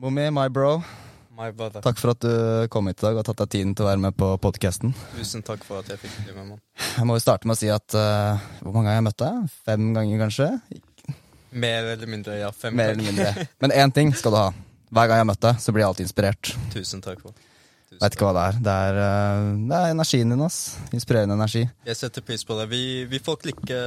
[0.00, 0.82] Mommy, my bro.
[1.36, 1.82] My brother.
[1.84, 4.00] Takk for at du kom hit i dag og tatt deg tiden til å være
[4.00, 4.94] med på podkasten.
[5.12, 6.62] Tusen takk for at jeg fikk bli med, mann.
[6.94, 9.50] Jeg må jo starte med å si at uh, Hvor mange ganger jeg møtt deg?
[9.68, 10.48] Fem ganger, kanskje?
[11.52, 12.48] Mer eller mindre, ja.
[12.48, 13.44] Fem Mer eller mindre.
[13.60, 14.48] Men én ting skal du ha.
[14.88, 16.54] Hver gang jeg møtt deg, så blir jeg alltid inspirert.
[16.72, 17.36] Tusen takk for.
[18.00, 18.64] Veit ikke hva det er.
[18.64, 20.62] Det er, uh, det er energien din, ass.
[20.96, 21.66] Inspirerende energi.
[21.92, 22.70] Jeg setter pris på det.
[22.72, 23.82] Vi, vi får klikke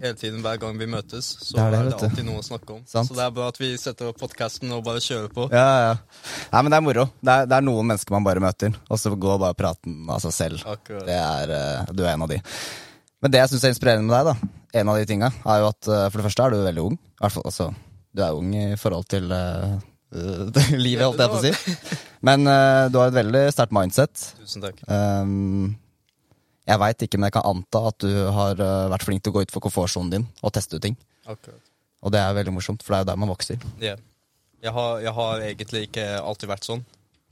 [0.00, 1.28] hele tiden hver gang vi møtes.
[1.40, 2.06] Så Det er er det, det, vet du.
[2.08, 2.82] alltid noe å snakke om.
[2.88, 3.08] Sant.
[3.10, 5.48] Så det er bra at vi setter opp podkasten og bare kjører på.
[5.52, 5.94] Ja, ja.
[6.52, 7.06] Nei, men det er moro.
[7.20, 10.22] Det er, det er noen mennesker man bare møter, og så går bare praten av
[10.24, 10.64] seg selv.
[10.68, 11.04] Akkurat.
[11.08, 12.40] Det er, eh, du er en av de.
[13.20, 15.70] Men det jeg syns er inspirerende med deg, da, en av de tinga, er jo
[15.74, 16.98] at eh, for det første er du veldig ung.
[17.20, 17.70] Fall, altså,
[18.16, 19.76] du er ung i forhold til eh,
[20.84, 22.00] livet, holdt jeg på å si.
[22.26, 24.24] Men uh, du har et veldig sterkt mindset.
[24.40, 24.80] Tusen takk.
[24.90, 25.76] Um,
[26.68, 29.36] jeg veit ikke, men jeg kan anta at du har eh, vært flink til å
[29.38, 30.96] gå ut for komfortsonen din og teste ut ting.
[31.24, 31.60] Akkurat.
[32.00, 33.64] Og det er veldig morsomt, for det er jo der man vokser.
[33.80, 34.00] Yeah.
[34.60, 36.84] Jeg, har, jeg har egentlig ikke alltid vært sånn.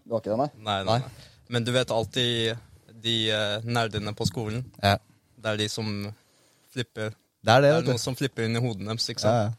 [0.05, 0.49] Du har ikke det, nei?
[0.65, 0.99] Nei, nei.
[1.05, 1.29] nei.
[1.53, 2.59] Men du vet alltid
[3.05, 4.65] de uh, nerdene på skolen.
[4.83, 4.97] Ja.
[5.39, 5.89] Det er de som
[6.73, 7.15] flipper.
[7.45, 9.49] Det er det, Det er noen som flipper inn i hodene deres, ikke sant?
[9.49, 9.57] ja.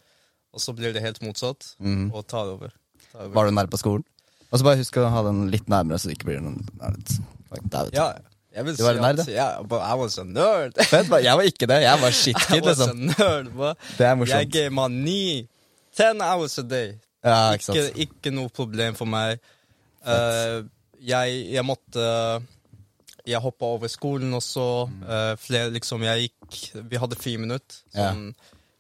[0.49, 2.07] Og så blir det helt motsatt, mm.
[2.09, 2.71] og tar over.
[3.11, 3.33] Tar over.
[3.37, 4.05] Var du nær på skolen?
[4.49, 6.97] Og så bare husk å ha den litt nærmere, så det ikke blir noen er
[6.97, 7.93] Ja, der, vet.
[7.97, 8.07] Ja,
[8.55, 10.73] jeg vil Du var si nerd, at yeah, but I was a nerd.
[10.91, 11.81] Jeg var ikke det.
[11.83, 12.97] Jeg var shitkid, liksom.
[13.11, 13.51] nerd.
[13.97, 14.53] Det er Jeg morsomt.
[14.53, 15.47] gama ni.
[15.95, 16.93] Ten hours a day.
[17.23, 19.39] Ja, ikke Ikke, ikke noe problem for meg.
[20.05, 20.63] Uh,
[21.03, 22.03] jeg, jeg måtte
[23.27, 24.63] Jeg hoppa over skolen også.
[25.03, 27.81] Eh, flere, liksom, jeg gikk Vi hadde friminutt.
[27.93, 28.13] Ja.
[28.13, 28.31] Sånn,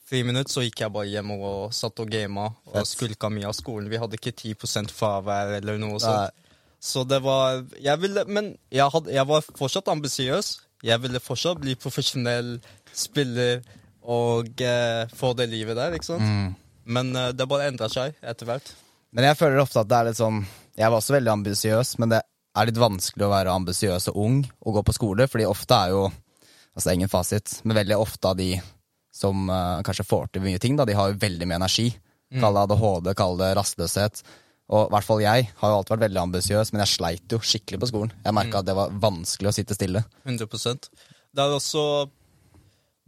[0.09, 3.53] fire minutter, så gikk jeg bare hjem og satt og gama og skulka mye av
[3.53, 3.91] skolen.
[3.91, 6.33] Vi hadde ikke 10 fravær eller noe sånt.
[6.79, 10.53] Så det var jeg ville, Men jeg, had, jeg var fortsatt ambisiøs.
[10.83, 12.55] Jeg ville fortsatt bli profesjonell
[12.95, 13.59] spiller
[14.09, 16.23] og eh, få det livet der, ikke sant?
[16.23, 16.55] Mm.
[16.89, 18.71] Men eh, det bare endra seg etter hvert.
[19.13, 20.43] Men jeg føler ofte at det er litt sånn
[20.77, 24.41] Jeg var også veldig ambisiøs, men det er litt vanskelig å være ambisiøs og ung
[24.63, 26.09] og gå på skole, fordi ofte er jo
[26.77, 28.53] Altså, ingen fasit, men veldig ofte av de
[29.11, 31.87] som uh, kanskje får til mye ting, da, de har jo veldig mye energi.
[32.39, 34.21] Kall det ADHD, kall det rastløshet.
[34.69, 37.39] Og i hvert fall jeg har jo alltid vært veldig ambisiøs, men jeg sleit jo
[37.41, 38.11] skikkelig på skolen.
[38.25, 40.03] Jeg merka at det var vanskelig å sitte stille.
[40.27, 40.89] 100
[41.33, 41.83] Det er også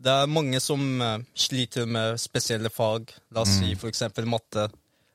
[0.01, 3.11] Det er mange som eh, sliter med spesielle fag.
[3.31, 3.59] La oss Mm.
[3.61, 4.71] si for eksempel matte.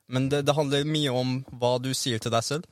[0.07, 2.63] Men det, det handler mye om hva du sier til deg selv.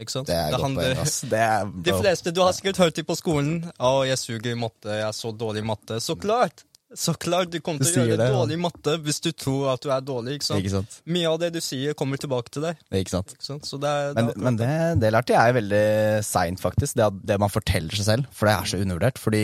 [0.00, 0.26] Ikke sant?
[0.30, 1.20] Det er godt handler- poeng, ass.
[1.28, 3.70] Det er, De fleste, Du har sikkert hørt det på skolen.
[3.78, 4.88] 'Å, jeg suger i matte.
[4.88, 6.64] Jeg er så dårlig i matte.' Så klart!
[6.96, 9.74] Så klart du kommer Du til å gjøre det, dårlig i matte hvis du tror
[9.74, 10.38] at du er dårlig.
[10.38, 10.62] ikke sant?
[10.62, 10.94] Ikke sant?
[11.04, 12.78] Mye av det du sier, kommer tilbake til deg.
[12.96, 13.34] Ikke sant?
[13.36, 13.68] ikke sant?
[13.68, 14.70] Så det er, Men, det men det,
[15.02, 15.82] det lærte jeg veldig
[16.24, 16.96] seint, faktisk.
[16.96, 18.30] Det, det man forteller seg selv.
[18.32, 19.20] For det er så undervurdert.
[19.20, 19.42] Fordi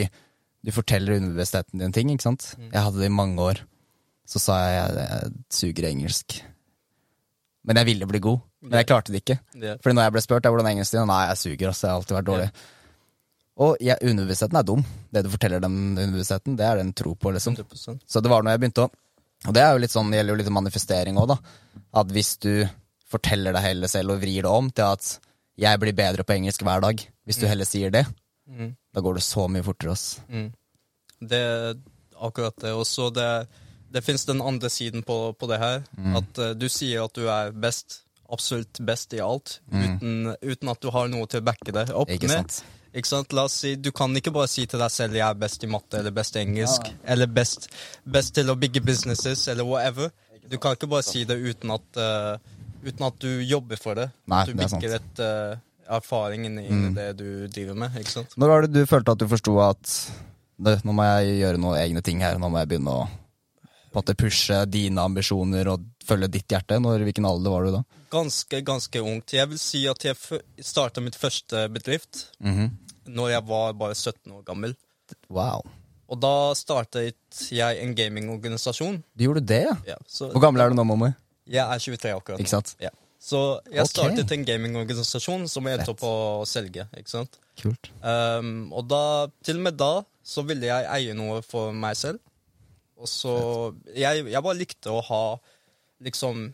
[0.65, 2.55] du forteller underbevisstheten din ting, ikke sant.
[2.56, 3.61] Jeg hadde det i mange år.
[4.25, 6.38] Så sa jeg jeg, jeg suger engelsk.
[7.69, 8.41] Men jeg ville bli god.
[8.65, 9.37] Men jeg klarte det ikke.
[9.53, 9.76] Yeah.
[9.84, 11.69] Fordi når jeg ble spurt «Ja, hvordan engelsk din, nei, jeg suger.
[11.69, 12.49] Altså, jeg har alltid vært dårlig.
[13.63, 14.81] Og jeg, underbevisstheten er dum.
[15.15, 17.55] Det du forteller den underbevisstheten, det er det en tro på, liksom.
[17.55, 18.91] 100 Så det var når jeg begynte å
[19.47, 21.37] Og det er jo litt sånn, det gjelder jo litt manifestering òg, da.
[22.01, 22.65] At hvis du
[23.13, 25.19] forteller deg heller selv og vrir det om til at
[25.61, 28.07] jeg blir bedre på engelsk hver dag, hvis du heller sier det,
[28.49, 28.75] Mm.
[28.93, 29.93] da går det så mye fortere.
[29.93, 30.21] ass.
[30.29, 30.53] Mm.
[31.29, 31.75] Det er
[32.21, 32.73] akkurat det.
[32.77, 33.47] Og så det,
[33.91, 35.83] det fins den andre siden på, på det her.
[35.97, 36.17] Mm.
[36.17, 40.81] At uh, du sier at du er best, absolutt best i alt, uten, uten at
[40.81, 42.21] du har noe til å backe det opp Mm.
[42.21, 42.31] Med.
[42.31, 42.65] sant?
[42.94, 43.32] Ikke sant?
[43.34, 45.66] La oss si, Du kan ikke bare si til deg selv 'jeg er best i
[45.66, 47.69] matte' eller 'best i engelsk' eller best,
[48.06, 50.10] 'best til å bygge businesses' eller whatever.
[50.49, 52.38] Du kan ikke bare si det uten at, uh,
[52.84, 54.10] uten at du jobber for det.
[54.27, 55.56] Nei, at du det er bygger et uh,
[55.97, 56.94] erfaring inn i mm.
[56.94, 57.97] det du driver med.
[57.99, 58.37] ikke sant?
[58.37, 60.11] Når var det du følte at du forsto at
[60.55, 63.09] «Det, nå må jeg gjøre noen egne ting her, nå må jeg begynne å
[63.94, 66.78] måte pushe dine ambisjoner og følge ditt hjerte?
[66.82, 67.82] Når, hvilken alder var du da?
[68.15, 69.34] Ganske, ganske ungt.
[69.34, 72.71] Jeg vil si at jeg starta mitt første bedrift Mhm.
[73.07, 74.75] Når jeg var bare 17 år gammel.
[75.31, 75.63] Wow.
[76.09, 77.15] Og da startet
[77.51, 79.03] jeg en gamingorganisasjon.
[79.17, 79.77] Du gjorde det, ja?
[79.87, 81.15] Ja, så Hvor gammel er du nå, mamma?
[81.47, 82.75] jeg er 23 akkurat Ikke sant?
[82.81, 82.91] Ja.
[83.21, 86.87] Så jeg startet en gamingorganisasjon som jeg endte opp å selge.
[86.97, 87.39] ikke sant?
[87.61, 87.89] Kult.
[88.03, 92.21] Um, og da, til og med da, så ville jeg eie noe for meg selv.
[93.00, 93.33] Og så
[93.97, 95.23] jeg, jeg bare likte å ha
[96.05, 96.53] liksom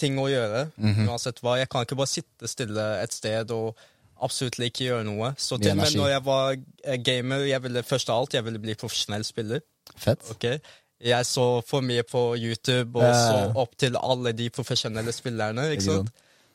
[0.00, 1.06] ting å gjøre, Mhm.
[1.08, 1.58] uansett hva.
[1.58, 3.76] Jeg kan ikke bare sitte stille et sted og
[4.24, 5.32] absolutt ikke gjøre noe.
[5.38, 8.46] Så til og med når jeg var eh, gamer, jeg ville først av alt jeg
[8.46, 9.62] ville bli profesjonell spiller.
[10.00, 10.24] Fett.
[10.34, 10.58] Okay?
[11.04, 15.68] Jeg så for mye på YouTube og så opp til alle de profesjonelle spillerne.
[15.74, 16.14] ikke sant?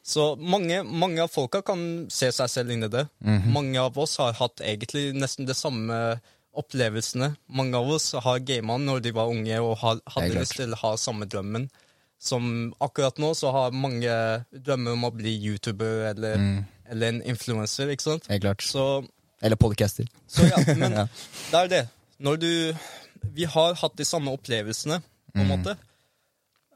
[0.10, 3.06] Så mange, mange av folka kan se seg selv inn i det.
[3.24, 3.52] -hmm.
[3.54, 6.20] Mange av oss har hatt egentlig nesten de samme
[6.54, 7.36] opplevelsene.
[7.48, 10.96] Mange av oss har gama når de var unge og hadde lyst til å ha
[10.98, 11.70] samme drømmen.
[12.20, 14.12] Som akkurat nå så har mange
[14.52, 16.66] drømmer om å bli YouTuber eller, Mm.
[16.90, 18.28] Eller en influenser, ikke sant?
[18.32, 18.62] Helt klart.
[18.66, 18.86] Så,
[19.42, 20.08] Eller podcaster.
[20.28, 21.06] så ja, men Ja.
[21.52, 21.84] det er det.
[22.20, 22.52] Når du
[23.36, 25.02] Vi har hatt de samme opplevelsene,
[25.36, 25.50] på en Mm.
[25.60, 25.74] måte.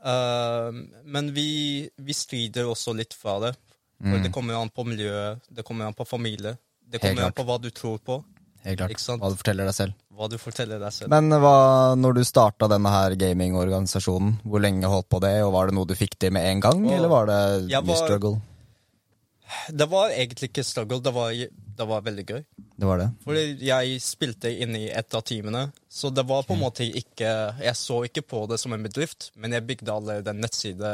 [0.03, 0.71] Uh,
[1.05, 3.53] men vi, vi strider også litt fra det.
[4.03, 4.23] For Mm.
[4.25, 6.57] det kommer an på miljøet, det kommer an på familie.
[6.91, 8.17] Det kommer an på hva du tror på,
[8.65, 8.91] Helt klart.
[9.19, 9.93] Hva du forteller deg selv.
[10.13, 11.09] hva du forteller deg selv.
[11.09, 15.67] Men hva, når du starta denne her gamingorganisasjonen, hvor lenge holdt på det, og var
[15.67, 18.41] det noe du fikk til med en gang, og, eller var det mye struggle?
[19.69, 21.31] Det var egentlig ikke struggle, det var,
[21.77, 22.39] det var veldig gøy.
[22.75, 23.09] Det var det?
[23.23, 27.29] Fordi jeg spilte inn i et av teamene, så det var på en måte ikke
[27.63, 30.93] Jeg så ikke på det som en bedrift, men jeg bygde allerede en nettside.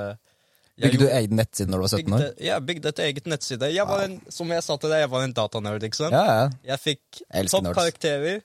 [0.79, 2.19] Jeg Bygde du egen nettside når du var 17 år?
[2.19, 3.71] bygde, jeg bygde et eget nettside.
[3.75, 6.15] Jeg var en, som jeg sa til deg, jeg var en datanerd, ikke sant?
[6.15, 6.51] Ja, ja.
[6.73, 8.43] Jeg fikk toppkarakterer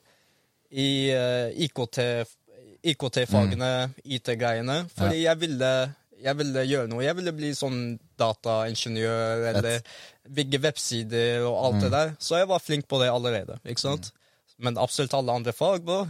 [0.75, 2.01] i uh, IKT,
[2.91, 5.71] IKT-fagene, IT-greiene, fordi jeg ville
[6.25, 7.03] jeg ville gjøre noe.
[7.05, 7.79] Jeg ville bli sånn
[8.19, 9.81] dataingeniør eller
[10.35, 12.13] bygge websider og alt det der.
[12.19, 13.59] Så jeg var flink på det allerede.
[13.65, 14.11] ikke sant?
[14.57, 16.05] Men absolutt alle andre fag, bro.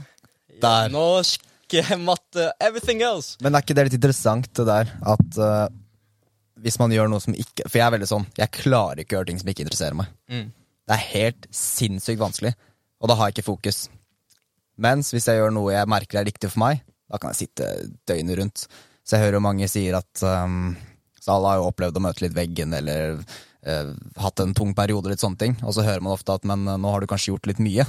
[0.62, 0.92] Der.
[0.94, 1.42] Norsk,
[2.10, 3.40] matte, everything else.
[3.42, 5.66] Men er ikke det litt interessant, det der, at uh,
[6.64, 9.20] hvis man gjør noe som ikke For jeg er veldig sånn, jeg klarer ikke å
[9.20, 10.14] gjøre ting som ikke interesserer meg.
[10.32, 10.48] Mm.
[10.86, 12.54] Det er helt sinnssykt vanskelig,
[13.02, 13.86] og da har jeg ikke fokus.
[14.82, 17.70] Mens hvis jeg gjør noe jeg merker er riktig for meg, da kan jeg sitte
[18.08, 18.66] døgnet rundt.
[19.06, 20.76] Så jeg hører jo mange sier at um,
[21.26, 23.16] Så alle har jo opplevd å møte litt veggen, eller
[23.66, 25.56] eh, hatt en tung periode, litt sånne ting.
[25.66, 27.88] Og så hører man ofte at men eh, nå har du kanskje gjort litt mye.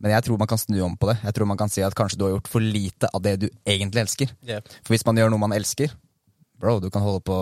[0.00, 1.18] Men jeg tror man kan snu om på det.
[1.24, 3.48] Jeg tror man kan si at kanskje du har gjort for lite av det du
[3.64, 4.32] egentlig elsker.
[4.44, 4.64] Yeah.
[4.84, 5.92] For hvis man gjør noe man elsker
[6.60, 7.36] Bro, du kan holde på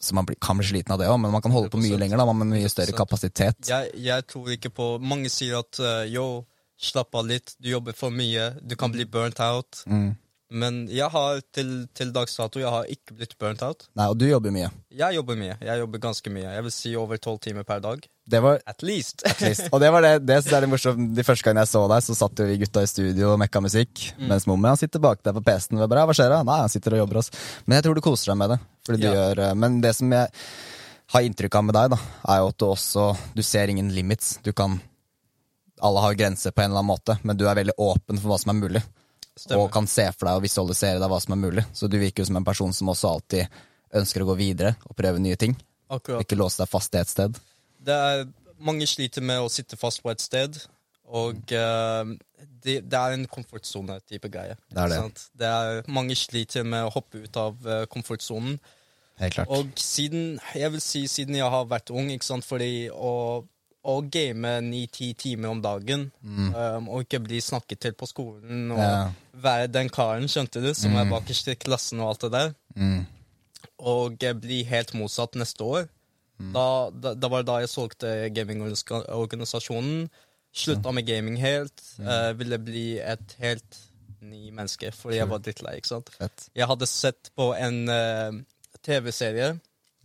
[0.00, 2.00] Så man kan bli sliten av det òg, men man kan holde på mye 100%.
[2.00, 2.96] lenger, da, med mye større 100%.
[2.96, 3.68] kapasitet.
[3.68, 6.44] Jeg, jeg tror ikke på Mange sier at uh, yo,
[6.76, 9.80] slapp av litt, du jobber for mye, du kan bli burnt out.
[9.88, 10.14] Mm.
[10.50, 13.88] Men jeg har til, til dags dato jeg har ikke blitt burnt out.
[13.98, 14.68] Nei, og du jobber mye.
[14.94, 15.56] Jeg jobber mye.
[15.58, 16.52] Jeg jobber ganske mye.
[16.54, 18.04] Jeg vil si over tolv timer per dag.
[18.30, 19.24] Det var At least.
[19.40, 19.66] trist.
[19.74, 21.10] Og det var det, det er litt morsomt.
[21.18, 23.62] De første gangene jeg så deg, så satt jo vi gutta i studio og mekka
[23.64, 24.04] musikk.
[24.22, 25.82] Mens Mommy han sitter bak deg på PC-en.
[25.88, 26.40] bare, Hva skjer da?
[26.46, 27.30] Nei, han sitter og jobber oss.
[27.66, 28.58] Men jeg tror du koser deg med det.
[28.86, 29.14] Fordi du Ja.
[29.18, 30.28] gjør, eh, men det som jeg
[31.14, 31.98] har inntrykk av med deg, da,
[32.28, 34.38] er jo at du også Du ser ingen limits.
[34.46, 34.78] Du kan
[35.82, 38.38] Alle har grenser på en eller annen måte, men du er veldig åpen for hva
[38.40, 38.82] som er mulig.
[39.36, 39.66] Stemmer.
[39.66, 41.64] og kan se for deg og visualisere deg hva som er mulig.
[41.76, 43.58] Så du virker jo som en person som også alltid
[43.96, 45.56] ønsker å gå videre og prøve nye ting.
[45.92, 46.24] Akkurat.
[46.24, 47.36] Ikke låse deg fast i et sted.
[47.86, 48.24] Det er,
[48.56, 50.56] mange sliter med å sitte fast på et sted,
[51.06, 52.08] og uh,
[52.64, 54.56] det, det er en komfortsone-type greie.
[54.72, 55.26] Det er det.
[55.38, 58.56] Det er, mange sliter med å hoppe ut av uh, komfortsonen.
[59.20, 59.52] Helt klart.
[59.52, 63.44] Og siden, jeg vil si siden jeg har vært ung, ikke sant, fordi å,
[63.86, 68.80] å game ni-ti timer om dagen, um, og ikke bli snakket til på skolen, og
[68.82, 69.12] yeah.
[69.36, 73.04] Være den karen, skjønte du, som er bakerst i klassen og alt det der, Mm.
[73.78, 75.88] og eh, bli helt motsatt neste år,
[76.38, 76.50] Mm.
[76.52, 80.08] da, da, da var det da jeg solgte gamingorganisasjonen,
[80.56, 83.78] slutta med gaming helt, Uh, ville bli et helt
[84.20, 86.10] ny menneske, fordi jeg var drittlei, ikke sant?
[86.18, 86.48] Fett.
[86.56, 88.42] Jeg hadde sett på en uh,
[88.82, 89.58] TV-serie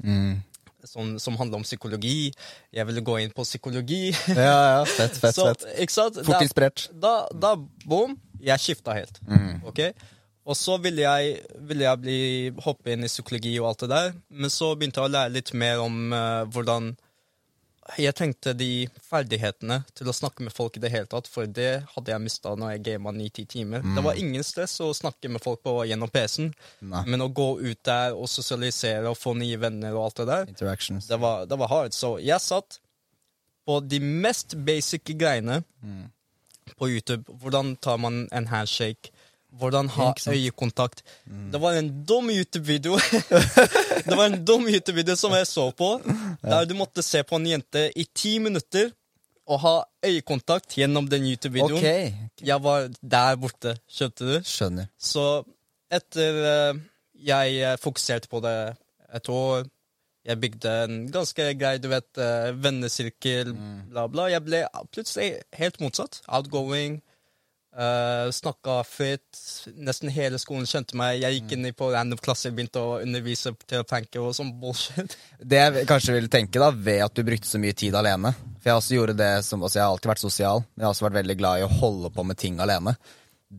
[0.04, 0.40] Mm.
[0.88, 2.32] Som, som handler om psykologi.
[2.74, 4.10] Jeg ville gå inn på psykologi.
[4.30, 5.68] Ja, ja, fett, fett, Så, fett.
[5.84, 6.22] ikke sant?
[6.28, 6.88] Fort inspirert.
[6.94, 7.56] da, da
[7.86, 9.22] boom, jeg skifta helt.
[9.28, 9.62] Mm.
[9.70, 9.86] Ok?
[10.50, 11.38] Og så ville jeg,
[11.70, 12.20] ville jeg bli,
[12.66, 15.54] hoppe inn i psykologi og alt det der, men så begynte jeg å lære litt
[15.54, 16.96] mer om uh, hvordan
[17.98, 21.84] Jeg trengte de ferdighetene til å snakke med folk i det hele tatt, for det
[21.96, 23.82] hadde jeg mista når jeg gama ni-ti timer.
[23.96, 26.54] Det var ingen stress å snakke med folk på, gjennom PC-en,
[27.10, 30.46] men å gå ut der og sosialisere og få nye venner og alt det der,
[31.10, 31.92] det var, det var hard.
[31.98, 32.80] Så jeg satt
[33.66, 36.12] på de mest basic greiene Mm.
[36.78, 37.26] på YouTube.
[37.42, 39.10] Hvordan tar man en handshake?
[39.60, 41.04] Hvordan ha øyekontakt?
[41.26, 41.52] Mm.
[41.52, 42.96] Det var en dum YouTube-video
[44.08, 45.90] Det var en dum YouTube-video som jeg så på,
[46.42, 48.92] der du måtte se på en jente i ti minutter
[49.52, 49.74] og ha
[50.06, 51.82] øyekontakt gjennom den YouTube-videoen.
[51.82, 52.14] Ok,
[52.48, 54.38] Jeg var der borte, skjønte du?
[54.48, 54.88] skjønner.
[55.00, 55.44] Så
[55.92, 56.40] etter
[56.72, 56.80] uh,
[57.22, 58.56] jeg eh, fokuserte på det
[59.14, 59.66] et år
[60.26, 63.56] Jeg bygde en ganske grei du vet, eh, vennesirkel,
[63.90, 64.28] bla, bla.
[64.30, 64.60] Jeg ble
[64.94, 66.20] plutselig helt motsatt.
[66.28, 67.00] Outgoing.
[67.72, 69.38] Uh, snakka fritt.
[69.80, 71.22] Nesten hele skolen kjente meg.
[71.22, 74.52] Jeg gikk inn i på random klasser, begynte å undervise til å tenke og sånn
[74.60, 75.16] bullshit.
[75.52, 78.70] Det jeg kanskje vil tenke, da, ved at du brukte så mye tid alene For
[78.70, 81.08] jeg også gjorde det som altså Jeg har alltid vært sosial, men jeg har også
[81.08, 82.96] vært veldig glad i å holde på med ting alene.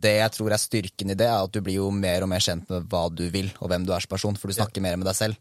[0.04, 2.45] Det jeg tror er styrken i det, er at du blir jo mer og mer
[2.45, 5.00] kjent med hva du vil, og hvem du er som person, for du snakker mer
[5.00, 5.40] med deg selv.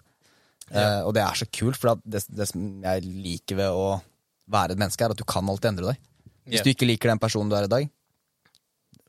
[0.71, 3.87] Eh, og det er så kult, for det, det som jeg liker ved å
[4.51, 6.03] være et menneske, er at du kan alltid endre deg.
[6.47, 6.67] Hvis yeah.
[6.67, 7.87] du ikke liker den personen du er i dag,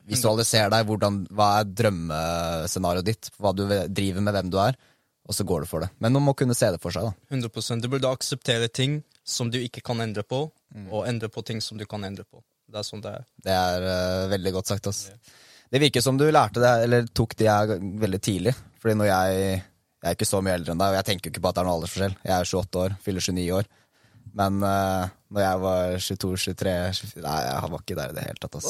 [0.09, 4.75] Visualiser deg hvordan, hva er drømmescenarioet ditt, hva du driver med, hvem du er,
[5.23, 5.89] og så går du for det.
[6.03, 7.13] Men man må kunne se det for seg, da.
[7.31, 10.87] 100% Du burde akseptere ting som du ikke kan endre på, Mm.
[10.89, 12.39] og endre på ting som du kan endre på.
[12.67, 13.25] Det er sånn det er.
[13.45, 14.87] Det er uh, veldig godt sagt.
[14.89, 15.11] ass.
[15.69, 18.55] Det virker som du lærte det, eller tok det jeg veldig tidlig.
[18.81, 19.61] Fordi når jeg
[20.03, 21.55] Jeg er ikke så mye eldre enn deg, og jeg tenker jo ikke på at
[21.55, 22.15] det er noen aldersforskjell.
[22.25, 23.67] Jeg er 28 år, fyller 29 år.
[24.33, 28.25] Men uh, når jeg var 22, 23 24, Nei, jeg var ikke der i det
[28.25, 28.57] hele tatt.
[28.57, 28.65] Ass.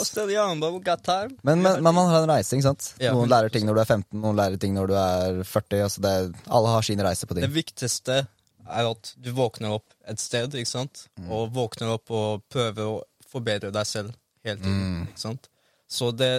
[1.41, 2.89] Men, men, men man har en reise, ikke sant?
[3.03, 5.83] Noen lærer ting når du er 15, noen lærer ting når du er 40.
[5.87, 6.13] Altså det,
[6.59, 7.45] alle har sin reise på ting.
[7.47, 8.21] Det viktigste
[8.63, 11.05] er at du våkner opp et sted, ikke sant?
[11.19, 11.29] Mm.
[11.35, 13.01] Og våkner opp og prøver å
[13.33, 14.81] forbedre deg selv hele tiden.
[14.81, 15.05] Mm.
[15.11, 15.49] ikke sant?
[15.87, 16.33] Så det,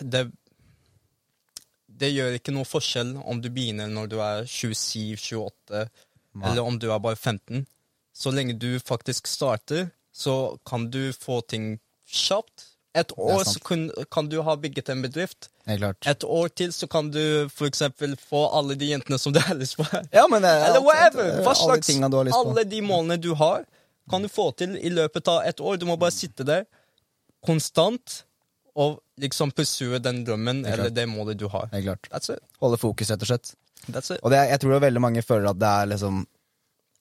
[0.00, 0.30] det
[1.94, 5.84] Det gjør ikke noe forskjell om du begynner når du er 27-28,
[6.42, 7.62] eller om du er bare 15.
[8.14, 12.70] Så lenge du faktisk starter, så kan du få ting kjapt.
[12.94, 15.48] Et år så kun, kan du ha bygget en bedrift.
[15.66, 16.06] Klart.
[16.06, 19.58] Et år til så kan du for eksempel få alle de jentene som du har
[19.58, 19.86] lyst på.
[20.14, 21.40] Ja, men er Eller whatever.
[21.42, 22.30] Hva slags alle.
[22.30, 23.64] Alle de målene du har,
[24.10, 25.80] kan du få til i løpet av et år.
[25.82, 26.68] Du må bare sitte der
[27.44, 28.22] konstant
[28.74, 31.68] og liksom pursue den drømmen er eller det målet du har.
[31.72, 32.08] Helt klart.
[32.14, 32.42] That's it.
[32.62, 33.54] Holde fokus, rett og slett.
[33.88, 34.22] That's it.
[34.22, 36.24] Og det, jeg tror jo veldig mange føler at det er liksom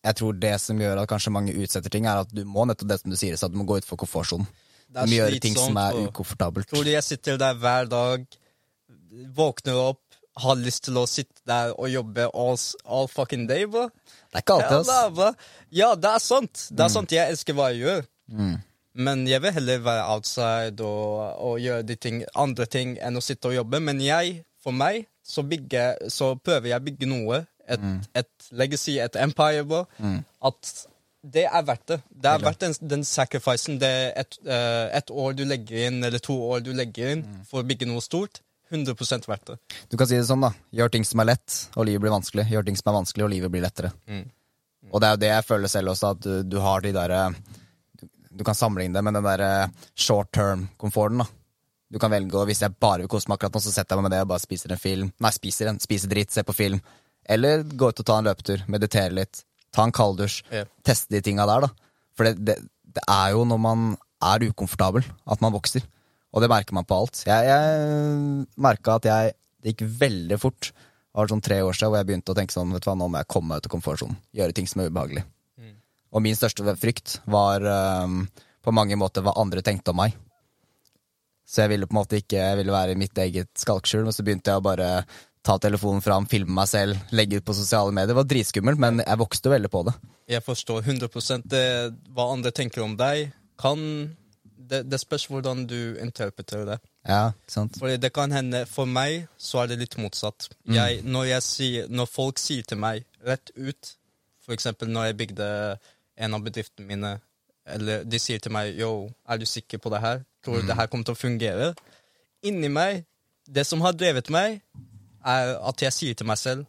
[0.04, 2.90] Jeg tror det som gjør at kanskje mange utsetter ting, er at du må nettopp
[2.92, 4.48] det som du sier, så at du må gå utfor komfortsonen.
[4.94, 6.70] Det er Du må gjøre ting som er ukomfortabelt.
[6.70, 8.26] Tror du jeg sitter der hver dag,
[9.38, 10.02] våkner opp,
[10.44, 12.58] har lyst til å sitte der og jobbe all,
[12.90, 13.88] all fucking day, bro?
[14.34, 15.50] Det er ikke alltid, ass.
[15.70, 16.68] Ja, det er sant.
[16.72, 17.14] Det er sant.
[17.14, 18.06] Jeg elsker hva jeg gjør.
[18.34, 18.56] Mm.
[19.06, 23.24] Men jeg vil heller være outside og, og gjøre de ting, andre ting enn å
[23.26, 23.82] sitte og jobbe.
[23.82, 27.44] Men jeg, for meg, så, bygge, så prøver jeg å bygge noe.
[27.72, 27.84] Et,
[28.20, 29.86] et legacy, et empire, bro.
[30.44, 30.74] At
[31.24, 32.00] det er verdt det.
[32.12, 33.78] Det er verdt den, den sacrificen.
[33.80, 37.24] Det er et, uh, et år du legger inn, eller to år du legger inn
[37.48, 38.42] for å bygge noe stort.
[38.74, 39.58] 100 verdt det.
[39.92, 40.50] Du kan si det sånn, da.
[40.74, 42.48] Gjør ting som er lett, og livet blir vanskelig.
[42.52, 43.94] Gjør ting som er vanskelig, og livet blir lettere.
[44.10, 44.26] Mm.
[44.90, 47.22] Og det er jo det jeg føler selv også, at du, du har de derre
[48.02, 49.52] du, du kan sammenligne det med den derre
[49.94, 51.30] short term-komforten, da.
[51.94, 54.02] Du kan velge, å hvis jeg bare vil kose meg akkurat nå, så setter jeg
[54.02, 55.14] meg med det og bare spiser en film.
[55.22, 56.82] Nei, spiser en, spiser dritt, ser på film.
[57.30, 60.42] Eller gå ut og ta en løpetur, meditere litt, ta en kalddusj.
[60.54, 60.66] Ja.
[60.86, 62.00] Teste de tinga der, da.
[62.18, 62.58] For det, det,
[62.98, 63.92] det er jo når man
[64.24, 65.86] er ukomfortabel, at man vokser.
[66.34, 67.22] Og det merker man på alt.
[67.28, 70.74] Jeg, jeg merka at jeg Det gikk veldig fort.
[70.74, 72.98] Det var sånn tre år siden hvor jeg begynte å tenke sånn, vet du hva,
[73.00, 74.18] nå må jeg komme meg ut av komfortsonen.
[74.36, 75.24] Gjøre ting som er ubehagelig.
[76.14, 77.64] Og min største frykt var
[78.04, 78.26] um,
[78.62, 80.18] på mange måter hva andre tenkte om meg.
[81.48, 84.16] Så jeg ville på en måte ikke jeg ville være i mitt eget skalkskjul, men
[84.16, 84.90] så begynte jeg å bare
[85.44, 88.14] ta telefonen fram, filme meg selv, legge ut på sosiale medier.
[88.14, 89.94] Det var dritskummelt, men jeg vokste veldig på det.
[90.32, 91.66] Jeg forstår 100 det,
[92.16, 93.34] hva andre tenker om deg.
[93.60, 93.82] Kan
[94.70, 96.78] det, det spørs hvordan du interpreterer det.
[97.08, 97.78] Ja, sant?
[97.80, 100.48] Fordi det kan hende For meg så er det litt motsatt.
[100.72, 103.94] Jeg, når, jeg sier, når folk sier til meg rett ut,
[104.44, 105.50] for eksempel når jeg bygde
[106.24, 107.14] en av bedriftene mine,
[107.76, 110.24] eller de sier til meg yo, er du sikker på det her?
[110.44, 111.70] Tror du det her kommer til å fungere?
[112.44, 113.04] Inni meg,
[113.48, 114.62] det som har drevet meg,
[115.26, 116.66] er at jeg sier til meg selv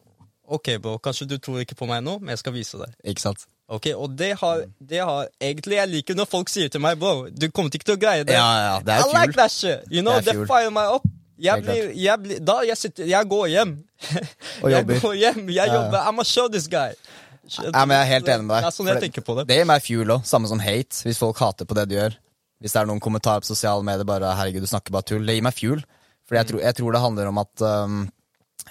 [0.47, 2.91] OK, bro, kanskje du tror ikke på meg nå, men jeg skal vise deg.
[3.05, 3.47] Ikke sant?
[3.73, 7.31] Ok, Og det har, det har Egentlig jeg liker når folk sier til meg Bro,
[7.33, 8.35] du kommer ikke til å greie det.
[8.37, 9.87] Ja, ja, det er I like that shit.
[9.91, 11.07] You know, Det det fire meg opp.
[11.41, 13.73] Jeg blir, jeg blir, da jeg sitter Jeg går hjem.
[14.75, 15.75] Jeg går hjem, jeg Ja.
[15.75, 15.99] jobber.
[16.05, 16.93] I'm a show this guy.
[17.49, 18.63] Ja, men jeg er helt enig med deg.
[18.65, 19.47] Det er sånn jeg tenker på det.
[19.49, 21.01] Det gir meg fuel òg, samme som hate.
[21.05, 22.15] Hvis folk hater på det du gjør.
[22.61, 25.35] Hvis det er noen kommentarer på sosiale medier bare 'herregud, du snakker bare tull', det
[25.37, 25.83] gir meg fuel.
[26.29, 26.39] For Mm.
[26.39, 28.11] jeg, tror- jeg tror det handler om at um,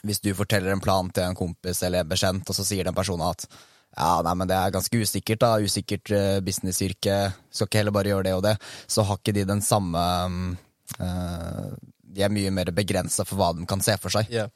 [0.02, 2.98] hvis du forteller en plan til en kompis eller en bekjent, og så sier den
[2.98, 3.46] personen at
[3.94, 7.18] ja, nei, men det er ganske usikkert, da, usikkert uh, businessyrke,
[7.54, 8.56] skal ikke heller bare gjøre det og det,
[8.90, 10.02] så har ikke de den samme
[10.98, 11.68] uh,
[12.14, 14.34] De er mye mer begrensa for hva de kan se for seg.
[14.34, 14.48] Ja.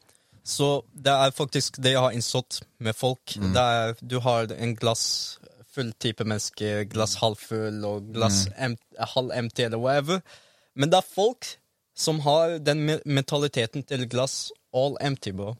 [0.48, 3.36] Så det er faktisk det jeg har innsett med folk.
[3.36, 3.56] Mm.
[3.58, 5.38] Er, du har en glass
[5.74, 8.78] full type menneske, glass halvfull og glass Mm.
[9.14, 10.22] halv empty eller whatever.
[10.76, 11.58] Men det er folk
[11.98, 15.56] som har den mentaliteten til glass all empty, bro.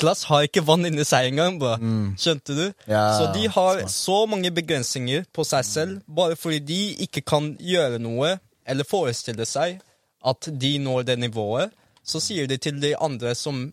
[0.00, 1.74] Glass har ikke vann inni seg engang, bro.
[2.20, 2.64] Skjønte du?
[2.70, 2.86] Mm.
[2.92, 3.94] Ja, så de har smart.
[3.94, 8.36] så mange begrensninger på seg selv bare fordi de ikke kan gjøre noe
[8.66, 9.80] eller forestille seg
[10.24, 11.72] at de når det nivået.
[12.04, 13.66] Så sier de til de andre som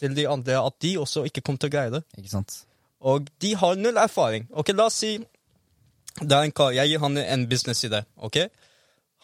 [0.00, 2.02] til de andre at de også ikke kommer til å greie det.
[2.20, 2.58] Ikke sant?
[3.00, 4.44] Og de har null erfaring.
[4.52, 5.16] Ok, La oss si
[6.16, 8.02] det er en kar, jeg gir han en businessidé.
[8.16, 8.38] ok?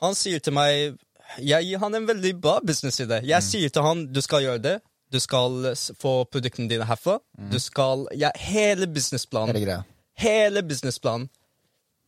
[0.02, 0.98] Han sier til meg
[1.40, 3.22] Jeg gir han en veldig bra businessidé.
[3.24, 4.74] Jeg sier til han du skal gjøre det.
[5.12, 7.18] Du skal få produktene dine herfra.
[7.52, 9.56] Du skal ja, Hele businessplanen.
[9.56, 9.82] Hele.
[10.16, 11.28] Hele businessplanen.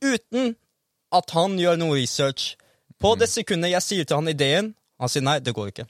[0.05, 0.55] Uten
[1.15, 2.55] at han gjør noe research.
[3.01, 5.85] På det sekundet jeg sier til han ideen, Han sier nei, det går ikke.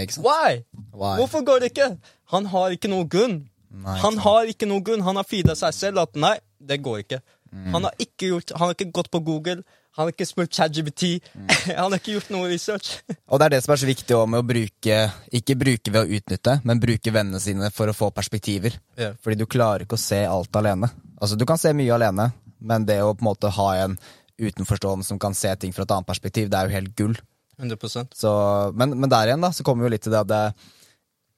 [0.00, 0.22] Ikke?
[0.24, 0.62] Why?
[0.96, 1.18] Why?
[1.20, 1.90] Hvorfor går det ikke?
[2.32, 3.42] Han har ikke noe grunn.
[3.70, 5.04] Nei, Han har ikke noe grunn.
[5.04, 7.20] Han har feeda seg selv at nei, det går ikke.
[7.52, 7.68] Mm.
[7.74, 9.62] Han har ikke gjort Han har ikke gått på Google.
[9.96, 11.04] Han har ikke spurt ChatGBT.
[11.32, 11.46] Mm.
[11.80, 12.98] han har ikke gjort noe research.
[13.32, 14.98] Og det er det som er så viktig også med å bruke
[15.38, 18.76] Ikke bruke ved å utnytte, men bruke vennene sine for å få perspektiver.
[19.00, 19.16] Yeah.
[19.24, 20.90] Fordi du klarer ikke å se alt alene.
[21.16, 22.28] Altså Du kan se mye alene,
[22.60, 23.96] men det å på en måte ha en
[24.36, 27.16] utenforstående som kan se ting fra et annet perspektiv, det er jo helt gull.
[27.56, 28.30] 100% Så,
[28.76, 30.42] men, men der igjen da, så kommer vi jo litt til det at det,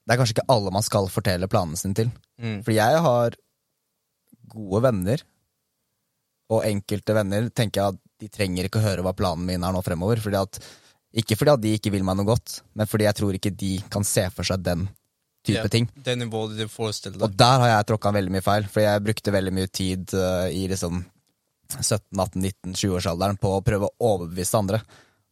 [0.03, 2.11] det er kanskje ikke alle man skal fortelle planene sine til.
[2.43, 2.59] mm.
[2.65, 3.39] Fordi jeg har
[4.51, 5.23] gode venner,
[6.49, 9.75] og enkelte venner tenker jeg at de trenger ikke å høre hva planen min er
[9.75, 10.21] nå fremover.
[10.23, 10.59] Fordi at,
[11.21, 13.75] ikke fordi at de ikke vil meg noe godt, men fordi jeg tror ikke de
[13.91, 14.87] kan se for seg den
[15.45, 15.87] type Ja, ting.
[15.95, 17.27] Det nivået de forestiller deg.
[17.27, 20.49] Og der har jeg tråkka veldig mye feil, for jeg brukte veldig mye tid uh,
[20.51, 20.99] i liksom
[21.77, 24.81] 17-18-19-20-årsalderen på å prøve å overbevise andre.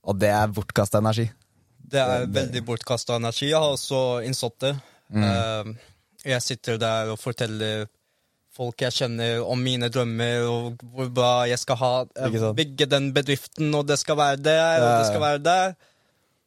[0.08, 1.27] Og det er bortkasta energi.
[1.88, 3.50] Det er veldig bortkasta energi.
[3.51, 4.74] Jeg har også innsatt det.
[5.12, 5.24] Mm.
[5.27, 5.94] Uh,
[6.27, 7.88] jeg sitter der og forteller
[8.58, 13.12] folk jeg kjenner om mine drømmer, og hvor bra jeg skal ha eh, bygge den
[13.16, 15.78] bedriften, og det skal være der, og det skal være der.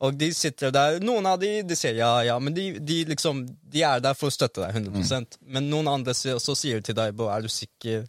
[0.00, 0.96] Og de sitter der.
[1.04, 4.30] Noen av de, de sier ja, ja, men de, de liksom De er der for
[4.30, 5.26] å støtte deg 100 Mm.
[5.44, 8.06] Men noen andre sier, så sier til deg, er du sikker?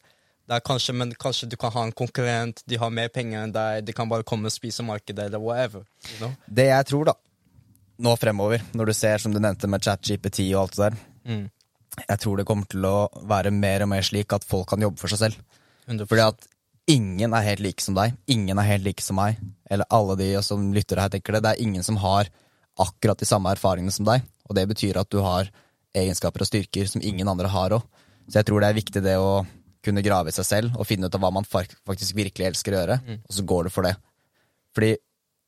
[0.47, 3.53] Det er kanskje, men kanskje du kan ha en konkurrent, de har mer penger enn
[3.55, 5.83] deg, de kan bare komme og spise markedet, eller whatever.
[6.09, 6.31] You know?
[6.47, 7.15] Det jeg tror, da,
[8.01, 11.43] nå fremover, når du ser som du nevnte med ChatGPT og alt det der, Mm.
[11.99, 15.01] Jeg tror det kommer til å være mer og mer slik at folk kan jobbe
[15.01, 15.41] for seg selv.
[15.89, 16.07] 100%.
[16.07, 16.47] Fordi at
[16.91, 18.15] ingen er helt like som deg.
[18.31, 19.41] Ingen er helt like som meg.
[19.71, 21.43] Eller alle de som lytter her, tenker det.
[21.45, 22.31] Det er ingen som har
[22.79, 24.23] akkurat de samme erfaringene som deg.
[24.47, 25.51] Og det betyr at du har
[25.97, 27.83] egenskaper og styrker som ingen andre har òg.
[28.29, 29.41] Så jeg tror det er viktig det å
[29.83, 32.81] kunne grave i seg selv og finne ut av hva man faktisk virkelig elsker å
[32.83, 33.95] gjøre, og så går du for det.
[34.77, 34.91] Fordi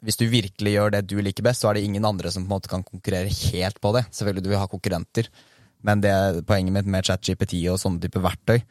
[0.04, 2.50] hvis du virkelig gjør det du liker best, så er det ingen andre som på
[2.50, 4.04] en måte kan konkurrere helt på det.
[4.12, 5.30] Selvfølgelig du vil ha konkurrenter,
[5.84, 8.62] men det er poenget mitt med ChatGPT og sånne type verktøy,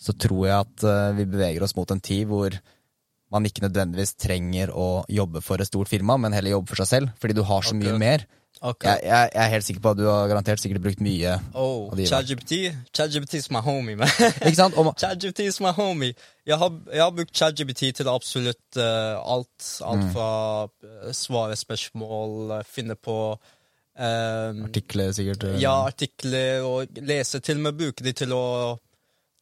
[0.00, 2.54] så tror jeg at eh, vi beveger oss mot en tid hvor
[3.30, 6.88] man ikke nødvendigvis trenger å jobbe for et stort firma, men heller jobbe for seg
[6.90, 8.24] selv, fordi du har så mye mer.
[8.60, 8.90] Okay.
[8.90, 11.36] Jeg, jeg, jeg er helt sikker på at du har garantert sikkert brukt mye.
[11.56, 12.58] Oh, ChatGPT
[12.92, 14.10] ChatGPT is my homie, man.
[14.42, 14.74] Ikke sant?
[14.76, 14.90] Om...
[15.00, 16.12] ChatGPT is my homie.
[16.48, 19.70] Jeg har, jeg har brukt ChatGPT til absolutt uh, alt.
[19.86, 20.10] Alt Mm.
[20.12, 20.28] fra
[20.66, 23.16] eh, svare spørsmål, finne på
[23.98, 25.44] eh, artikler sikkert.
[25.44, 27.40] eh, Ja, artikler, og lese.
[27.40, 28.44] Til og med bruke de til å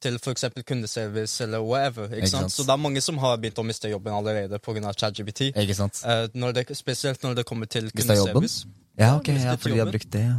[0.01, 2.05] til eksempel kundeservice eller whatever.
[2.07, 2.53] Ikke, Ikke sant?
[2.53, 2.53] sant.
[2.53, 4.93] Så det er mange som har begynt å miste jobben allerede pga.
[4.95, 5.51] ChatGBT.
[5.57, 8.67] Eh, spesielt når det kommer til kundeservice.
[8.99, 10.39] Ja, ok, ja, fordi de har brukt det, ja.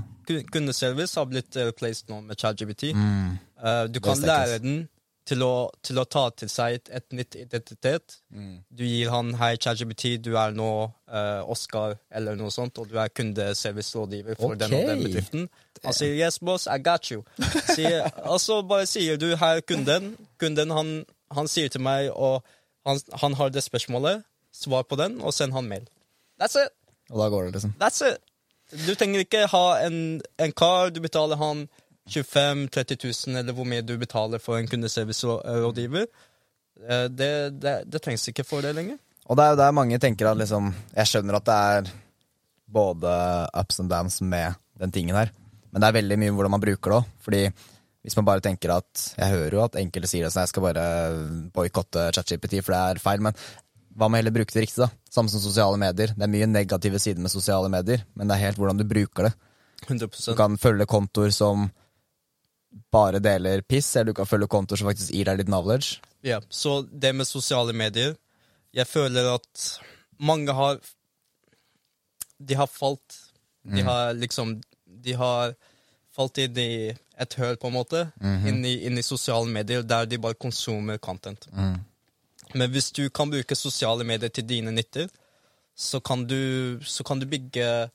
[0.51, 2.93] Kundeservice har blitt replaced nå med ChatGBT.
[2.93, 3.37] Mm.
[3.57, 4.87] Uh, du kan lære den
[5.29, 5.53] til å,
[5.85, 8.17] til å ta til seg et, et nytt identitet.
[8.33, 8.61] Mm.
[8.69, 12.97] Du gir han 'Hei, ChatGPT, du er nå uh, Oscar', eller noe sånt, og du
[12.97, 15.49] er kundeservicerådgiver for den og den bedriften.
[15.85, 17.21] Han sier 'Yes, boss, I got you'.
[17.75, 20.15] Sier, og så bare sier du 'Her, kunden'.
[20.41, 22.41] Kunden han, han sier til meg, og
[22.87, 24.23] han, han har det spørsmålet.
[24.53, 25.85] Svar på den, og send han mail.
[26.41, 26.73] That's it!
[27.11, 27.75] Og da går det, liksom.
[27.81, 28.17] That's it.
[28.87, 31.67] Du trenger ikke ha en, en kar, du betaler han
[32.09, 36.07] 25 000-30 000, eller hvor mye du betaler for en kundeservicerådgiver.
[36.87, 38.97] Eh, Det, det, det trengs ikke for det lenger.
[39.29, 41.91] Og det er jo der mange tenker at liksom Jeg skjønner at det er
[42.69, 43.11] både
[43.61, 45.31] ups and downs med den tingen her,
[45.71, 47.09] men det er veldig mye hvordan man bruker det òg.
[47.25, 47.41] Fordi
[48.05, 50.85] hvis man bare tenker at Jeg hører jo at enkelte sier sånn, jeg skal bare
[51.53, 53.35] boikotte ChatGPT, for det er feil, men
[53.99, 54.87] hva med heller bruke det riktig, da?
[55.11, 56.13] Samme som sosiale medier.
[56.15, 59.27] Det er mye negative sider med sosiale medier, men det er helt hvordan du bruker
[59.27, 59.33] det.
[59.89, 61.67] 100 Du kan følge kontoer som
[62.91, 65.99] bare deler piss, eller du kan følge kontoer som faktisk gir deg litt knowledge.
[66.21, 68.17] Ja, Så det med sosiale medier
[68.75, 69.61] Jeg føler at
[70.19, 70.81] mange har
[72.39, 73.15] De har falt
[73.63, 75.55] De har liksom De har
[76.11, 76.71] falt inn i
[77.19, 78.01] et høl, på en måte.
[78.21, 81.47] inn, i, inn i sosiale medier, der de bare konsumer content.
[82.53, 85.07] Men hvis du kan bruke sosiale medier til dine nytter,
[85.75, 87.89] så kan du, så kan du bygge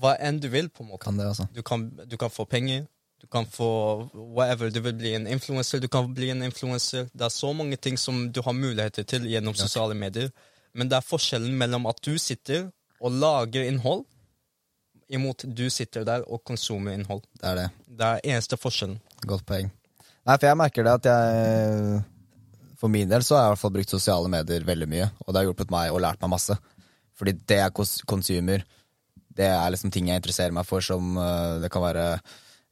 [0.00, 1.04] hva enn du vil, på en måte.
[1.04, 1.46] Kan det, altså.
[1.52, 2.86] Du kan, du kan få penger.
[3.20, 3.68] Du kan få
[4.14, 4.70] whatever.
[4.70, 5.80] Du vil bli en influenser.
[5.80, 7.08] Du kan bli en influenser.
[7.12, 10.32] Det er så mange ting som du har muligheter til gjennom sosiale medier.
[10.74, 12.68] Men det er forskjellen mellom at du sitter
[13.04, 14.04] og lager innhold,
[15.12, 17.22] imot du sitter der og konsumer innhold.
[17.40, 17.68] Det er det.
[17.86, 18.98] Det er eneste forskjellen.
[19.24, 19.70] Godt poeng.
[20.24, 22.04] Nei, for jeg merker det at jeg
[22.80, 25.28] For min del så har jeg i hvert fall brukt sosiale medier veldig mye, og
[25.32, 26.56] det har hjulpet meg og lært meg masse.
[27.16, 28.64] Fordi det jeg konsumer,
[29.32, 32.04] det er liksom ting jeg interesserer meg for, som eh, det kan være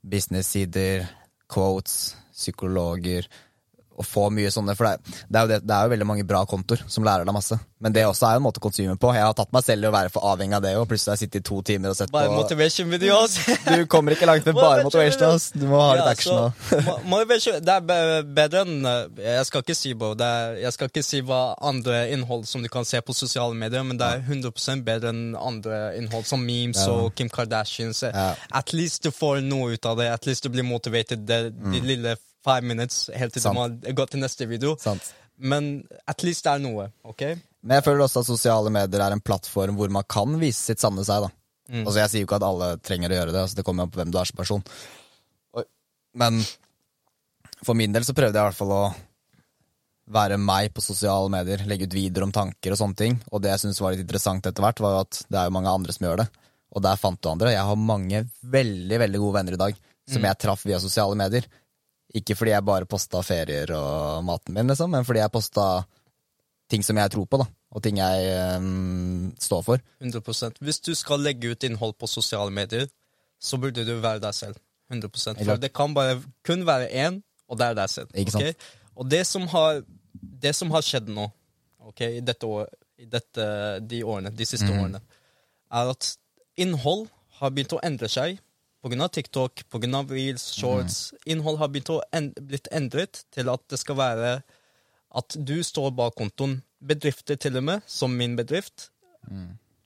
[0.03, 1.09] business-sider,
[1.47, 3.29] quotes, psykologer
[4.03, 6.43] å få mye sånne For det, det, er det, det er jo veldig mange bra
[6.51, 7.59] kontoer som lærer deg masse.
[7.83, 9.11] Men det også er jo en måte å konsume på.
[9.17, 11.19] Jeg har tatt meg selv i å være for avhengig av det, og plutselig har
[11.19, 13.39] jeg sittet i to timer og sett Bare på motivation videos.
[13.73, 15.33] Du kommer ikke langt med bare motivation.
[15.35, 15.49] ass.
[15.57, 17.59] Du må ha litt Ja, action òg.
[17.67, 21.05] det er bedre enn eh, Jeg skal ikke si bro, det er, jeg skal ikke
[21.07, 24.85] si hva andre innhold som du kan se på sosiale medier, men det er 100%
[24.87, 26.91] bedre enn andre innhold som memes Ja.
[26.93, 28.03] og Kim Kardashians.
[28.07, 28.33] Ja.
[28.53, 30.09] At least du får noe ut av det.
[30.13, 33.57] At least du blir motivated de, de lille five minutes helt til Sant.
[33.57, 34.77] du må gå til neste video.
[34.83, 35.13] Sant.
[35.39, 37.23] Men at least det er noe, OK?
[37.63, 40.83] Men jeg føler også at sosiale medier er en plattform hvor man kan vise sitt
[40.83, 41.29] sanne seg.
[41.29, 41.31] da
[41.73, 41.87] Mm.
[41.87, 43.93] Altså Jeg sier jo ikke at alle trenger å gjøre det, altså det kommer an
[43.93, 44.65] på hvem du er som person.
[46.19, 46.43] Men
[47.65, 48.83] for min del så prøvde jeg i hvert fall å
[50.13, 53.17] være meg på sosiale medier, legge ut videoer om tanker og sånne ting.
[53.31, 55.55] Og det jeg syntes var litt interessant etter hvert, var jo at det er jo
[55.57, 56.29] mange andre som gjør det.
[56.73, 57.55] Og der fant du andre.
[57.55, 58.23] Jeg har mange
[58.59, 59.81] veldig veldig gode venner i dag
[60.13, 61.47] som jeg traff via sosiale medier.
[62.19, 65.67] Ikke fordi jeg bare posta ferier og maten min, liksom, men fordi jeg posta
[66.73, 67.47] ting som jeg tror på, da.
[67.73, 69.85] Og ting jeg um, står for.
[70.05, 72.89] 100% Hvis du skal legge ut innhold på sosiale medier,
[73.41, 74.61] så burde du være deg selv.
[74.93, 78.13] 100 For det kan bare kun være én, og det er deg selv.
[78.15, 78.45] Ikke sant.
[78.45, 78.79] ok?
[79.01, 79.81] Og det som har,
[80.45, 81.25] det som har skjedd nå,
[81.89, 82.69] ok, i, dette år,
[83.01, 83.47] i dette,
[83.89, 84.83] de årene, de siste mm.
[84.83, 85.01] årene,
[85.73, 86.11] er at
[86.61, 87.07] innhold
[87.41, 88.37] har begynt å endre seg
[88.83, 89.63] av TikTok,
[89.95, 91.13] av reels, shorts.
[91.13, 91.19] mm.
[91.25, 94.43] Innhold har begynt å end blitt endret til at det skal være
[95.13, 96.63] at du står bak kontoen.
[96.83, 98.91] Bedrifter til og med, som min bedrift,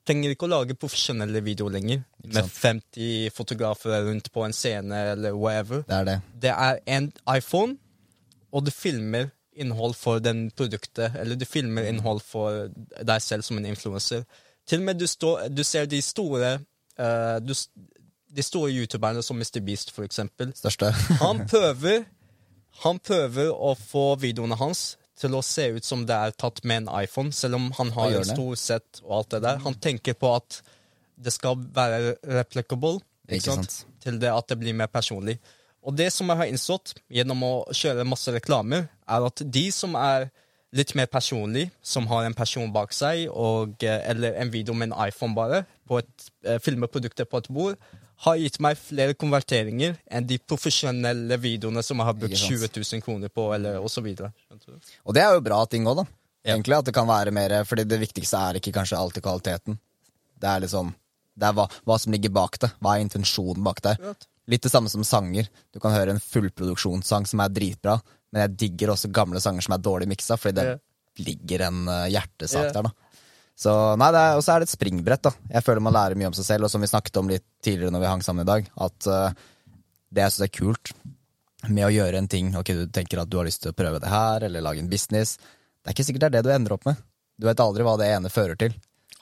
[0.07, 2.05] trenger ikke å lage profesjonelle videoer lenger.
[2.25, 5.83] Med 50 fotografer rundt på en scene eller whatever.
[5.89, 6.21] Det er det.
[6.47, 7.77] Det er en iPhone,
[8.53, 13.59] og du filmer innhold for den produktet, eller du filmer innhold for deg selv som
[13.59, 14.25] en influenser.
[14.67, 16.57] Til og med du, står, du ser de store
[17.01, 17.55] uh, du,
[18.37, 19.63] De store youtuberne som Mr.
[19.65, 20.53] Beast, for eksempel.
[20.57, 20.93] Største.
[21.25, 22.05] Han prøver
[22.85, 26.83] Han prøver å få videoene hans til å se ut som det er tatt med
[26.83, 29.63] en iPhone, selv om han har en stor sett og alt det der.
[29.65, 30.59] Han tenker på at
[31.17, 33.73] det skal være replicable, ikke, sant?
[33.79, 33.95] sant.
[34.05, 35.39] til det at det blir mer personlig.
[35.87, 39.97] Og det som jeg har innstått gjennom å kjøre masse reklamer, er at de som
[39.97, 40.29] er
[40.77, 44.91] litt mer personlig, som har en person bak seg, og, eh, eller en video med
[44.91, 47.77] en iPhone bare, på et, eh, filmer produkter på et bord,
[48.25, 53.03] har gitt meg flere konverteringer enn de profesjonelle videoene som jeg har brukt 20 000
[53.05, 54.31] kroner på, eller og så videre.
[55.05, 56.07] Og det er jo bra ting òg, da.
[56.47, 59.79] Egentlig at det kan være mer Fordi det viktigste er ikke kanskje alltid kvaliteten.
[60.39, 60.93] Det er liksom
[61.37, 62.71] Det er hva, hva som ligger bak det.
[62.81, 63.83] Hva er intensjonen bak?
[63.85, 64.29] Akkurat.
[64.49, 65.49] Litt det samme som sanger.
[65.75, 67.99] Du kan høre en fullproduksjonssang som er dritbra,
[68.33, 70.79] men jeg digger også gamle sanger som er dårlig miksa, fordi det
[71.27, 72.93] ligger en eh, hjertesak der, da.
[73.57, 75.33] Så nei, det Og så er det et springbrett, da.
[75.55, 77.95] Jeg føler man lærer mye om seg selv, og som vi snakket om litt tidligere
[77.95, 79.47] når vi hang sammen i dag, at uh,
[80.13, 80.93] det jeg syns er kult
[81.67, 83.99] med å gjøre en ting Ok, du tenker at du har lyst til å prøve
[84.03, 85.39] det her, eller lage en business.
[85.41, 87.01] Det er ikke sikkert det er det du ender opp med.
[87.37, 88.77] Du vet aldri hva det ene fører til.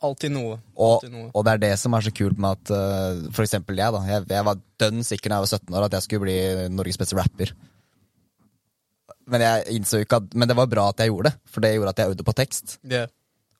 [0.05, 0.59] Alltid noe.
[0.75, 1.31] Og, noe.
[1.31, 4.03] og det er det som er så kult med at uh, for eksempel jeg, da.
[4.11, 6.39] Jeg, jeg var dønn sikker da jeg var 17 år at jeg skulle bli
[6.75, 7.55] Norges beste rapper.
[9.31, 11.77] Men, jeg innså ikke at, men det var bra at jeg gjorde det, for det
[11.77, 12.77] gjorde at jeg øvde på tekst.
[12.85, 13.07] Det.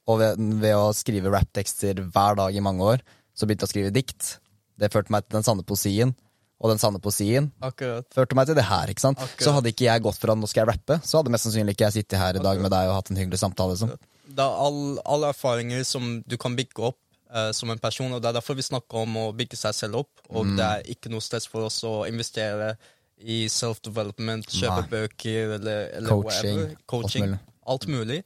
[0.07, 3.01] Og ved, ved å skrive rapptekster hver dag i mange år,
[3.35, 4.39] så begynte jeg å skrive dikt.
[4.79, 6.15] Det førte meg til den sanne poesien.
[6.65, 8.07] Og den sanne poesien Akkurat.
[8.15, 8.87] førte meg til det her.
[8.89, 9.19] ikke sant?
[9.19, 9.43] Akkurat.
[9.43, 11.89] Så hadde ikke jeg gått fra nå skal jeg rappe, så hadde mest sannsynlig ikke
[11.91, 13.75] jeg sittet her i dag med deg og hatt en hyggelig samtale.
[13.75, 13.91] liksom.
[14.35, 16.97] Det er all- alle erfaringer som du kan bygge opp
[17.35, 19.97] eh, som en person, og det er derfor vi snakker om å bygge seg selv
[20.05, 20.11] opp.
[20.31, 20.57] Og Mm.
[20.57, 22.77] det er ikke noe stress for oss å investere
[23.21, 24.89] i self-development, kjøpe Nei.
[24.93, 26.77] bøker eller, eller Coaching, whatever.
[26.87, 27.33] Coaching.
[27.33, 28.23] alt Alt mulig.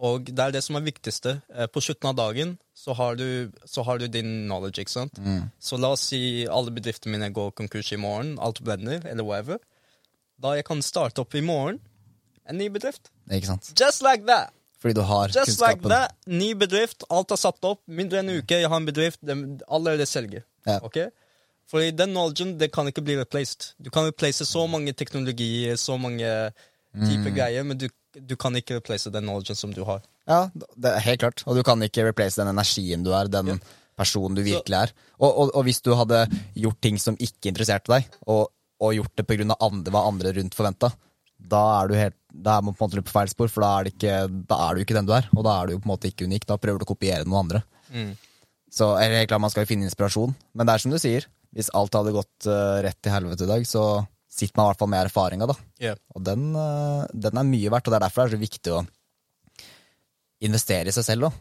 [0.00, 1.36] Og det er det som er viktigste.
[1.54, 5.18] Eh, På slutten av dagen så har du, så har du din knowledge, ikke sant?
[5.22, 5.50] Mm.
[5.62, 9.58] Så la oss si alle bedriftene mine går konkurs i morgen, alt blender, eller whatever.
[10.42, 11.78] Da jeg kan starte opp i morgen
[12.48, 13.10] en ny bedrift.
[13.30, 13.70] Ikke sant?
[13.80, 14.50] Just like that!
[14.82, 17.80] Fordi du har Just like that, ny bedrift, alt er satt opp.
[17.88, 19.22] Mindre enn en uke, jeg har en bedrift,
[19.68, 20.42] allerede selger.
[20.66, 20.80] Ja.
[20.84, 20.98] Ok?
[21.70, 23.70] Fordi den knowledgen, det kan ikke bli replaced.
[23.80, 26.26] Du kan replace så mange teknologier, så mange
[26.94, 27.34] typer Mm.
[27.34, 30.02] greier, men du, du kan ikke replace den knowledgen som du har.
[30.28, 31.44] Ja, det er helt klart.
[31.46, 33.58] Og du kan ikke replace den energien du er, den
[33.98, 34.92] personen du virkelig er.
[35.20, 36.24] Og, og, og hvis du hadde
[36.58, 38.48] gjort ting som ikke interesserte deg, og,
[38.82, 39.48] og gjort det pga.
[39.54, 40.90] Andre, hva andre rundt forventa,
[41.44, 43.70] da er du helt Da er man på en måte på feil spor, for da
[43.78, 44.14] er, det ikke,
[44.50, 45.28] da er du ikke den du er.
[45.36, 46.48] Og da er du jo på en måte ikke unik.
[46.50, 47.60] Da prøver du å kopiere noen andre.
[47.94, 48.14] Mm.
[48.74, 50.34] Så er det helt klart man skal jo finne inspirasjon.
[50.54, 53.50] Men det er som du sier, hvis alt hadde gått uh, rett til helvete i
[53.52, 53.84] dag, så
[54.34, 55.56] sitter man i hvert fall med erfaringa, da.
[55.82, 55.98] Yeah.
[56.14, 58.74] Og den, eh, den er mye verdt, og det er derfor det er så viktig
[58.74, 58.84] å
[60.44, 61.32] investere i seg selv da.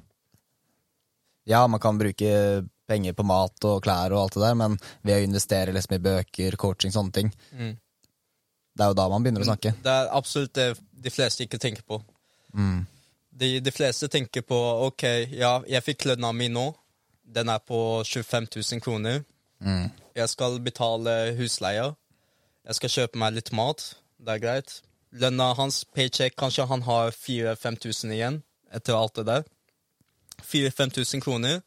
[1.49, 2.29] Ja, man kan bruke
[2.87, 6.03] penger på mat og klær og alt det der, men ved å investere liksom i
[6.03, 7.73] bøker, coaching, sånne ting, Mm.
[8.73, 9.75] Det er jo da man begynner å snakke.
[9.85, 10.71] Det er absolutt det
[11.05, 11.99] de fleste ikke tenker på.
[12.57, 12.85] Mm.
[13.29, 15.03] De, de fleste tenker på OK,
[15.33, 16.71] ja, jeg fikk lønna mi nå.
[17.23, 19.21] Den er på 25 000 kroner.
[19.63, 19.91] Mm.
[20.17, 21.91] Jeg skal betale husleia.
[22.63, 23.83] Jeg skal kjøpe meg litt mat.
[24.23, 24.77] Det er greit.
[25.13, 28.39] Lønna hans, paycheck, kanskje han har 4000-5000 igjen
[28.73, 29.43] etter alt det der.
[30.47, 31.59] 4000-5000 kroner.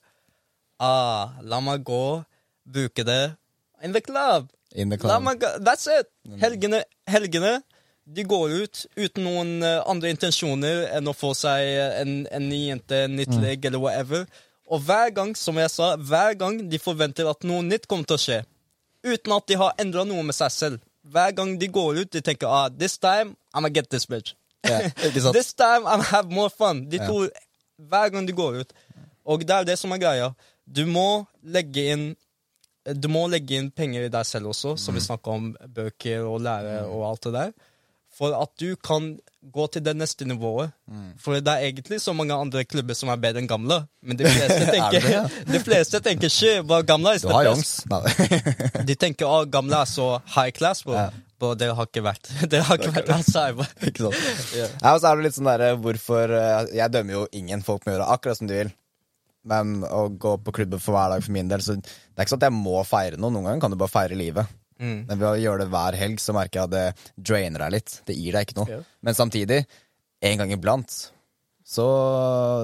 [0.83, 2.25] Ah, la meg gå,
[2.67, 3.37] bruke det
[3.85, 4.49] in the club.
[4.75, 5.13] In the club.
[5.13, 6.11] La meg gå, That's it!
[6.41, 7.61] Helgene, helgene
[8.07, 12.69] de går ut uten noen eh, andre intensjoner enn å få seg en, en ny
[12.69, 14.27] jente, en nytt legg eller whatever.
[14.71, 18.19] Og hver gang, som jeg sa, hver gang de forventer at noe nytt kommer til
[18.19, 18.39] å skje,
[19.07, 20.83] uten at de har endra noe med seg selv.
[21.07, 24.35] Hver gang de går ut, de tenker ah, this time I'm gonna get this bitch.
[24.67, 24.91] Yeah,
[25.33, 26.89] this time I'm gonna have more fun.
[26.91, 27.31] De tror
[27.79, 28.73] hver gang de går ut.
[29.27, 30.31] Og det er det som er greia.
[30.67, 32.07] Du må legge inn
[32.87, 36.39] du må legge inn penger i deg selv også, som vi snakka om bøker og
[36.47, 37.49] lære og alt det der,
[38.17, 39.15] for at du kan
[39.53, 40.73] gå til det neste nivået.
[41.23, 44.27] For det er egentlig så mange andre klubber som er bedre enn gamle, men de
[44.37, 47.77] fleste tenker, de fleste tenker ikke bare gamle er Du har jongs.
[48.89, 50.97] De tenker at gamle er så high class, bro.
[50.99, 51.11] Ja.
[51.37, 53.11] Bro, det har ikke vært Det har ikke vært
[53.59, 53.67] bro.
[53.91, 54.55] Ikke sant?
[54.57, 54.71] yeah.
[54.81, 57.65] Ja, og så er det litt sånn derre hvorfor eh, Jeg dømmer jo ingen.
[57.67, 58.71] Folk må gjøre akkurat som de vil.
[59.47, 61.85] Men å gå på klubben for hver dag for min del Så det
[62.17, 63.31] er ikke sånn at jeg må feire noe.
[63.35, 64.49] Noen ganger kan du bare feire livet.
[64.83, 65.07] Mm.
[65.09, 67.99] Men ved å gjøre det hver helg, så merker jeg at det drainer deg litt.
[68.09, 68.71] Det gir deg ikke noe.
[68.71, 68.81] Ja.
[69.09, 69.61] Men samtidig,
[70.27, 70.95] en gang iblant
[71.67, 71.85] Så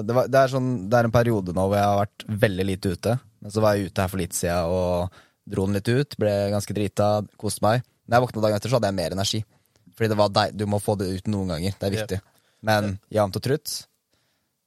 [0.07, 2.65] det, var, det, er sånn, det er en periode nå hvor jeg har vært veldig
[2.69, 3.15] lite ute.
[3.43, 5.17] Men så var jeg ute her for litt siden og
[5.53, 6.17] dro den litt ut.
[6.19, 7.83] Ble ganske drita, koste meg.
[8.07, 9.41] Når jeg våkna dagen etter, så hadde jeg mer energi.
[9.93, 11.75] Fordi det var deg, du må få det ut noen ganger.
[11.79, 12.21] Det er viktig.
[12.63, 13.73] Men jevnt og trutt,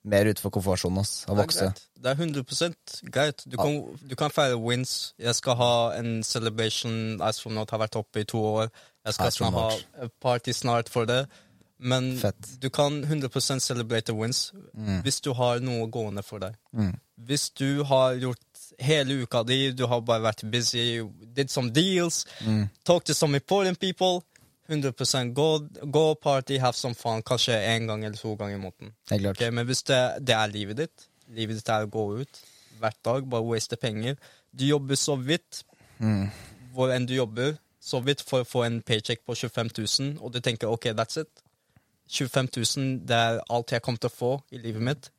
[0.06, 1.68] mer utenfor komfortsonen Det er vokse.
[1.98, 3.42] Det er 100% greit.
[3.50, 5.14] Du kan, du kan feire wins.
[5.18, 7.20] Jeg skal ha en celebration.
[7.22, 8.70] Astronaut har vært oppe i to år.
[9.06, 11.24] Jeg skal snart ha party snart for det.
[11.78, 12.38] Men Fett.
[12.40, 12.60] Mm.
[12.60, 14.46] du kan 100% celebrate wins
[15.04, 16.54] hvis du har noe gående for deg.
[17.20, 18.40] Hvis du har gjort
[18.80, 21.02] hele uka di, du har bare vært busy,
[21.36, 22.68] did some deals, Mm.
[22.84, 24.22] talk to some important people
[24.68, 25.48] 100% gå,
[25.92, 28.92] gå party, have some fun, kanskje én gang eller to ganger i måneden.
[29.30, 29.50] Okay.
[29.50, 32.40] Men hvis det, det er livet ditt, livet ditt er å gå ut
[32.80, 34.16] hver dag, bare waste penger
[34.52, 35.62] Du jobber så vidt,
[35.98, 36.28] Mm.
[36.74, 40.32] hvor enn du jobber, så vidt for å få en paycheck på 25 000, og
[40.34, 41.28] du tenker OK, that's it.
[42.10, 45.10] 25 000, det er alt jeg kommer til å få i livet mitt.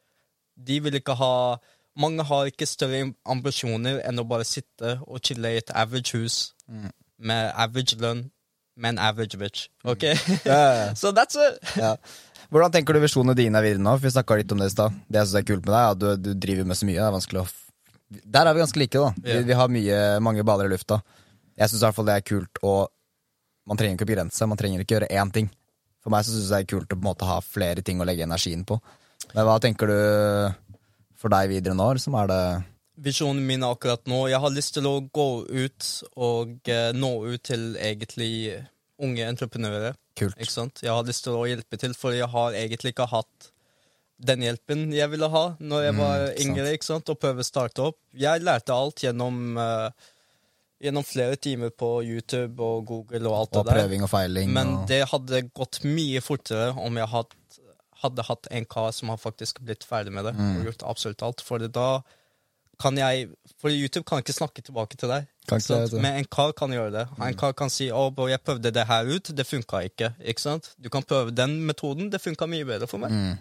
[0.55, 1.57] De vil ikke ha
[1.97, 6.53] Mange har ikke større ambisjoner enn å bare sitte og chille i et average hus
[7.17, 8.27] med average lønn
[8.77, 9.67] med en average bitch.
[9.83, 10.03] OK?
[10.07, 10.87] Ja, ja, ja.
[11.01, 11.59] Så that's it.
[11.77, 11.97] yeah.
[12.53, 13.95] Hvordan tenker du visjonene dine er videre nå?
[13.97, 14.93] For Vi snakka litt om det i stad.
[15.09, 16.99] Det jeg synes er kult med deg, er at du, du driver med så mye.
[16.99, 17.47] Det er vanskelig å
[18.37, 19.09] Der er vi ganske like, da.
[19.25, 21.01] Vi, vi har mye, mange baller i lufta.
[21.57, 22.75] Jeg syns i hvert fall det er kult å
[23.67, 25.49] Man trenger ikke å begrense seg, man trenger ikke gjøre én ting.
[25.99, 27.99] For meg så syns jeg det er kult å på en måte ha flere ting
[27.99, 28.77] å legge energien på.
[29.33, 29.97] Men hva tenker du
[31.19, 31.89] for deg videre nå?
[31.97, 32.39] Liksom er det
[32.97, 37.43] Visjonen min akkurat nå Jeg har lyst til å gå ut og eh, nå ut
[37.45, 38.31] til egentlig
[38.99, 39.93] unge entreprenører.
[40.17, 40.33] kult?
[40.41, 40.79] Ikke sant?
[40.81, 43.51] Jeg har lyst til å hjelpe til, for jeg har egentlig ikke hatt
[44.17, 47.09] den hjelpen jeg ville ha når jeg var Mm, ikke yngre, ikke sant?
[47.13, 47.99] og prøve å starte opp.
[48.17, 49.91] Jeg lærte alt gjennom, eh,
[50.81, 53.83] gjennom flere timer på YouTube og Google og alt Og det der.
[53.83, 54.49] prøving og feiling.
[54.49, 57.35] Men og, det hadde gått mye fortere om jeg hadde,
[58.01, 60.57] hadde hatt en kar som har faktisk blitt ferdig med det Mm.
[60.57, 61.41] og gjort absolutt alt.
[61.41, 62.01] For da
[62.79, 65.25] kan jeg For YouTube kan ikke snakke tilbake til deg.
[65.97, 67.05] Men en kar kan gjøre det.
[67.23, 70.13] En kar kan si 'Å, bro, jeg prøvde det her ut, det funka ikke'.
[70.21, 70.59] Ikke?
[70.77, 73.11] Du kan prøve den metoden, det funka mye bedre for meg.
[73.11, 73.39] Mm.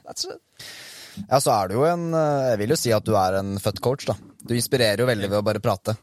[1.29, 3.59] Ja, så er du jo en eh, Jeg vil jo si at du er en
[3.59, 4.15] født coach, da.
[4.47, 5.97] Du inspirerer jo veldig ved å bare prate.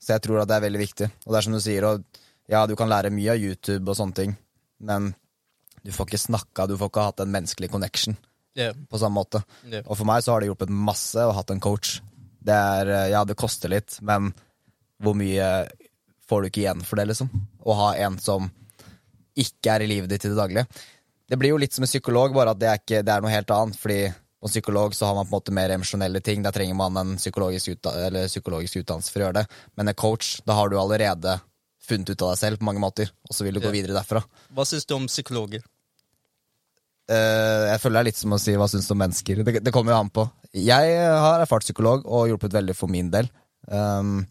[0.00, 1.10] Så jeg tror at det er veldig viktig.
[1.26, 2.04] Og det er som du sier, og
[2.48, 4.36] ja, du kan lære mye av YouTube og sånne ting,
[4.80, 5.14] men
[5.84, 8.16] du får ikke snakka, du får ikke hatt en menneskelig connection
[8.58, 8.74] Yeah.
[8.90, 9.38] på samme måte.
[9.70, 9.84] Yeah.
[9.86, 12.00] Og for meg så har det hjulpet masse å ha hatt en coach.
[12.48, 14.32] Det er, eh, ja, det koster litt, men
[15.02, 15.48] hvor mye
[16.28, 17.28] får du ikke igjen for det, liksom?
[17.64, 18.48] Å ha en som
[19.38, 20.66] ikke er i livet ditt i det daglige.
[21.28, 23.32] Det blir jo litt som en psykolog, bare at det er, ikke, det er noe
[23.32, 23.78] helt annet.
[23.78, 26.42] Fordi på en psykolog så har man på en måte mer emosjonelle ting.
[26.42, 29.60] Der trenger man en psykologisk, utda eller psykologisk utdannelse for å gjøre det.
[29.76, 31.38] Men en coach, da har du allerede
[31.88, 34.22] funnet ut av deg selv på mange måter, og så vil du gå videre derfra.
[34.54, 35.64] Hva syns du om psykologer?
[37.08, 39.42] Eh, jeg føler det er litt som å si hva syns du om mennesker.
[39.46, 40.26] Det, det kommer jo an på.
[40.56, 43.28] Jeg har erfart psykolog og hjulpet veldig for min del.
[43.68, 44.22] Um,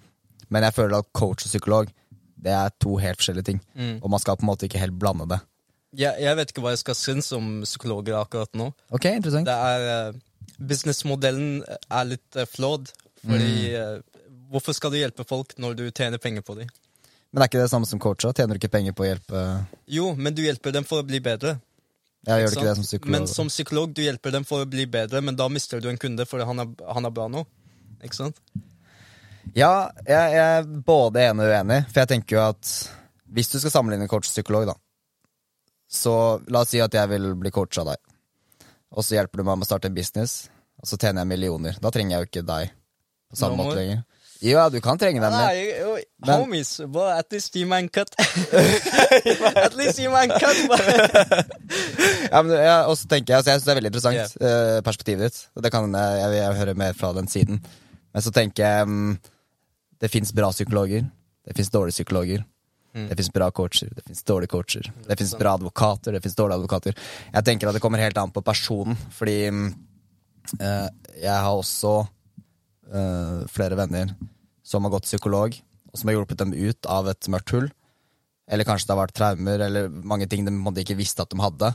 [0.50, 1.90] men jeg føler at coach og psykolog
[2.38, 3.60] det er to helt forskjellige ting.
[3.78, 3.96] Mm.
[4.02, 5.40] Og man skal på en måte ikke helt blande det.
[5.98, 8.70] Jeg, jeg vet ikke hva jeg skal synes om psykologer akkurat nå.
[8.94, 9.50] Ok, interessant.
[9.50, 10.20] Det er uh,
[10.70, 12.94] Businessmodellen er litt uh, flawed.
[13.26, 13.98] Fordi Mm.
[13.98, 16.70] uh, Hvorfor skal du hjelpe folk når du tjener penger på dem?
[17.34, 18.30] Men er ikke det samme som coacha?
[18.32, 19.42] Tjener du ikke penger på å hjelpe
[19.92, 21.58] Jo, men du hjelper dem for å bli bedre.
[22.28, 23.14] Jeg gjør ikke det som psykolog.
[23.14, 26.00] Men som psykolog, du hjelper dem for å bli bedre, men da mister du en
[26.02, 27.46] kunde fordi han er, han er bra nå.
[28.04, 28.42] Ikke sant?
[29.56, 32.74] Ja, jeg, jeg er både enig og uenig, for jeg tenker jo at
[33.38, 34.76] hvis du skal sammenligne coach og psykolog, da,
[35.88, 36.14] så
[36.52, 38.02] la oss si at jeg vil bli coacha av deg,
[38.92, 40.36] og så hjelper du meg med å starte en business,
[40.82, 41.80] og så tjener jeg millioner.
[41.82, 42.76] Da trenger jeg jo ikke deg
[43.32, 44.04] på samme måte lenger.
[44.38, 45.96] Jo, ja, du kan trenge dem, Nei, jo,
[46.26, 48.12] Men- homies, but at least gi meg en cut.
[49.66, 50.60] at least gi meg en cut,
[52.34, 54.82] ja, men, ja, Og så tenker jeg, altså, jeg synes det er veldig interessant, eh,
[54.86, 55.40] perspektivet ditt.
[55.64, 57.64] Det kan jeg, jeg, jeg høre mer fra den siden.
[58.14, 59.18] Men så tenker jeg um,
[60.02, 61.08] det fins bra psykologer.
[61.48, 62.46] Det fins dårlige psykologer.
[62.98, 63.08] Mm.
[63.10, 64.92] Det fins bra coacher, det fins dårlige coacher.
[65.08, 66.98] Det fins bra advokater, det fins dårlige advokater.
[67.34, 70.88] Jeg tenker at det kommer helt an på personen, fordi eh,
[71.22, 72.00] jeg har også
[72.94, 74.14] eh, flere venner
[74.68, 75.56] som har gått psykolog,
[75.92, 77.70] og som har hjulpet dem ut av et mørkt hull.
[78.48, 81.40] Eller kanskje det har vært traumer, eller mange ting de måtte ikke visste at de
[81.44, 81.72] hadde.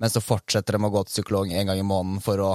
[0.00, 2.50] Men så fortsetter de å gå til psykolog en gang i måneden for å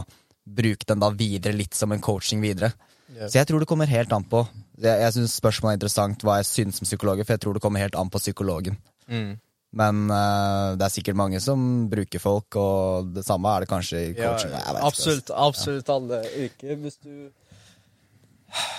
[0.45, 2.71] bruke den da videre, litt som en coaching videre.
[3.11, 3.29] Yeah.
[3.29, 4.43] Så jeg tror det kommer helt an på.
[4.81, 7.63] Jeg, jeg syns spørsmålet er interessant hva jeg syns som psykologer, for jeg tror det
[7.63, 8.79] kommer helt an på psykologen.
[9.09, 9.35] Mm.
[9.75, 11.59] Men uh, det er sikkert mange som
[11.91, 14.53] bruker folk, og det samme er det kanskje i coaching.
[14.53, 16.77] Ja, vet ikke, absolutt, absolutt alle yrker.
[16.79, 17.15] Hvis du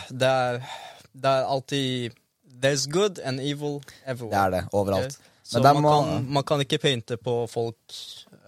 [0.08, 0.62] det er,
[1.12, 2.22] det er alltid
[2.56, 4.30] There's good and evil everywhere.
[4.32, 5.18] Det er det, overalt.
[5.18, 5.32] Ok?
[5.46, 7.98] Så man, må- kan, man kan ikke painte på folk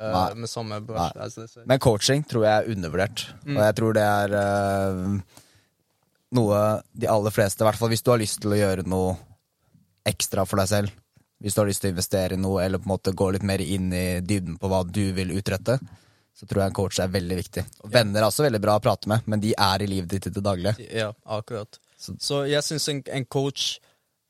[0.00, 1.62] uh, med samme they say.
[1.66, 3.26] Men coaching tror jeg er undervurdert.
[3.46, 5.20] Og jeg tror det er uh,
[6.40, 6.62] noe
[6.96, 9.14] de aller fleste, i hvert fall hvis du har lyst til å gjøre noe
[10.08, 10.96] ekstra for deg selv,
[11.40, 13.42] hvis du har lyst til å investere i noe, eller på en måte gå litt
[13.46, 15.78] mer inn i dybden på hva du vil utrette,
[16.38, 17.64] så tror jeg en coach er veldig viktig.
[17.84, 20.26] Og Venner er også veldig bra å prate med, men de er i livet ditt
[20.26, 20.76] i det daglige.
[20.94, 21.78] Ja, akkurat.
[21.98, 23.78] Så- Så, jeg syns en, en coach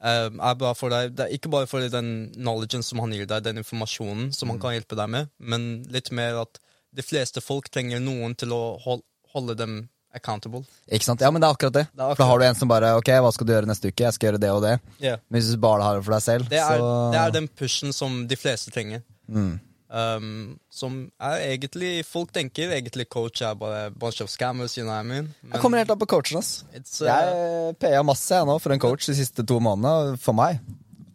[0.01, 1.14] eh, er bra for deg.
[1.16, 4.53] Det er ikke bare for den knowledgen som han gir deg, den informasjonen som Mm.
[4.53, 6.59] han kan hjelpe deg med, men litt mer at
[6.94, 9.03] de fleste folk trenger noen til å hol
[9.35, 10.62] holde dem accountable.
[10.90, 11.21] Ikke sant?
[11.21, 11.85] Ja, men det er akkurat det.
[11.92, 13.90] Det er For da har du en som bare Ok, hva skal du gjøre neste
[13.92, 14.05] uke?
[14.07, 14.75] Jeg skal gjøre det og det.
[15.03, 15.18] Yeah.
[15.29, 17.49] Men hvis du bare har det for deg selv, Det, er, så det er den
[17.49, 19.03] pushen som de fleste trenger.
[19.29, 19.59] mm.
[19.88, 24.92] Um, som er egentlig Folk tenker egentlig coach er bare bunch of scammers, you know
[24.92, 25.31] what I mean?
[25.40, 26.62] Det kommer helt an på coachen, ass.
[26.75, 30.18] uh, Jeg PA masse jeg nå for en coach de siste to månedene.
[30.21, 30.61] For meg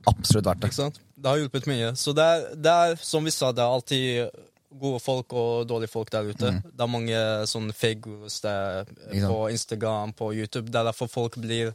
[0.10, 0.72] absolutt verdt det.
[0.72, 0.98] Ikke sant?
[1.14, 1.92] Det har hjulpet mye.
[1.96, 4.42] Så det er, det er, som vi sa, det er alltid
[4.80, 6.52] gode folk og dårlige folk der ute.
[6.64, 9.28] Det er mange sånne figures der, Mm.
[9.28, 10.72] På Instagram, på YouTube.
[10.72, 11.74] Det er derfor folk blir,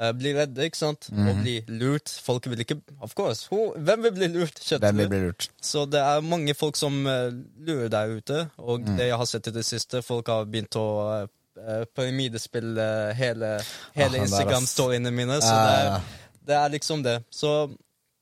[0.00, 1.08] uh, blir redde, ikke sant?
[1.12, 1.28] Mm.
[1.28, 2.08] Og blir lurt.
[2.24, 3.46] Folk vil ikke Of course.
[3.52, 4.58] Who, hvem vil bli lurt?
[4.80, 5.48] Hvem vil bli lurt?
[5.62, 7.30] Så det er mange folk som uh,
[7.66, 8.96] lurer der ute, og Mm.
[8.96, 13.60] det jeg har sett i det siste, folk har begynt å uh, pyramidespille hele,
[13.94, 14.22] hele Ah.
[14.24, 15.40] Instagram-storyene mine.
[15.40, 16.00] Så det, er,
[16.46, 17.22] det er liksom det.
[17.30, 17.70] Så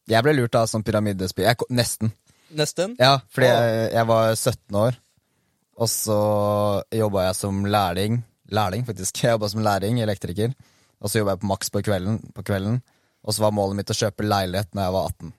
[0.08, 1.44] Jeg ble lurt av sånn pyramidespill.
[1.46, 2.10] Jeg, nesten.
[2.58, 2.96] Nesten.
[3.00, 4.98] Ja, fordi jeg, jeg var 17 år,
[5.82, 6.18] og så
[6.94, 8.22] jobba jeg som lærling.
[8.52, 9.16] Lærling, faktisk.
[9.24, 10.52] Jeg jobba som lærling, elektriker.
[11.02, 12.82] Og så jobba jeg på Max på kvelden, på kvelden.
[13.24, 15.32] Og så var målet mitt å kjøpe leilighet når jeg var 18.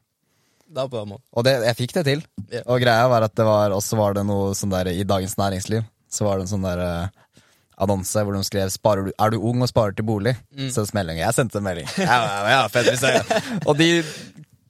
[0.73, 1.19] Det var mål.
[1.37, 2.23] Og det, jeg fikk det til.
[2.49, 2.65] Yeah.
[2.65, 5.85] Og greia var at det var også var det noe sånn der i Dagens Næringsliv.
[6.11, 7.43] Så var det en sånn der uh,
[7.83, 10.71] annonse hvor de skrev du, 'Er du ung og sparer til bolig?' Mm.
[10.71, 11.17] Send melding.
[11.19, 11.87] Jeg sendte en melding.
[11.97, 12.87] Ja, ja, ja, fett
[13.67, 14.03] Og de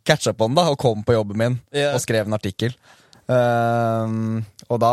[0.08, 1.94] catcha på den da og kom på jobben min yeah.
[1.96, 2.76] og skrev en artikkel.
[3.24, 4.90] Um, og da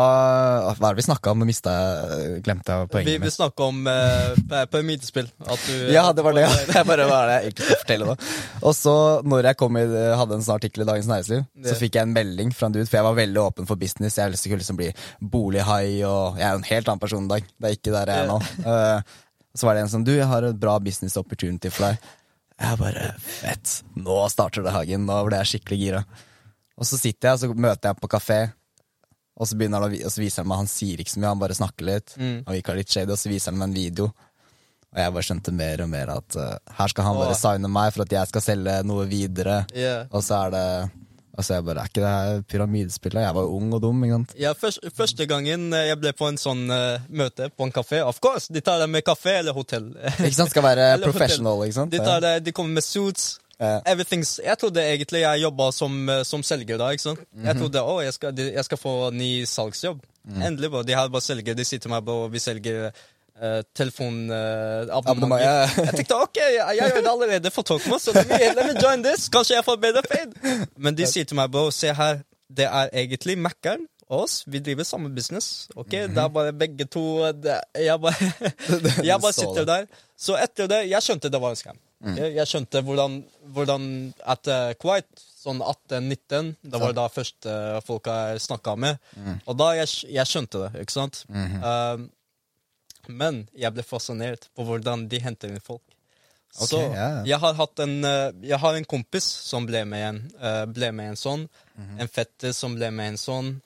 [0.77, 1.41] Hva er det vi snakka om?
[1.41, 5.27] Nå mista jeg Glemte jeg poenget vi vi snakka om uh, pyramidespill.
[5.43, 6.45] At du Ja, det var det.
[6.71, 8.15] Det bare var det jeg egentlig skulle fortelle nå.
[8.61, 8.93] Og så,
[9.27, 9.83] når jeg kom i,
[10.21, 12.87] hadde en sånn artikkel i Dagens Næringsliv, så fikk jeg en melding fra en dude,
[12.87, 14.19] for jeg var veldig åpen for business.
[14.19, 17.51] Jeg skulle liksom bli bolighai, og jeg er en helt annen person i dag.
[17.51, 18.39] Det er ikke der jeg er nå.
[18.63, 19.19] Uh,
[19.57, 22.11] så var det en som Du, jeg har et bra business opportunity for deg.
[22.61, 23.77] Jeg bare Fett.
[23.97, 25.05] Nå starter det Hagen.
[25.09, 26.01] Nå ble jeg skikkelig gira.
[26.77, 28.41] Og så sitter jeg, og så møter jeg på kafé.
[29.41, 31.41] Og så, begynner han og så viser han meg Han sier ikke så mye, han
[31.41, 32.13] bare snakker litt.
[32.19, 32.43] Mm.
[32.43, 34.11] Og virker litt shady, og så viser han meg en video.
[34.91, 37.93] Og jeg bare skjønte mer og mer at uh, her skal han bare signe meg
[37.95, 39.61] for at jeg skal selge noe videre.
[39.71, 40.09] Yeah.
[40.11, 40.65] Og så er det
[41.37, 43.21] Og så er jeg bare Er ikke det her pyramidespillet?
[43.23, 44.33] Jeg var jo ung og dum, ikke sant?
[44.39, 48.01] Ja, først, første gangen eh, jeg ble på en sånn uh, møte på en kafé
[48.03, 49.91] Of course, de tar deg med kafé eller hotell.
[50.25, 50.51] Ikke sant?
[50.51, 51.91] Skal være professional, ikke sant?
[51.95, 53.37] De, tar deg, de kommer med suits.
[53.61, 53.77] Ja.
[53.85, 56.89] Everything's Jeg trodde egentlig jeg jobba som, eh, som selger da.
[56.91, 57.19] ikke sant?
[57.31, 57.45] Mhm.
[57.47, 60.01] Jeg trodde å, jeg skal, de- jeg skal få ny salgsjobb.
[60.27, 60.41] Mm.
[60.49, 61.55] Endelig, bare, De her bare selger.
[61.57, 62.91] De sier til meg, bare, vi selger
[63.39, 65.05] uh, telefonabonnement.
[65.05, 65.67] Abonnement, ja.
[65.87, 69.03] jeg tenkte ok, jeg, jeg det allerede for Tokmo, så let me, let me join
[69.05, 69.29] this.
[69.33, 70.35] Kanskje jeg får bedre paid.
[70.83, 72.21] Men de sier til meg, bro, se her,
[72.51, 74.41] det er egentlig Mækkern og oss.
[74.51, 75.67] Vi driver samme business.
[75.75, 76.15] Ok, Mhm.
[76.15, 78.31] Det er bare begge to det, Jeg bare,
[79.09, 79.85] jeg bare sitter der.
[80.19, 81.79] Så etter det Jeg skjønte det var en scam.
[82.01, 83.19] Jeg, jeg skjønte hvordan,
[83.53, 83.83] hvordan
[84.33, 85.05] etter Kuwait,
[85.41, 87.53] sånn 18-19, det var da første
[87.85, 88.97] folka jeg snakka med,
[89.45, 91.19] og da jeg, jeg skjønte det, ikke sant?
[91.29, 92.07] Um,
[93.07, 95.83] men jeg ble fascinert på hvordan de henter inn folk.
[96.51, 97.19] Så Ok, ja, ja.
[97.25, 101.13] jeg har en eh, Jeg har en kompis som ble med en, eh, ble med
[101.13, 101.45] en sånn.
[101.75, 101.99] Mhm.
[101.99, 103.61] En fetter som ble med en sånn.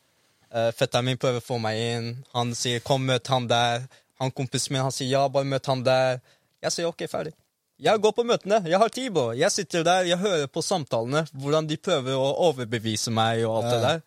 [0.55, 2.23] Uh, fetteren min prøver å få meg inn.
[2.33, 3.87] Han sier 'kom, møt han der'.
[4.19, 6.21] Han kompisen min han sier 'ja, bare møt han der'.
[6.61, 7.33] Jeg sier 'ok, ferdig'.
[7.77, 8.61] Jeg går på møtene.
[8.63, 9.31] Jeg har tid, bro.
[9.35, 13.73] Jeg sitter der, jeg hører på samtalene, hvordan de prøver å overbevise meg og alt
[13.73, 14.01] det der.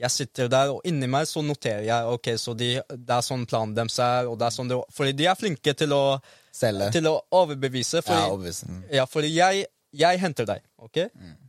[0.00, 3.44] Jeg sitter der, og inni meg så noterer jeg ok, så de, det er sånn
[3.46, 4.26] planen deres er.
[4.26, 6.18] og det er sånn det, Fordi de er flinke til å,
[6.52, 6.90] Selge.
[6.96, 8.02] til å overbevise.
[8.02, 8.66] Fordi, Ja.
[8.68, 8.82] Mm.
[8.98, 10.98] ja, fordi jeg, jeg henter deg, ok?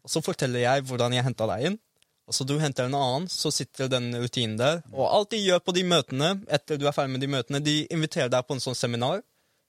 [0.06, 1.80] Og så forteller jeg hvordan jeg henta deg inn.
[2.28, 4.80] Og så du henter en annen, så sitter den rutinen der.
[4.93, 7.76] Og alt de gjør på de møtene, etter du er ferdig med de møtene, de
[7.93, 9.22] inviterer deg på en sånn seminar.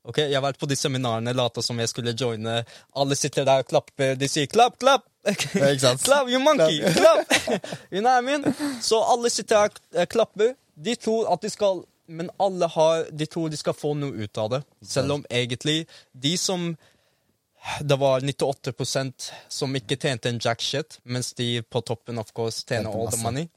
[0.06, 2.60] Ok, Jeg har vært på de seminarene, lata som jeg skulle joine.
[2.94, 4.14] Alle sitter der og klapper.
[4.14, 5.08] De sier 'klapp, klapp'.
[6.06, 6.78] Klapp, you monkey!
[6.94, 7.26] Klapp!
[7.90, 8.54] you know what I mean?
[8.82, 10.54] Så alle sitter her og eh, klapper.
[10.76, 14.38] De tror at de skal Men alle har De tror de skal få noe ut
[14.38, 14.62] av det.
[14.86, 16.76] Selv om egentlig de som
[17.82, 22.62] Det var 98% som ikke tjente en jack shit, mens de på toppen of course
[22.68, 23.48] tjener all the money.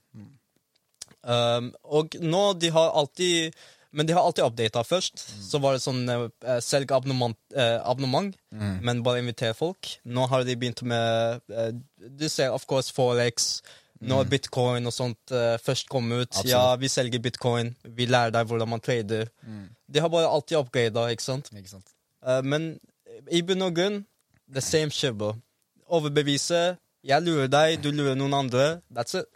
[1.22, 3.54] Um, og nå de har alltid
[3.92, 5.18] Men de har alltid updata først.
[5.50, 8.36] Så var det sånn uh, selg abonnement, eh, abonnement
[8.86, 9.96] men bare invitere folk.
[10.06, 13.62] Nå har de begynt med eh, Du ser of course Forex.
[14.00, 16.30] Når bitcoin og sånt eh, først kom ut.
[16.30, 16.52] Absolutt.
[16.54, 17.74] Ja, vi selger bitcoin.
[17.84, 19.26] Vi lærer deg hvordan man trader.
[19.90, 21.50] De har bare alltid upgrada, ikke sant?
[21.52, 21.90] Ikke sant?
[22.24, 22.70] Eh, men
[23.28, 24.04] i bunn og grunn
[24.54, 25.34] the same shit, bro.
[25.90, 26.78] Overbevise.
[27.04, 28.70] Jeg lurer deg, du lurer noen andre.
[28.94, 29.28] That's it.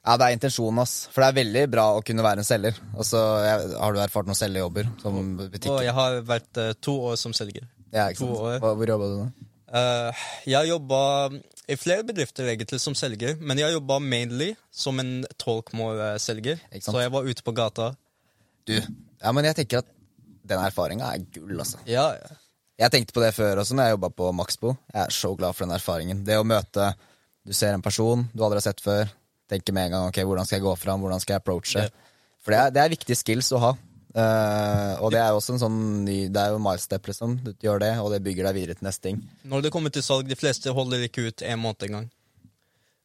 [0.00, 0.94] Ja, det er intensjonen, ass.
[1.12, 2.78] For det er veldig bra å kunne være en selger.
[2.96, 5.68] Altså, jeg, Har du erfart noen selgerjobber som butikk?
[5.74, 7.68] Og jeg har vært uh, to år som selger.
[7.92, 8.40] Ja, ikke to sant?
[8.46, 8.58] år.
[8.64, 9.28] Hvor, jobba du da?
[9.70, 11.02] Uh, jeg jobba
[11.70, 16.64] i flere bedrifter egentlig som selger, men jeg jobba mainly som en talkmore-selger.
[16.80, 17.92] Så jeg var ute på gata.
[18.66, 19.92] Du, ja, men jeg tenker at
[20.50, 21.78] den erfaringa er gull, altså.
[21.86, 22.40] Ja, ja.
[22.80, 24.72] Jeg tenkte på det før også, når jeg jobba på Maxbo.
[24.88, 26.24] Jeg er så glad for den erfaringen.
[26.24, 26.94] Det å møte
[27.44, 29.08] Du ser en person du aldri har sett før.
[29.50, 31.86] Tenker med en gang ok, hvordan skal jeg gå fram, hvordan skal jeg approache.
[31.86, 32.18] Yeah.
[32.40, 33.72] For det er, det er viktige skills å ha.
[34.10, 37.36] Uh, og det er jo også en sånn ny Det er jo milestep, liksom.
[37.44, 39.20] Du gjør det, og det bygger deg videre til neste ting.
[39.46, 42.08] Når det kommer til salg, de fleste holder ikke ut en måned engang.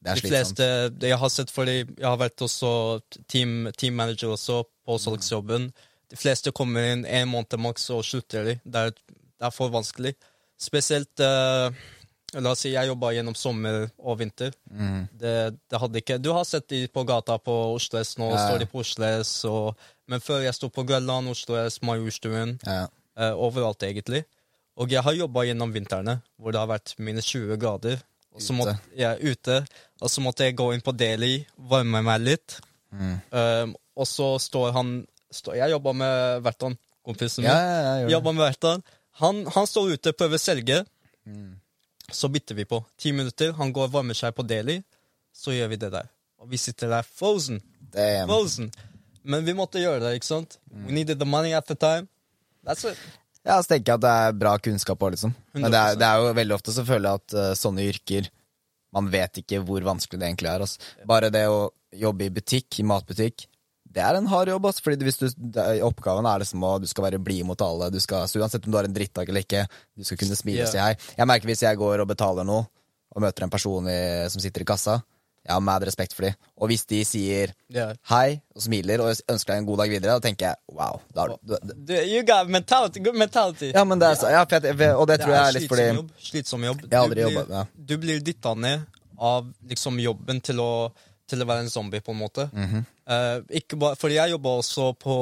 [0.06, 2.72] Det De fleste, det jeg har sett fordi jeg har vært også
[3.30, 5.72] team, team manager også på salgsjobben.
[6.14, 8.58] De fleste kommer inn en måned maks og slutter de.
[8.62, 10.14] Det er, det er for vanskelig.
[10.62, 11.86] Spesielt eh,
[12.44, 14.56] La oss si jeg jobba gjennom sommer og vinter.
[14.72, 15.08] Mhm.
[15.22, 15.36] Det,
[15.72, 18.64] det hadde ikke Du har sett de på gata på Oslo S nå, Ja, står
[18.64, 19.34] de på Oslo S.
[19.48, 19.76] Og,
[20.12, 22.58] men før jeg sto på Grønland, Oslo S, Majorstuen.
[22.66, 22.88] Ja.
[23.18, 24.26] eh, overalt, egentlig.
[24.76, 28.02] Og jeg har jobba gjennom vintrene, hvor det har vært minus 20 grader.
[28.36, 29.62] Og så måtte jeg ja, ute,
[30.04, 31.38] og så måtte jeg gå inn på Deli,
[31.72, 32.58] varme meg litt.
[32.92, 33.14] Mm.
[33.32, 34.90] Um, og så står han
[35.32, 36.76] står, Jeg jobba med Vertan,
[37.08, 37.52] kompisen min.
[37.52, 38.84] Ja, ja, ja, med Vertan.
[39.24, 40.82] Han, han står ute, prøver å selge.
[41.24, 41.56] Mm.
[42.12, 42.82] Så bytter vi på.
[43.02, 44.82] Ti minutter, han går og varmer seg på Daily.
[45.36, 46.10] Så gjør vi det der.
[46.42, 47.62] Og vi sitter der frozen.
[47.94, 48.30] Damn.
[48.30, 48.72] Frozen.
[49.26, 50.60] Men vi måtte gjøre det, ikke sant?
[50.70, 52.08] We needed the money at the time.
[52.66, 53.00] That's it.
[53.46, 55.34] Ja, så tenker jeg at det er bra kunnskap òg, liksom.
[55.54, 58.32] Men det er, det er jo veldig ofte så føler jeg at uh, sånne yrker
[58.96, 60.64] Man vet ikke hvor vanskelig det egentlig er.
[60.64, 60.94] Altså.
[61.10, 61.68] Bare det å
[62.00, 63.44] jobbe i butikk, i matbutikk,
[63.96, 64.66] det er en hard jobb.
[64.68, 65.28] ass, Fordi hvis du,
[65.88, 67.90] Oppgaven er liksom å du skal være blid mot alle.
[67.94, 69.66] Du skal, så uansett om du har en drittdag eller ikke,
[69.96, 70.94] du skal kunne smile og si hei.
[71.18, 72.68] Jeg merker hvis jeg går og betaler noe,
[73.16, 74.98] og møter en person i, som sitter i kassa,
[75.46, 76.34] jeg har mad respekt for dem.
[76.58, 77.94] Og hvis de sier Yeah.
[78.10, 81.00] hei og smiler og ønsker deg en god dag videre, da tenker jeg wow.
[81.14, 83.72] Da, har du- du- Du- You got mentality, good mentality.
[83.74, 86.10] ja, men det er, så- ja, jeg, og det tror jeg er litt fordi jobb.
[86.20, 86.82] Slitsom jobb.
[86.90, 87.64] Jeg har aldri jobbet, ja.
[87.86, 88.86] du blir dytta ned
[89.20, 90.92] av liksom jobben til å,
[91.28, 92.48] til å være en zombie, på en måte.
[92.54, 92.84] Mhm.
[93.08, 95.16] Eh, ikke bare, fordi jeg jobba også på,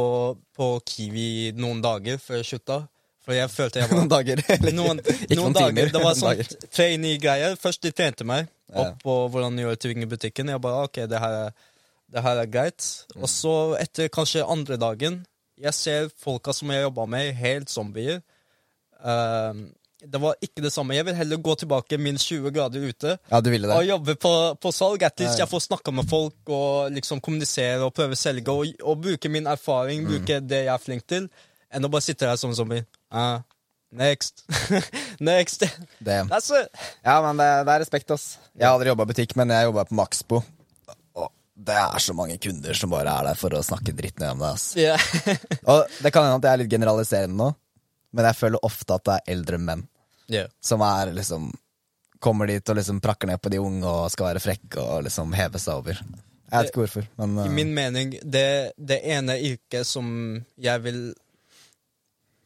[0.56, 2.78] på Kiwi noen dager før jeg slutta.
[3.24, 4.42] For jeg følte jeg var noen dager.
[4.58, 5.70] eller noen, ikke noen noen timer.
[5.74, 5.92] dager.
[5.96, 7.56] Det var sånn trainee-greier.
[7.60, 10.50] Først de trente meg opp på hvordan de gjør ting i butikken.
[10.52, 11.70] Jeg bare OK, det her, er-
[12.14, 12.88] det her er greit.
[13.16, 15.22] Og så, etter kanskje andre dagen,
[15.58, 18.20] jeg ser folka som jeg jobba med, helt zombier.
[19.06, 19.68] Ehm,
[20.04, 20.96] det var ikke det samme.
[20.98, 24.16] Jeg vil heller gå tilbake min 20 grader ute Ja, du ville det og jobbe
[24.20, 25.04] på, på salg.
[25.08, 28.74] At least jeg får snakka med folk og liksom kommunisere og prøve å selge og,
[28.84, 30.10] og bruke min erfaring, Mm.
[30.10, 31.30] bruke det jeg er flink til,
[31.72, 32.84] enn å bare sitte der som zombie.
[33.14, 33.40] Uh,
[33.96, 34.44] next.
[35.24, 35.64] next.
[36.04, 36.20] det.
[36.28, 36.68] That's it.
[37.06, 38.38] Ja, men det, det er respekt, ass.
[38.58, 40.42] Jeg har aldri jobba i butikk, men jeg jobba på Maxbo.
[41.16, 44.36] Og det er så mange kunder som bare er der for å snakke dritt ned
[44.36, 44.68] om deg, ass.
[44.76, 45.00] Yeah.
[45.64, 47.52] Og det kan hende at jeg er litt generaliserende nå,
[48.14, 49.88] men jeg føler ofte at det er eldre menn
[50.34, 50.50] Yeah.
[50.62, 51.52] som er liksom
[52.24, 55.34] Kommer dit og liksom prakker ned på de unge og skal være frekke og liksom
[55.36, 55.98] heve seg over.
[56.00, 58.46] Jeg vet ikke hvorfor, men I eh, min mening, det,
[58.78, 60.08] det ene yrket som
[60.56, 61.02] jeg vil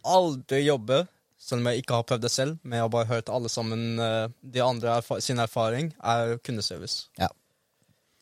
[0.07, 1.03] aldri jobbe,
[1.37, 4.01] selv om jeg ikke har prøvd det selv, men jeg har bare hørt alle sammen
[4.01, 7.11] uh, de andre erfa sin erfaring, er kundeservice.
[7.19, 7.29] Ja.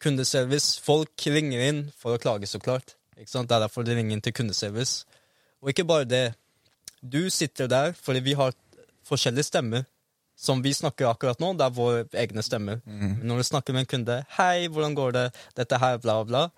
[0.04, 2.98] Kundeservice, Folk ringer inn for å klage, så klart.
[3.16, 3.48] Ikke sant?
[3.48, 5.06] Det er derfor de ringer inn til kundeservice.
[5.64, 6.26] Og ikke bare det.
[7.00, 8.54] Du sitter der fordi vi har
[9.08, 9.86] forskjellige stemmer.
[10.36, 12.82] Som vi snakker akkurat nå, det er våre egne stemmer.
[12.86, 13.24] Mm.
[13.24, 16.50] når du snakker med en kunde 'Hei, hvordan går det?' Dette her, bla, bla.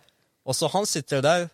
[0.45, 1.48] Og så han sitter der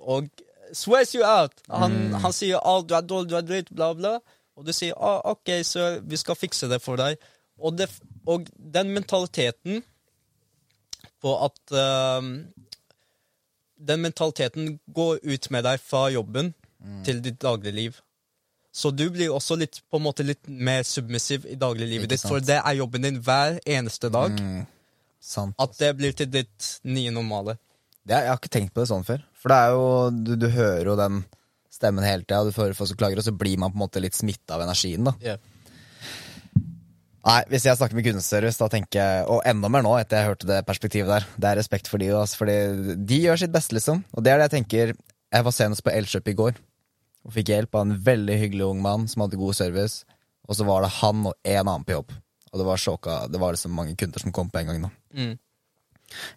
[0.00, 0.28] og
[0.72, 1.52] swears you out.
[1.68, 4.18] Han, han sier oh, du er dårlig, du er dritt', bla, bla.
[4.56, 7.16] Og du sier oh, 'OK, sir, vi skal fikse det for deg'.
[7.58, 7.90] Og, det,
[8.26, 9.82] og den mentaliteten
[11.20, 12.22] på at uh,
[13.76, 16.54] Den mentaliteten går ut med deg fra jobben
[17.04, 17.98] til ditt dagligliv.
[18.76, 22.44] Så du blir også litt, på en måte litt mer submissiv i dagliglivet ditt, for
[22.44, 24.36] det er jobben din hver eneste dag.
[24.36, 24.66] mm,
[25.22, 25.56] sant.
[25.62, 27.56] At det blir til ditt nye normale.
[28.04, 29.24] Det, jeg har ikke tenkt på det sånn før.
[29.40, 29.86] For det er jo,
[30.28, 31.24] du, du hører jo den
[31.72, 34.02] stemmen hele tida, du hører folk som klager, og så blir man på en måte
[34.04, 35.08] litt smitta av energien.
[35.08, 35.16] da
[37.26, 40.28] Nei, Hvis jeg snakker med kundeservice, da tenker jeg Og enda mer nå, etter jeg
[40.28, 41.24] hørte det perspektivet der.
[41.34, 44.04] Det er respekt for de, altså, fordi de gjør sitt beste, liksom.
[44.14, 46.60] Og det er det jeg tenker Jeg var senest på Elkjøp i går
[47.26, 50.04] og fikk hjelp av en veldig hyggelig ung mann som hadde god service.
[50.46, 52.14] Og så var det han og en annen på jobb.
[52.52, 54.86] Og det var sjokka, det var liksom mange kunder som kom på en gang.
[54.86, 55.38] da Mm.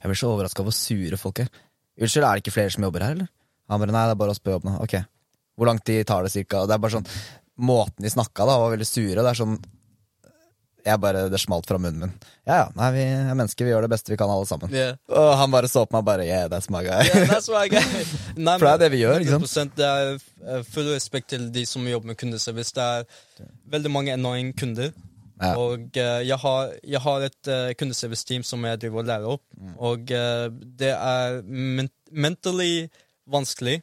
[0.02, 1.50] Jeg blir så overraska over hvor sure folk er.
[2.00, 3.28] Unnskyld, er det ikke flere som jobber her, eller?
[3.70, 4.80] Han bare nei, det er bare oss på jobb nå.
[4.82, 4.96] Ok.
[5.60, 6.66] Hvor lang tid tar det cirka?
[6.66, 7.12] Det er bare sånn
[7.60, 9.20] Måten de snakka da, var veldig sure.
[9.20, 9.58] Det er sånn
[10.86, 12.14] Jeg bare Det smalt fra munnen min.
[12.48, 14.72] Ja ja, nei, vi er mennesker, vi gjør det beste vi kan, alle sammen.
[14.74, 14.96] Yeah.
[15.12, 17.04] Og han bare så på meg og bare Yeah, that's my guy.
[17.08, 17.84] Yeah, that's my guy.
[18.48, 19.76] Nei, For det er det vi gjør, ikke sant?
[19.78, 22.74] Det er eh, full respekt til de som jobber med kundeservice.
[22.76, 24.92] Det er veldig mange annoying kunder.
[25.40, 25.54] Ja.
[25.56, 29.46] Og eh, jeg, har, jeg har et uh, kundeservice-team som jeg driver og lærer opp.
[29.56, 29.76] Mm.
[29.78, 30.48] Og uh,
[30.82, 32.90] det er men mentally
[33.30, 33.80] vanskelig.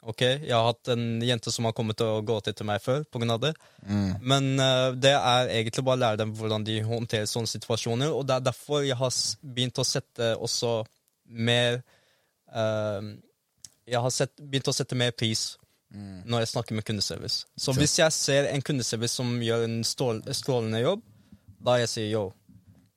[0.00, 3.36] Ok, Jeg har hatt en jente som har kommet og gått etter meg før pga.
[3.36, 3.52] det.
[3.84, 4.14] Mm.
[4.20, 8.08] Men uh, det er egentlig bare å lære dem hvordan de håndterer sånne situasjoner.
[8.08, 10.84] Og det er derfor jeg har begynt å sette også
[11.28, 11.82] mer
[12.54, 13.04] uh,
[13.84, 15.56] Jeg har sett, begynt å sette mer pris
[15.90, 17.48] når jeg snakker med kundeservice.
[17.58, 21.00] Så hvis jeg ser en kundeservice som gjør en stål, strålende jobb,
[21.66, 22.22] da jeg sier yo,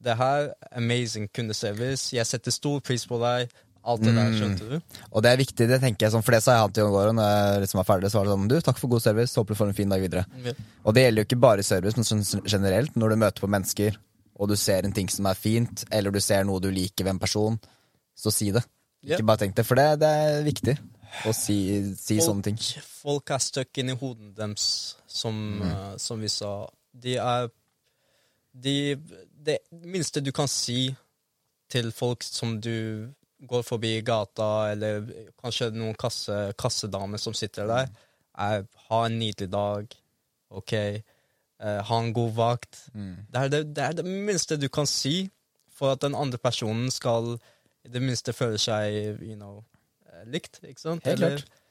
[0.03, 3.49] det her er amazing kundeservice, jeg setter stor pris på deg,
[3.83, 4.97] alt det der, skjønte du?
[5.11, 6.93] Og det er viktig, det tenker jeg sånn, for det sa jeg han til Jon
[6.95, 8.11] Gården når jeg liksom var ferdig.
[8.11, 10.03] Så var det sånn Du, takk for god service, håper du får en fin dag
[10.03, 10.23] videre.
[10.45, 10.55] Ja.
[10.83, 12.95] Og det gjelder jo ikke bare service, men sånn generelt.
[12.99, 13.99] Når du møter på mennesker,
[14.39, 17.15] og du ser en ting som er fint, eller du ser noe du liker ved
[17.17, 17.59] en person,
[18.15, 18.63] så si det.
[19.03, 20.77] Ikke bare tenk det, for det, det er viktig
[21.27, 21.57] å si,
[21.99, 22.61] si sånne ting.
[23.03, 26.53] Folk er stuck inni hodene deres, som, eh, som vi sa.
[26.93, 27.51] De er
[28.53, 28.95] de,
[29.43, 30.95] Det minste du kan si
[31.73, 33.09] til folk som du
[33.49, 35.07] går forbi gata, eller
[35.41, 37.91] kanskje noen kasse, kassedamer som sitter der,
[38.33, 39.97] er ha en nydelig dag,
[40.53, 42.85] OK, eh, ha en god vakt.
[42.93, 45.29] Det, er det, det er det minste du kan si
[45.73, 47.35] for at den andre personen skal
[47.83, 49.61] i det minste føle seg you know,
[50.07, 51.05] eh, likt, ikke sant?
[51.07, 51.63] Helt eller, klart.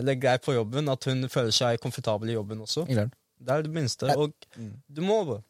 [0.00, 2.86] eller grei på jobben, at hun føler seg komfortabel i jobben også.
[2.86, 3.16] Sant?
[3.36, 4.12] Det er det minste.
[4.16, 5.42] Og du må over.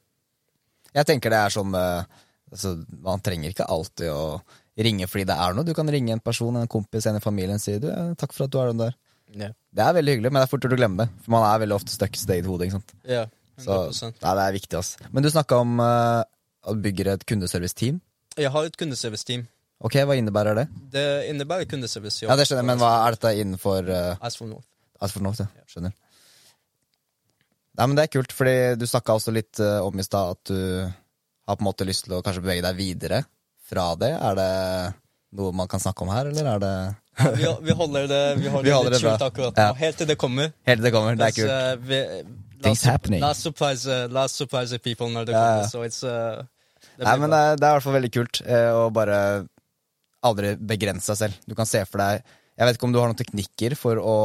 [0.97, 2.72] Jeg tenker det er sånn eh, altså,
[3.05, 4.41] Man trenger ikke alltid å
[4.77, 5.64] ringe fordi det er noe.
[5.64, 8.33] Du kan ringe en person, en kompis, en i familien og si du, eh, 'takk
[8.33, 8.95] for at du er den der'.
[9.35, 9.49] Ja.
[9.74, 11.09] Det er veldig hyggelig, men det er fort gjort å glemme det.
[11.24, 12.64] For man er veldig ofte stuck i sitt eget hode.
[12.64, 12.93] ikke sant?
[13.05, 13.27] Ja,
[13.59, 14.79] Så 100 nei, det er viktig.
[14.79, 14.97] ass.
[15.12, 18.01] Men du snakka om uh, at du bygger et kundeservice-team.
[18.37, 19.47] Jeg har et kundeservice-team.
[19.81, 20.68] Ok, Hva innebærer det?
[20.93, 22.22] Det innebærer kundeservice.
[22.22, 24.66] Ja, det skjønner jeg, Men hva er dette innenfor uh, As for North.
[25.01, 25.41] Asford North?
[25.41, 25.64] Ja.
[25.68, 25.93] Skjønner.
[27.77, 30.45] Nei, men Det er kult, fordi du snakka også litt uh, om i stad at
[30.53, 30.61] du
[31.47, 33.24] har på en måte lyst til å kanskje bevege deg videre
[33.67, 34.12] fra det.
[34.14, 34.51] Er det
[35.37, 36.75] noe man kan snakke om her, eller er det
[37.41, 39.77] Vi, vi holder det, vi holder Vi holder det skjult akkurat nå, Ja.
[39.81, 40.53] helt til det kommer.
[40.69, 41.17] Helt til det kommer?
[41.17, 41.53] Det er kult.
[41.53, 42.01] uh, vi,
[42.57, 43.21] Things last, happening.
[43.25, 45.45] Last surprise, uh, la surprise people når det ja.
[45.45, 45.71] kommer.
[45.73, 46.45] Så it's, uh,
[46.97, 49.19] det Nei, men det er, det er i hvert fall veldig kult eh, å bare
[50.25, 51.41] aldri begrense seg selv.
[51.49, 52.23] Du kan se for deg
[52.57, 54.17] Jeg vet ikke om du har noen teknikker for å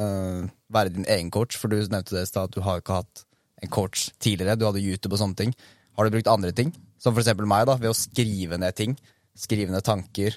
[0.00, 2.98] eh, være din egen coach, for du nevnte det i stad at du har ikke
[3.00, 3.24] hatt
[3.64, 4.58] en coach tidligere.
[4.60, 5.54] Du hadde YouTube og sånne ting.
[5.96, 6.74] Har du brukt andre ting?
[7.00, 8.94] Som for eksempel meg, da, ved å skrive ned ting.
[9.40, 10.36] Skrive ned tanker.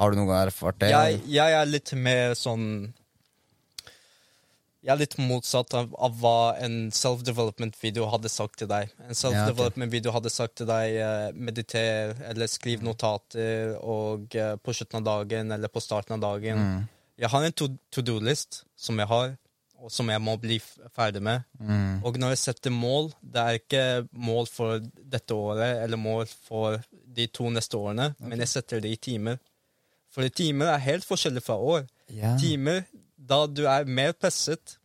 [0.00, 0.88] Har du noen gang erfart det?
[0.90, 2.64] jeg, jeg er litt mer sånn
[4.84, 8.90] Jeg er litt motsatt av, av hva en self-development-video hadde sagt til deg.
[9.06, 15.00] En self-development-video hadde sagt til deg eh, mediter eller skriv notater og eh, på slutten
[15.00, 16.60] av dagen eller på starten av dagen.
[17.16, 19.32] Jeg har en to- to-do-list som jeg har,
[19.84, 20.56] og som jeg må bli
[20.96, 21.44] ferdig med.
[21.60, 21.98] Mm.
[22.06, 23.82] Og når jeg setter mål, det er ikke
[24.16, 28.94] mål for dette året eller mål for de to neste årene, men jeg setter det
[28.94, 29.36] i timer.
[30.14, 31.84] For timer er helt forskjellig fra år.
[32.08, 32.38] Yeah.
[32.40, 32.84] Timer
[33.16, 34.78] da du er mer presset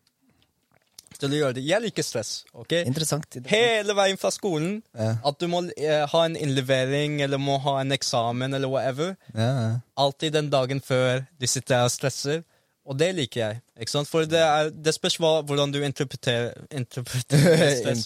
[1.20, 1.66] til å gjøre det.
[1.68, 2.32] Jeg liker stress.
[2.56, 2.78] ok?
[2.88, 3.40] Interessant.
[3.50, 4.80] Hele veien fra skolen.
[4.96, 5.20] Yeah.
[5.28, 9.16] At du må eh, ha en innlevering eller må ha en eksamen eller whatever.
[9.34, 9.80] Ja.
[10.00, 12.44] Alltid den dagen før du sitter her og stresser.
[12.90, 13.60] Og det liker jeg.
[13.78, 14.10] ikke sant?
[14.10, 18.00] For det, er, det spørs hva, hvordan du interpreterer, interpreterer stress.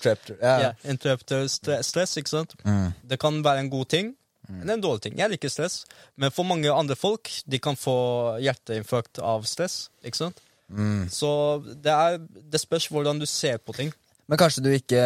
[0.83, 1.51] Interpreter, yeah.
[1.51, 2.55] Stre stress, ikke sant?
[2.67, 2.91] Mm.
[3.13, 4.11] Det kan være en god ting,
[4.49, 5.15] men en dårlig ting.
[5.21, 5.83] Jeg liker stress,
[6.19, 7.95] men for mange andre folk, de kan få
[8.43, 10.43] hjerteinfarkt av stress, ikke sant?
[10.67, 11.07] Mm.
[11.11, 11.29] Så
[11.63, 12.19] det, er,
[12.51, 13.93] det spørs hvordan du ser på ting.
[14.27, 15.03] Men kanskje du ikke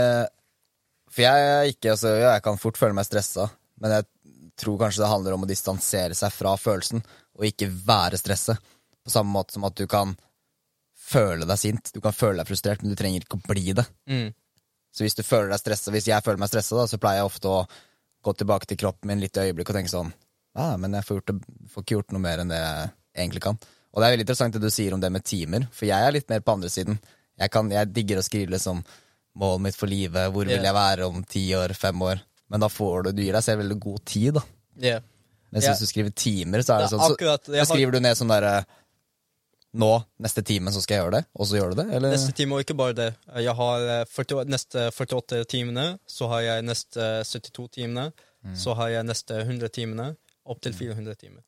[1.10, 3.48] For jeg ikke altså, Jeg kan fort føle meg stressa,
[3.82, 4.06] men jeg
[4.62, 7.04] tror kanskje det handler om å distansere seg fra følelsen,
[7.38, 8.58] og ikke være stresset.
[9.08, 10.16] På samme måte som at du kan
[11.08, 13.86] føle deg sint, du kan føle deg frustrert, men du trenger ikke å bli det.
[14.12, 14.30] Mm.
[14.92, 17.52] Så hvis du føler deg stressa, hvis jeg føler meg stressa, så pleier jeg ofte
[17.52, 17.60] å
[18.26, 20.12] gå tilbake til kroppen min litt i øyeblikk og tenke sånn
[20.58, 22.88] ah, men jeg får, gjort det, får ikke gjort noe mer enn det jeg
[23.24, 23.60] egentlig kan.
[23.94, 26.16] Og det er veldig interessant det du sier om det med timer, for jeg er
[26.16, 26.98] litt mer på andre siden.
[27.38, 28.82] Jeg, kan, jeg digger å skrive liksom
[29.38, 32.24] målet mitt for livet, hvor vil jeg være om ti år, fem år?
[32.50, 34.44] Men da får du, du gir deg selv veldig god tid, da.
[34.82, 35.06] Yeah.
[35.54, 35.74] Mens yeah.
[35.74, 38.32] hvis du skriver timer, så er det Ja, sånn, så, så skriver du ned sånn
[38.32, 38.56] derre
[39.74, 39.90] Nå,
[40.24, 42.14] neste time, så skal jeg gjøre det, og så gjør du det, eller?
[42.16, 43.10] Neste time, og ikke bare det.
[43.44, 48.12] Jeg har eh, 40, neste 48 timene, så har jeg neste 72 timene,
[48.46, 48.56] Mm.
[48.56, 50.04] så har jeg neste 100 timene,
[50.46, 51.42] opp til 400 timer.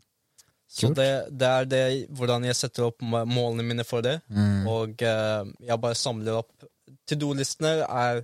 [0.67, 1.83] Så det, det er det
[2.17, 4.19] hvordan jeg setter opp målene mine for det.
[4.27, 4.67] Mm.
[4.67, 6.65] Og uh, jeg bare samler opp
[7.09, 8.23] To do-listene er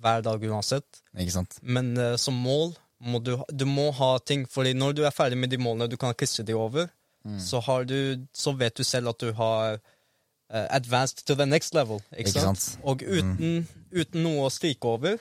[0.00, 1.02] hver dag uansett,
[1.62, 2.74] men uh, som mål
[3.04, 5.96] må du, du må ha ting, fordi når du er ferdig med de målene, du
[6.00, 6.88] kan krysse de over,
[7.26, 7.38] Mm.
[7.42, 7.96] så, har du,
[8.32, 11.98] så vet du selv at du har uh, advanced to the next level.
[12.12, 12.60] Ikke, Ikke sant?
[12.62, 12.84] sant?
[12.86, 15.18] Og uten, uten noe å stryke over,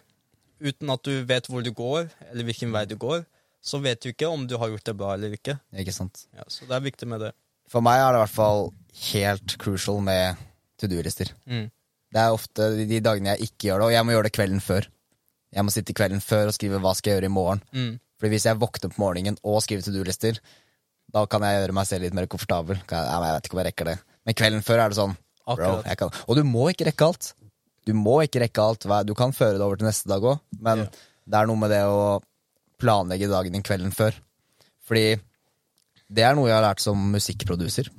[0.61, 3.25] uten at du vet hvor du går, eller hvilken vei du går,
[3.65, 5.57] så vet du ikke om du har gjort det bra eller ikke.
[5.73, 6.27] Ikke sant?
[6.37, 7.31] Ja, så det er viktig med det.
[7.73, 8.67] For meg er det i hvert fall
[9.11, 10.37] helt crucial med
[10.77, 11.31] to do-lister.
[11.49, 11.71] Mm.
[12.13, 14.35] Det er ofte de- de dagene jeg ikke gjør det, og jeg må gjøre det
[14.37, 14.85] kvelden før.
[15.55, 17.63] Jeg må sitte kvelden før og skrive hva skal jeg gjøre i morgen.
[17.73, 17.95] Mm.
[18.19, 20.37] Fordi hvis jeg våkner på morgenen og skriver to do-lister,
[21.13, 22.79] da kan jeg gjøre meg selv litt mer komfortabel.
[22.81, 23.95] Jeg, jeg vet ikke om jeg rekker det.
[24.25, 26.15] Men kvelden før er det sånn, bro, kan.
[26.25, 27.33] Og du må ikke rekke alt.
[27.85, 28.87] Du må ikke rekke alt.
[29.05, 31.03] Du kan føre det over til neste dag òg, men yeah.
[31.29, 32.17] det er noe med det å
[32.81, 34.17] planlegge dagen din kvelden før.
[34.85, 35.15] Fordi
[36.15, 37.89] det er noe jeg har lært som musikkproduser.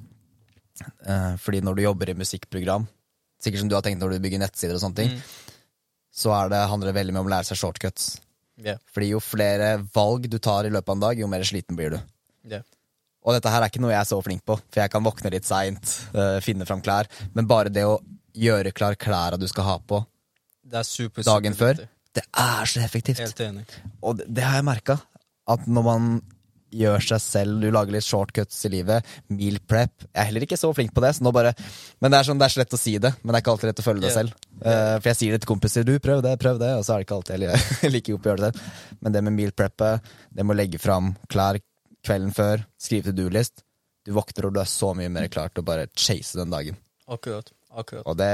[0.82, 2.86] Eh, fordi når du jobber i musikkprogram,
[3.42, 5.16] sikkert som du har tenkt når du bygger nettsider og sånne ting,
[6.16, 8.14] så er det, handler det veldig mye om å lære seg shortcuts.
[8.56, 8.80] Yeah.
[8.92, 11.96] Fordi jo flere valg du tar i løpet av en dag, jo mer sliten blir
[11.96, 11.98] du.
[12.48, 12.64] Yeah.
[13.26, 15.32] Og dette her er ikke noe jeg er så flink på, for jeg kan våkne
[15.34, 15.96] litt seint,
[16.46, 17.96] finne fram klær, men bare det å
[18.38, 19.98] gjøre klar klærne du skal ha på
[20.62, 23.20] Det er super, dagen super før, det er så effektivt.
[23.20, 23.66] Helt enig.
[24.00, 24.96] Og det, det har jeg merka.
[25.46, 26.08] At når man
[26.76, 30.58] gjør seg selv, du lager litt shortcuts i livet, meal prep Jeg er heller ikke
[30.58, 31.52] så flink på det, så bare
[32.02, 33.54] Men det er, sånn, det er så lett å si det, men det er ikke
[33.54, 34.16] alltid lett å følge det Ja.
[34.18, 34.34] selv.
[34.56, 37.02] Uh, for jeg sier det til kompiser, du prøv det, prøv det, og så er
[37.02, 38.98] det ikke alltid jeg liker like å gjøre det selv.
[39.00, 41.60] Men det med meal preppet, det med å legge fram klær
[42.06, 43.62] kvelden før, skrive to do-list
[44.06, 46.76] Du våkner og du er så mye mer klar til å bare chase den dagen.
[47.10, 47.50] Akkurat.
[47.74, 48.06] akkurat.
[48.06, 48.32] Og det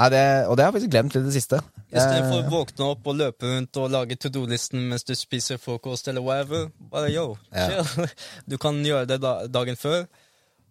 [0.00, 1.58] Nei, det, og det har jeg faktisk glemt litt i det siste.
[1.90, 5.58] Istedenfor Eh, å våkne opp og løpe rundt og lage to do-listen mens du spiser
[5.60, 7.66] frokost eller whatever, bare yo, Ja.
[7.68, 8.06] chill.
[8.48, 9.18] Du kan gjøre det
[9.52, 10.06] dagen før.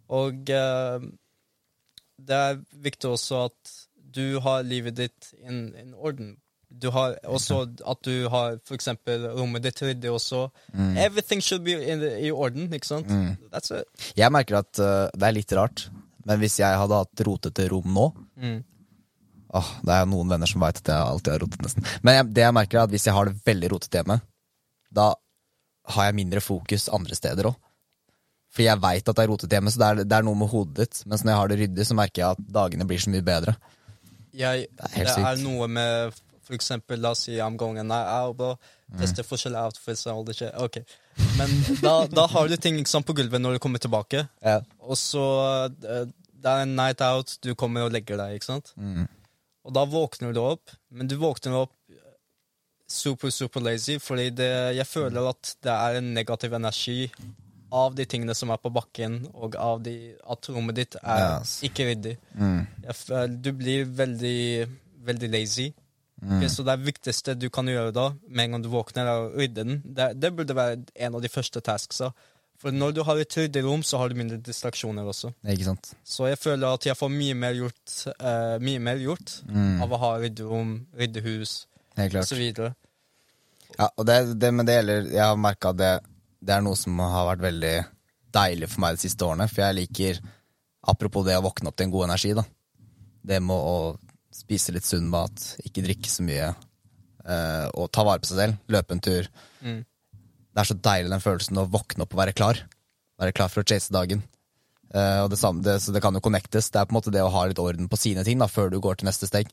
[0.10, 0.98] Og uh,
[2.18, 6.38] det er viktig også at du har livet ditt i en orden.
[6.70, 10.44] Du har også at du har for eksempel rommet ditt ryddig også.
[11.02, 13.10] Everything should be in, i orden, ikke sant?
[13.50, 13.88] That's it.
[14.20, 15.88] Jeg merker at uh, det er litt rart,
[16.30, 18.10] men hvis jeg hadde hatt rotete rom nå
[18.40, 18.60] Mm.
[19.58, 21.88] åh, Det er noen venner som veit at jeg alltid har rotet, nesten.
[22.06, 24.20] Men jeg, det jeg merker er at hvis jeg har det veldig rotete hjemme,
[24.94, 25.08] da
[25.96, 27.58] har jeg mindre fokus andre steder òg.
[28.54, 30.50] For jeg veit at det er rotete hjemme, så det er, det er noe med
[30.54, 31.02] hodet ditt.
[31.10, 33.58] Mens når jeg har det ryddig, så merker jeg at dagene blir så mye bedre.
[34.38, 36.18] Jeg, Det er det, er noe med
[36.50, 38.56] for eksempel, la oss si I'm going a night out, bro.
[38.98, 40.50] Teste forskjellige outfits og alt det.
[40.58, 40.80] Ok.
[41.38, 44.24] Men da, da har du ting liksom på gulvet når du kommer tilbake.
[44.42, 44.60] Ja.
[44.82, 45.26] Og så
[45.70, 46.08] eh,
[46.40, 48.72] Det er en night out, du kommer og legger deg, ikke sant?
[48.80, 49.06] Mm.
[49.68, 51.76] Og da våkner du opp, men du våkner opp
[52.90, 57.12] super, super lazy, fordi det, jeg føler at det er en negativ energi
[57.70, 61.60] av de tingene som er på bakken, og av de, at rommet ditt er yes.
[61.68, 62.16] ikke ryddig.
[62.34, 62.64] Mm.
[63.44, 64.40] Du blir veldig,
[65.12, 65.68] veldig lazy.
[66.22, 66.42] Mm.
[66.52, 69.64] Så det viktigste du kan gjøre da, med en gang du våkner, er å rydde
[69.64, 69.78] den.
[69.86, 72.12] Det, det burde være en av de første tasksa.
[72.60, 75.30] For når du har et ryddig rom, så har du mindre distraksjoner også.
[75.48, 75.94] Ikke sant?
[76.04, 79.78] Så jeg føler at jeg får mye mer gjort, uh, mye mer gjort Mm.
[79.86, 81.54] av å ha ryddig rom, ryddig hus
[81.96, 82.44] Helt osv.
[83.78, 85.94] Ja, og det, det, men det gjelder Jeg har merka at det,
[86.44, 87.74] det er noe som har vært veldig
[88.36, 89.48] deilig for meg de siste årene.
[89.48, 90.20] For jeg liker,
[90.92, 92.44] apropos det å våkne opp til en god energi, da.
[93.24, 93.96] Det med å
[94.50, 96.50] spise litt sunn mat, ikke drikke så mye,
[97.30, 98.58] eh, og ta vare på seg selv.
[98.74, 99.30] Løpe en tur.
[99.62, 99.84] Mm.
[100.50, 102.64] Det er så deilig den følelsen å våkne opp og være klar.
[103.22, 104.24] Være klar for å chase dagen.
[104.90, 106.72] Eh, og det samme, det, så det kan jo connectes.
[106.74, 108.72] Det er på en måte det å ha litt orden på sine ting da, før
[108.74, 109.52] du går til neste steg.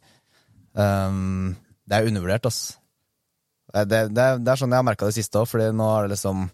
[0.74, 1.56] Um,
[1.88, 2.78] det er undervurdert, ass.
[3.74, 5.86] Eh, Det, det, er- det er sånn jeg har merka det siste òg, Fordi nå
[5.98, 6.44] er det liksom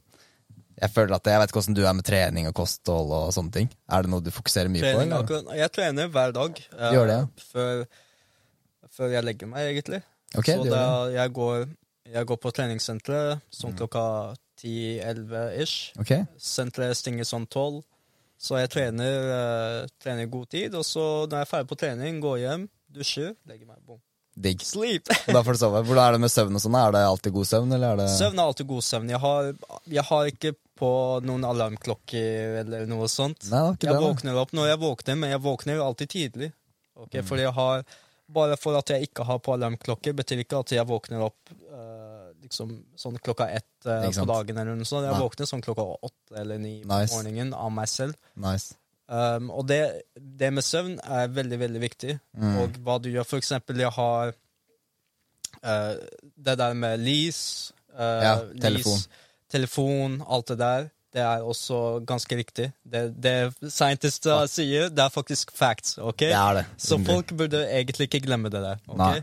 [0.81, 3.53] Jeg føler at Jeg vet ikke hvordan du er med trening og kosthold og sånne
[3.53, 3.69] ting.
[3.93, 5.03] Er det noe du fokuserer mye på?
[5.05, 5.53] Eller?
[5.61, 7.47] jeg trener hver dag Uh, Gjør det, ja.
[7.53, 7.85] før,
[8.93, 10.03] før jeg legger meg, egentlig.
[10.37, 10.83] Okay, så da,
[11.13, 11.67] jeg, går,
[12.13, 13.43] jeg går på treningssenteret Mm.
[13.61, 14.05] sånn klokka
[14.63, 15.93] 10-11 ish.
[16.01, 16.25] Okay.
[16.41, 17.83] Senteret stenger sånn 12.
[18.43, 22.17] Så jeg trener, eh, trener god tid, og så når jeg er ferdig på trening,
[22.25, 24.01] går hjem, dusjer, legger meg, Bom.
[24.35, 24.65] digg.
[24.67, 25.07] Sleep!
[25.29, 25.83] Da får du sove.
[25.87, 26.79] Hvordan er det med søvn og sånn?
[26.81, 29.13] Er det alltid god søvn, eller er det Søvn er alltid god søvn.
[29.13, 29.53] Jeg har,
[29.95, 30.91] jeg har ikke på
[31.23, 33.47] noen alarmklokker eller noe sånt.
[33.53, 36.53] Nei, Jeg det, våkner opp når jeg våkner, men jeg våkner alltid tidlig.
[36.97, 37.27] Okay, Mm.
[37.29, 37.85] Fordi jeg har
[38.33, 42.31] Bare for at jeg ikke har på alarmklokke, betyr ikke at jeg våkner opp uh,
[42.43, 45.05] liksom sånn klokka ett uh, på dagen eller noe sånt.
[45.07, 45.23] Jeg Nei.
[45.25, 47.13] våkner sånn klokka åtte eller ni Nice.
[47.13, 48.17] på morgenen av meg selv.
[48.41, 48.75] Nice.
[49.13, 49.81] Um, og det,
[50.17, 52.15] det med søvn er veldig, veldig viktig.
[52.39, 52.55] Mm.
[52.63, 53.27] Og hva du gjør.
[53.29, 55.95] For eksempel, jeg har uh,
[56.49, 57.43] det der med lys,
[57.93, 59.03] Ja, telefon.
[59.53, 60.87] telefon, alt det der.
[61.13, 62.71] Det er også ganske viktig.
[62.89, 63.35] Det, det
[63.69, 64.41] scientists ja.
[64.49, 65.99] sier, det er faktisk facts.
[66.01, 66.25] ok?
[66.25, 66.67] Det er det.
[66.81, 68.81] Så folk burde egentlig ikke glemme det der.
[68.89, 68.99] ok?
[69.03, 69.19] Nei,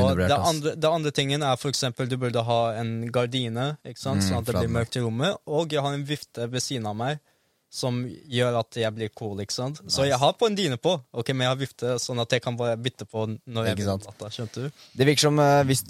[0.00, 4.02] Og det andre, det andre tingen er for eksempel du burde ha en gardine, ikke
[4.02, 4.24] sant?
[4.24, 5.38] Mm, sånn at det blir mørkt i rommet.
[5.46, 7.22] Og jeg har en vifte ved siden av meg
[7.70, 9.38] som gjør at jeg blir cool.
[9.42, 9.78] ikke sant?
[9.86, 12.42] Så jeg har på en dyne på, ok, men jeg har vifte sånn at jeg
[12.42, 14.06] kan bare bytte på når jeg vil.
[14.34, 14.84] Skjønte du?
[14.98, 15.84] Det virker som, eh, hvis,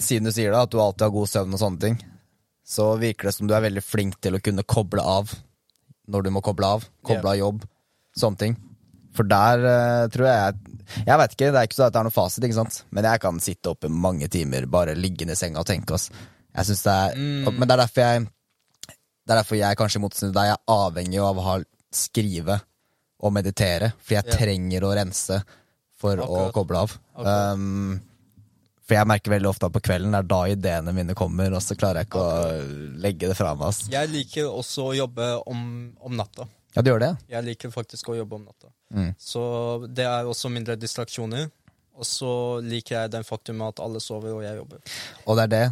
[0.00, 1.98] siden du sier det, at du alltid har god søvn og sånne ting,
[2.66, 5.30] så virker det som du er veldig flink til å kunne koble av
[6.10, 6.86] når du må koble av.
[7.06, 7.66] Koble av jobb.
[8.18, 8.56] Sånne ting.
[9.16, 10.56] For der uh, tror jeg
[11.06, 12.80] Jeg vet ikke, det er ikke så at det er noen fasit, ikke sant?
[12.94, 15.96] men jeg kan sitte oppe mange timer, bare liggende i senga og tenke.
[15.96, 16.10] Ass.
[16.54, 17.58] Jeg synes det er, Mm.
[17.58, 18.26] Men det er derfor jeg
[19.26, 21.54] Det er derfor jeg kanskje til deg er avhengig av å ha,
[21.90, 22.60] skrive
[23.18, 23.92] og meditere.
[23.98, 24.36] For jeg yeah.
[24.38, 25.40] trenger å rense
[25.98, 26.94] for å koble av.
[27.16, 27.54] Akkurat.
[27.58, 27.98] Um,
[28.86, 31.74] for jeg merker veldig ofte at på kvelden er da ideene mine kommer, og så
[31.78, 32.62] klarer jeg ikke å
[33.02, 33.72] legge det fra meg.
[33.72, 33.90] Altså.
[33.90, 35.60] Jeg liker også å jobbe om,
[35.98, 36.46] om natta.
[36.76, 37.12] Ja, du gjør det?
[37.32, 38.70] Jeg liker faktisk å jobbe om natta.
[38.94, 39.12] Mm.
[39.18, 39.42] Så
[39.90, 41.48] det er også mindre distraksjoner.
[41.96, 42.30] Og så
[42.60, 44.82] liker jeg den faktum at alle sover og jeg jobber.
[45.24, 45.62] Og det er det.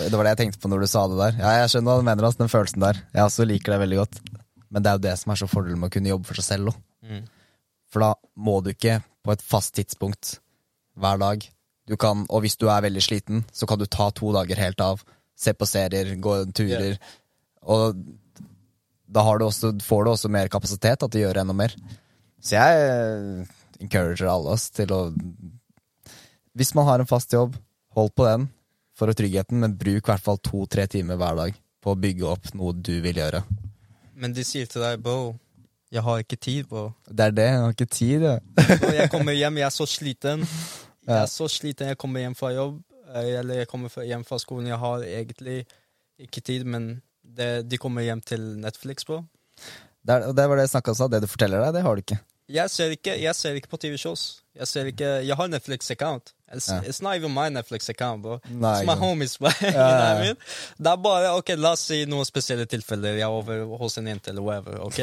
[0.00, 1.36] Det var det jeg tenkte på når du sa det der.
[1.42, 3.00] Ja, jeg skjønner hva du mener, altså, den følelsen der.
[3.12, 4.20] Jeg også liker det veldig godt.
[4.72, 6.48] Men det er jo det som er så fordelen med å kunne jobbe for seg
[6.48, 6.80] selv òg.
[7.04, 7.20] Mm.
[7.92, 8.10] For da
[8.48, 10.38] må du ikke på et fast tidspunkt
[10.96, 11.44] hver dag.
[11.86, 14.82] Du kan, og hvis du er veldig sliten, så kan du ta to dager helt
[14.82, 15.04] av.
[15.38, 16.96] Se på serier, gå turer.
[17.62, 18.00] Og
[19.06, 21.76] da har du også, får du også mer kapasitet da, til å gjøre enda mer.
[22.42, 25.00] Så jeg eh, encourager alle oss til å
[26.56, 27.56] Hvis man har en fast jobb,
[27.96, 28.48] hold på den
[28.96, 32.48] for tryggheten, men bruk i hvert fall to-tre timer hver dag på å bygge opp
[32.56, 33.42] noe du vil gjøre.
[34.16, 35.36] Men de sier til deg, bro,
[35.92, 36.88] jeg har ikke tid, bro.
[37.06, 38.24] Det er det, jeg har ikke tid.
[38.24, 38.40] Jeg.
[38.96, 40.42] Jeg kommer hjem, jeg er så sliten.
[41.06, 42.80] Jeg er så sliten, jeg kommer hjem fra jobb,
[43.14, 44.66] eh, eller jeg kommer hjem fra skolen.
[44.72, 45.58] Jeg har egentlig
[46.18, 49.20] ikke tid, men det, de kommer hjem til Netflix, på.
[50.06, 52.02] Det, er, det var det jeg snakka om, det du forteller deg, det har du
[52.04, 52.18] ikke.
[52.46, 54.20] Jeg ser ikke, jeg ser ikke på TV-shows.
[54.54, 56.32] Jeg ser ikke, jeg har Netflix-account.
[56.54, 56.76] It's, Ja.
[56.86, 58.36] it's not even my Netflix-account, bro.
[58.48, 59.00] Nei, it's my sant.
[59.00, 59.50] homies, bro.
[59.60, 60.36] you know what I mean?
[60.78, 63.18] Det er bare, ok, la oss si noen spesielle tilfeller.
[63.18, 65.00] Jeg er over hos en jente eller whatever, ok?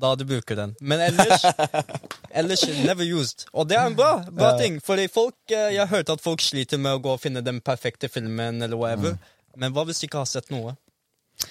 [0.00, 0.74] Da du bruker den.
[0.80, 1.44] Men ellers,
[2.30, 3.46] ellers never used.
[3.52, 4.58] Og det er en bra, bra Ja.
[4.60, 4.80] ting.
[4.84, 7.60] Fordi folk, eh, jeg har hørt at folk sliter med å gå og finne den
[7.64, 9.16] perfekte filmen eller whatever.
[9.16, 9.18] Mm.
[9.56, 10.74] Men hva hvis de ikke har sett noe?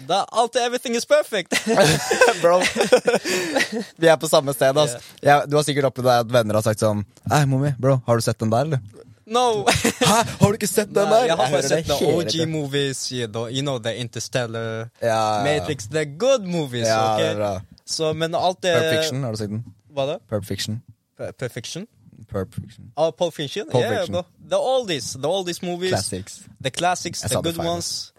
[0.08, 1.54] Da alltid everything is perfect.
[2.42, 2.60] Bro,
[4.02, 4.78] vi er på samme sted.
[4.78, 4.98] Altså.
[5.24, 5.42] Yeah.
[5.42, 8.26] Ja, du har sikkert opplevd at venner har sagt sånn Hei, mommy, bro, har du
[8.26, 8.80] sett den der, eller?
[9.26, 9.66] no.
[9.66, 11.26] Hæ, har du ikke sett den der?
[11.30, 13.28] jeg har bare sett the OG movies, you
[13.62, 15.44] know, the Interstellar, Ja, ja, ja.
[15.48, 17.24] Matrix, the good movies, Ja, okay?
[17.24, 17.54] det er bra.
[17.86, 18.74] Så, men alt det...
[18.74, 19.64] Perp Fiction, har du sett den?
[19.94, 20.18] Hva da?
[20.30, 20.82] Perp Fiction.
[21.18, 21.86] Per- Perfection?
[22.32, 22.92] Perp Fiction.
[22.98, 23.68] Oh, Pulp Fiction?
[23.70, 24.24] Pulp yeah, Fiction.
[24.50, 26.40] The oldies, the oldies movies, Classics.
[26.60, 28.12] the classics, the good ones,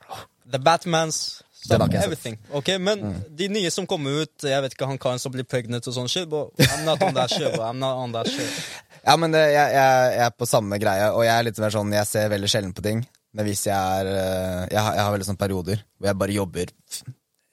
[0.46, 2.38] the Batmans, some, everything.
[2.52, 3.36] Ok, men Mm.
[3.36, 6.08] de nye som kommer ut, jeg vet ikke, han karen som blir pregnant og sånn
[6.08, 7.64] shit, But I'm not on that shit, bro.
[7.64, 8.46] I'm not on that shit.
[9.06, 11.70] Ja, men det, jeg, jeg, jeg er på samme greie, og jeg er litt mer
[11.70, 13.04] sånn Jeg ser veldig sjelden på ting,
[13.38, 16.34] men hvis jeg er eh, Jeg har, jeg har veldig sånn perioder hvor jeg bare
[16.34, 16.72] jobber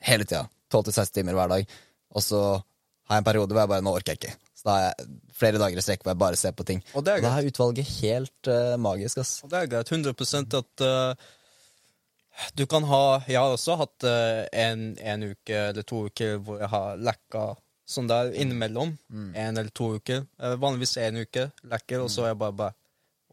[0.08, 0.48] hele tida.
[0.74, 1.76] 12-16 timer hver dag,
[2.14, 2.42] og så
[3.10, 4.36] har jeg en periode hvor jeg bare Nå orker jeg ikke.
[4.56, 6.84] Så da har jeg flere dager i strekk hvor jeg bare ser på ting.
[6.96, 9.40] Og det er da er utvalget helt uh, magisk, ass.
[9.44, 9.92] Og det er greit.
[9.92, 11.32] 100 at uh,
[12.58, 16.64] du kan ha Jeg har også hatt uh, en, en uke eller to uker hvor
[16.64, 17.44] jeg har lekka
[17.94, 18.96] sånn der innimellom.
[19.12, 20.24] En eller to uker.
[20.40, 22.80] Vanligvis en uke lekker, og så er jeg bare, bare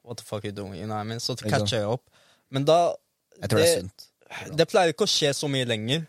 [0.02, 0.74] What the fuck are you doing?
[0.74, 1.20] You know what I mean?
[1.22, 2.02] Så catcher jeg opp.
[2.50, 2.96] Men da
[3.38, 4.06] Jeg tror det, er sunt.
[4.58, 6.02] det pleier ikke å skje så mye lenger.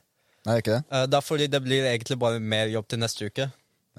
[0.48, 0.84] Nei, ikke det?
[0.90, 3.50] Uh, det er fordi det blir egentlig bare mer jobb til neste uke.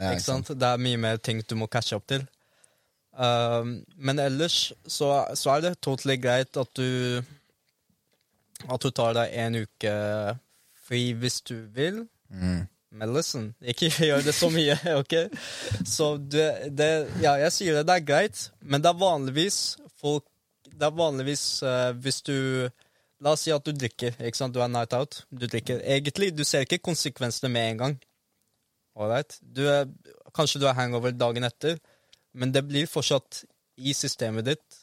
[0.01, 0.49] Ja, ikke sant?
[0.49, 2.25] Det er mye mer ting du må catche opp til.
[3.13, 7.21] Uh, men ellers så, så er det totally greit at du
[8.71, 9.93] At du tar deg en uke
[10.87, 12.07] fri hvis du vil.
[12.31, 12.67] Mm.
[12.93, 15.17] Men listen, ikke gjør det så mye, OK?
[15.89, 16.91] Så det, det
[17.23, 20.25] Ja, jeg sier det, det er greit, men det er vanligvis folk
[20.67, 22.37] Det er vanligvis uh, hvis du
[23.23, 24.55] La oss si at du drikker, ikke sant?
[24.55, 25.21] Du er night out.
[25.31, 25.79] Du drikker.
[25.87, 27.99] Egentlig, du ser ikke konsekvensene med en gang.
[28.99, 29.39] Alright?
[29.41, 29.87] Du er,
[30.35, 31.79] kanskje du er hangover dagen etter,
[32.35, 33.45] men det blir fortsatt
[33.79, 34.81] i systemet ditt.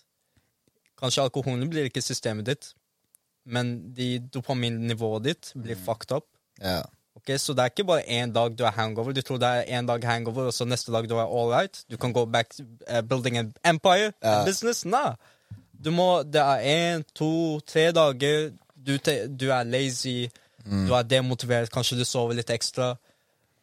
[1.00, 2.72] Kanskje alkoholen blir ikke systemet ditt,
[3.46, 6.28] men de dopaminnivået ditt blir fucked up.
[6.62, 6.88] Yeah.
[7.20, 9.12] Ok, Så det er ikke bare én dag du er hangover.
[9.12, 11.84] Du tror det er én dag hangover, og så neste dag du er all right.
[11.92, 12.56] Du kan gå back
[12.88, 14.46] uh, building an empire, yeah.
[14.46, 14.86] business.
[14.86, 15.16] Nei.
[15.80, 18.52] Du må, det er én, to, tre dager.
[18.76, 20.28] Du, te, du er lazy,
[20.66, 22.94] du er demotivert, kanskje du sover litt ekstra.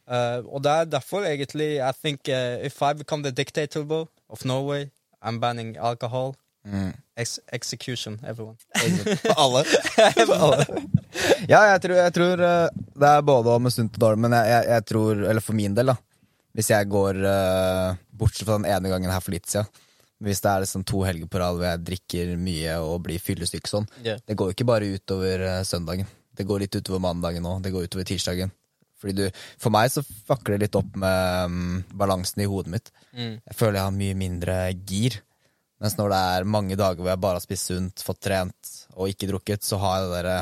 [0.07, 3.83] Uh, og det er derfor egentlig I think uh, if I become the dictator
[4.29, 4.91] of Norway,
[5.21, 6.37] I'm banning alcohol.
[6.67, 6.95] Mm.
[7.17, 8.57] Ex execution, everyone.
[8.75, 9.64] For alle.
[10.35, 10.67] Alle.
[11.49, 12.69] Ja, jeg tror, jeg tror eh,
[13.01, 15.77] det er både om sunt og dårlig, men jeg, jeg, jeg tror, eller for min
[15.77, 15.97] del, da
[16.57, 19.69] Hvis jeg går uh, Bortsett fra den ene gangen her for litt siden.
[20.25, 23.69] Hvis det er liksom to helger på rad hvor jeg drikker mye og blir fyllesyk
[23.69, 24.21] sånn, Yeah.
[24.25, 26.09] det går jo ikke bare utover eh, søndagen.
[26.37, 27.62] Det går litt utover mandagen òg.
[27.64, 28.53] Det går utover tirsdagen.
[29.01, 29.25] Fordi du,
[29.61, 32.93] For meg så fucker det litt opp med um, balansen i hodet mitt.
[33.12, 33.39] Mm.
[33.45, 34.57] Jeg føler jeg har mye mindre
[34.89, 35.19] gir.
[35.85, 39.12] Mens når det er mange dager hvor jeg bare har spist sunt, fått trent og
[39.12, 40.39] ikke drukket, så har jeg det derre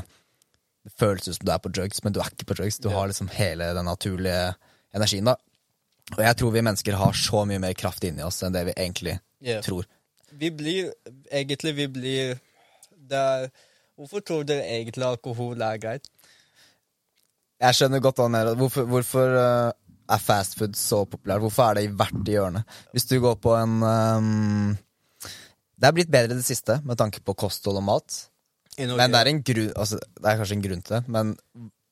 [0.85, 2.79] Det føles ut som du er på drugs, men du er ikke på drugs.
[2.79, 2.99] Du yeah.
[2.99, 4.55] har liksom hele den naturlige
[4.95, 5.39] energien, da.
[6.14, 8.75] Og jeg tror vi mennesker har så mye mer kraft inni oss enn det vi
[8.77, 9.62] egentlig Yeah.
[9.64, 9.86] tror.
[10.32, 10.92] Vi blir
[11.30, 12.38] Egentlig, vi blir
[13.12, 13.51] er,
[13.95, 16.09] Hvorfor tror dere egentlig alkohol er greit?
[17.62, 18.57] Jeg skjønner godt hva han mener.
[18.59, 19.70] Hvorfor, hvorfor eh,
[20.11, 21.45] er fastfood så populært?
[21.45, 22.64] Hvorfor er det i hvert hjørne?
[22.92, 24.74] Hvis du går på en um,
[25.78, 28.18] Det er blitt bedre i det siste med tanke på kosthold og mat.
[28.78, 31.03] Men det er, en grunn, altså, det er kanskje en grunn til det.
[31.07, 31.36] Men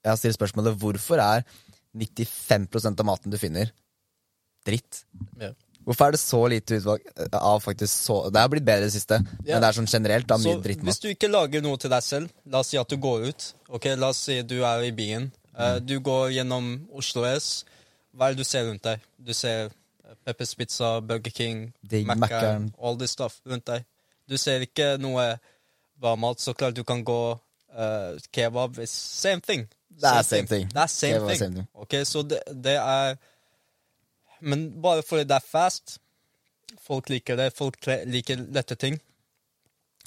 [0.03, 1.45] jeg har stilt spørsmålet hvorfor er
[1.95, 3.71] 95% av maten du finner,
[4.67, 5.05] dritt?
[5.39, 5.53] Ja.
[5.85, 8.91] Hvorfor er det så lite utvalg eh, av faktisk så Det har blitt bedre i
[8.91, 9.55] det siste, Ja.
[9.59, 10.85] men det er sånn generelt da Så drittmat.
[10.87, 13.55] hvis du ikke lager noe til deg selv, la oss si at du går ut.
[13.71, 15.31] Ok, La oss si du er i byen.
[15.59, 17.65] Uh, du går gjennom Oslo S.
[18.17, 19.01] Hva er det du ser rundt deg?
[19.19, 22.73] Du ser eh, Peppers Pizza, Burger King, Mac'an.
[22.81, 23.85] all this stuff rundt deg.
[24.29, 25.39] Du ser ikke noe
[26.01, 26.41] bra mat.
[26.41, 27.39] Så klart du kan gå
[27.77, 28.79] uh, kebab.
[28.87, 29.67] Same thing.
[29.91, 30.69] Det er same thing.
[30.73, 31.39] Det er same thing.
[31.39, 31.67] same thing.
[31.75, 33.17] Ok, Så det, det er
[34.43, 35.99] Men bare fordi det er fast
[36.83, 37.51] Folk liker det.
[37.53, 37.77] Folk
[38.09, 38.95] liker lette ting.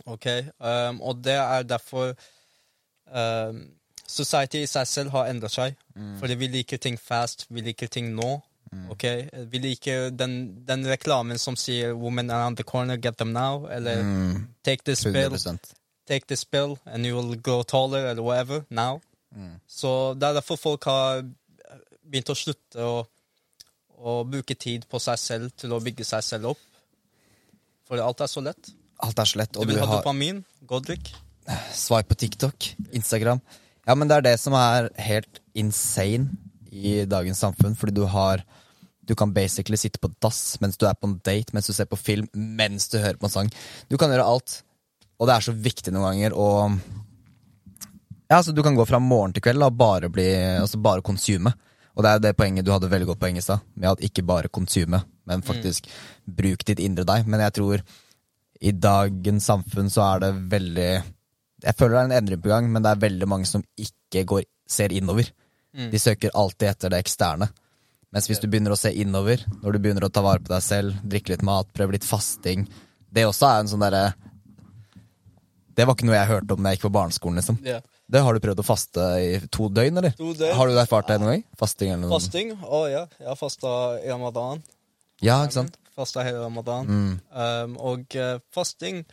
[0.09, 0.25] Ok,
[0.59, 2.15] um, Og det er derfor
[3.05, 3.59] um,
[4.07, 5.77] Society i seg selv har endret seg.
[5.95, 6.15] Mm.
[6.19, 7.45] Fordi vi liker ting fast.
[7.49, 8.31] Vi liker ting nå.
[8.89, 9.03] Ok,
[9.51, 14.03] Vi liker den, den reklamen som sier 'Women around the corner, get them now', eller
[14.03, 15.37] Mm, 'Take this pill'
[16.07, 19.01] take this pill and you will grow taller eller whatever now.
[19.35, 19.59] Mm.
[19.67, 21.23] Så det er derfor folk har
[22.11, 23.05] begynt å slutte å,
[23.97, 26.63] å bruke tid på seg selv til å bygge seg selv opp.
[27.85, 28.71] For alt er så lett.
[29.05, 31.11] Alt er så lett, og du, vil ha dopamin, god drikk.
[31.75, 33.41] swipe på TikTok, Instagram.
[33.85, 36.33] Ja, men det er det som er helt insane
[36.71, 38.43] i dagens samfunn, fordi du har
[39.05, 41.85] Du kan basically sitte på dass mens du er på en date, mens du ser
[41.85, 43.51] på film, mens du hører på en sang.
[43.85, 44.63] Du kan gjøre alt,
[45.19, 46.47] og det er så viktig noen ganger å
[48.25, 50.25] Ja, altså Du kan gå fra morgen til kveld og bare bli
[50.57, 51.53] Altså bare konsume.
[51.95, 54.25] Og det er det poenget du hadde veldig godt poeng i stad, med at ikke
[54.27, 55.87] bare konsume, men faktisk
[56.27, 57.27] bruk ditt indre deg.
[57.27, 57.83] Men jeg tror
[58.61, 60.89] i dagens samfunn så er det veldig
[61.65, 64.25] Jeg føler det er en endring på gang, men det er veldig mange som ikke
[64.27, 65.31] går, ser innover.
[65.91, 67.49] De søker alltid etter det eksterne.
[68.15, 70.63] Mens hvis du begynner å se innover, når du begynner å ta vare på deg
[70.63, 72.63] selv, drikke litt mat, prøve litt fasting
[73.11, 74.13] Det også er en sånn derre
[75.75, 77.59] Det var ikke noe jeg hørte om da jeg gikk på barneskolen, liksom.
[77.67, 77.81] Ja.
[78.07, 80.11] Det Har du prøvd å faste i to døgn, eller?
[80.19, 80.53] To døgn.
[80.55, 81.43] Har du erfart det noen gang?
[81.57, 82.13] Fasting eller noe?
[82.19, 82.51] Fasting?
[82.61, 83.71] Å ja, jeg har fasta
[84.03, 84.61] i ramadan.
[85.25, 85.79] Ja, ikke sant?
[85.95, 86.89] Fasta hele ramadan.
[87.31, 89.05] Um, og uh, fasting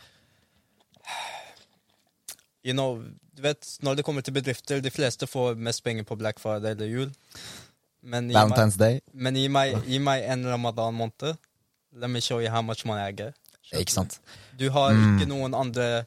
[2.63, 3.01] You know,
[3.35, 6.71] du vet, når det kommer til bedrifter, de fleste får mest penger på Black Friday
[6.77, 7.09] eller jul.
[8.03, 9.01] Men gi meg, Valentine's Day.
[9.13, 11.33] men gi meg, gi meg en ramadan-måned.
[11.99, 13.35] Let me show you how much money I get.
[13.73, 14.19] Ikke sant?
[14.59, 15.17] Du har Mm.
[15.17, 16.05] ikke noen andre,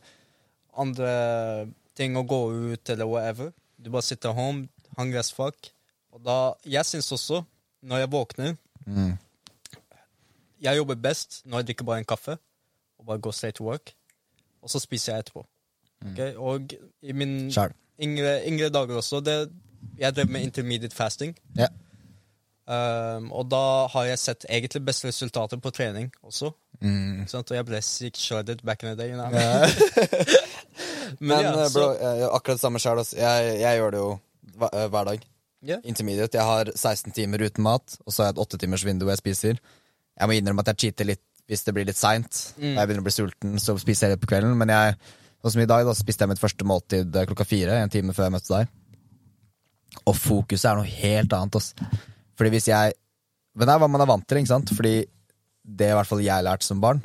[0.76, 2.40] andre ting å gå
[2.72, 3.52] ut eller whatever.
[3.78, 4.68] Du bare sitter home,
[4.98, 5.70] hungry as fuck.
[6.12, 7.42] Og da, jeg syns også,
[7.82, 9.16] når jeg våkner Mm.
[10.62, 12.36] Jeg jobber best når jeg drikker bare en kaffe
[12.98, 13.90] og bare går straight to work.
[14.62, 15.42] Og så spiser jeg etterpå.
[16.12, 16.34] Okay?
[16.36, 16.70] Og
[17.02, 17.74] i min Sjæl.
[17.98, 19.50] yngre, yngre dager også det,
[19.98, 21.36] Jeg drev med intermediate fasting.
[21.58, 21.68] Yeah.
[22.66, 26.50] Um, og da har jeg sett egentlig beste resultater på trening også.
[26.80, 27.20] Mm.
[27.34, 29.10] Og jeg ble sykt shredded back in the day.
[29.10, 29.30] You know?
[31.20, 33.02] Men, ja, eh, så, bro, jeg akkurat det samme sjøl.
[33.16, 34.10] Jeg, jeg gjør det jo
[34.60, 35.26] hva- eh, hver dag.
[35.66, 35.80] Yeah.
[35.88, 36.38] Intermediate.
[36.38, 39.18] Jeg har 16 timer uten mat, og så har jeg et 8 timers vindu jeg
[39.22, 39.60] spiser.
[40.16, 42.40] Jeg må innrømme at jeg cheater litt hvis det blir litt seint.
[42.58, 42.74] Mm.
[42.74, 44.56] Jeg begynner å bli sulten, så spiser jeg litt på kvelden.
[44.58, 44.96] Men jeg,
[45.42, 48.14] sånn som i dag, da spiste jeg mitt første måltid eh, klokka fire, en time
[48.16, 48.72] før jeg møtte deg.
[50.06, 51.72] Og fokuset er noe helt annet, ass.
[52.36, 52.96] Fordi hvis jeg
[53.56, 54.68] Men det er hva man er vant til, ikke sant?
[54.76, 54.96] Fordi
[55.64, 56.98] det i hvert fall jeg lærte som barn,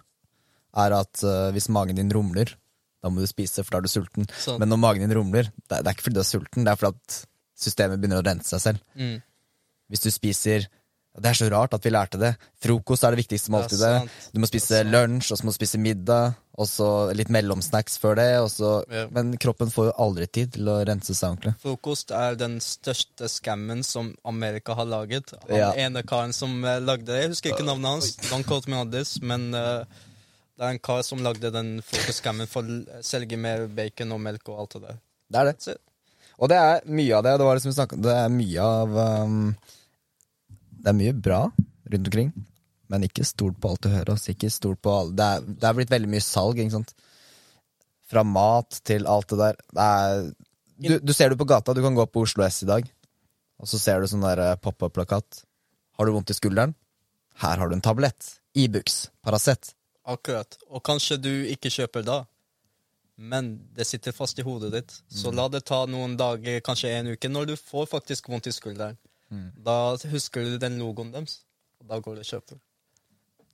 [0.76, 2.52] er at uh, hvis magen din rumler,
[3.02, 4.28] da må du spise, for da er du sulten.
[4.38, 4.60] Sånn.
[4.62, 6.72] Men når magen din rumler, det er, det er ikke fordi du er sulten, det
[6.72, 7.22] er fordi at
[7.62, 8.80] systemet begynner å rense seg selv.
[8.96, 9.18] mm,
[9.92, 10.68] Hvis du spiser
[11.12, 12.30] Det er så rart at vi lærte det.
[12.64, 14.06] Frokost er det viktigste måltidet.
[14.08, 17.98] Det Du må spise lunsj, og så må du spise middag, og så litt mellomsnacks
[18.00, 18.28] før det.
[18.54, 19.08] Så, Ja.
[19.12, 21.54] Men kroppen får jo aldri tid til å rense seg ordentlig.
[21.60, 25.34] Frokost er den største scammen som Amerika har laget.
[25.50, 25.74] Han Ja.
[25.74, 29.54] ene karen som eh, lagde det, jeg husker ikke navnet hans, Don quote Addis, men
[29.54, 29.84] eh,
[30.62, 34.52] det er en kar som lagde den frokostscammen for å selge mer bacon og melk
[34.54, 35.00] og alt det der.
[35.32, 35.74] Det er det.
[36.38, 37.34] Og det er mye av det.
[37.42, 39.40] Det var liksom vi snakket det er mye av um,
[40.78, 42.30] Det er mye bra rundt omkring,
[42.94, 44.14] men ikke stort på alt du hører.
[44.14, 44.36] Altså.
[44.36, 45.18] Ikke stort på alle.
[45.18, 46.94] Det, er, det er blitt veldig mye salg, ikke sant.
[48.14, 49.60] Fra mat til alt det der.
[49.74, 50.24] Det er,
[50.78, 51.74] du, du ser det på gata.
[51.74, 52.86] Du kan gå på Oslo S i dag,
[53.58, 55.44] og så ser du sånn der eh, pop-up-plakat.
[55.98, 56.78] Har du vondt i skulderen?
[57.42, 58.36] Her har du en tablett.
[58.54, 59.08] Ibux.
[59.26, 59.74] Paracet.
[60.12, 60.58] Akkurat.
[60.70, 62.22] Og kanskje du ikke kjøper da,
[63.22, 64.98] men det sitter fast i hodet ditt.
[65.14, 68.56] Så la det ta noen dager, kanskje en uke, når du får faktisk vondt i
[68.56, 69.00] skulderen.
[69.64, 71.40] Da husker du den logoen deres,
[71.80, 72.60] og da går du og kjøper.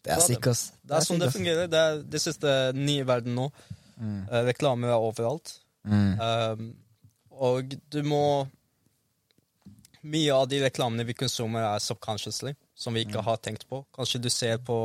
[0.04, 0.62] Det er sikkert.
[0.62, 0.90] Det.
[0.90, 1.70] Det er sånn det fungerer.
[1.72, 3.48] Det er det siste nye i verden nå.
[4.00, 5.58] Eh, reklame er overalt.
[5.88, 6.20] Mm.
[6.20, 6.70] Um,
[7.32, 8.48] og du må
[10.08, 13.82] Mye av de reklamene vi konsumer, er subconsciously, som vi ikke har tenkt på.
[13.98, 14.78] Kanskje du ser på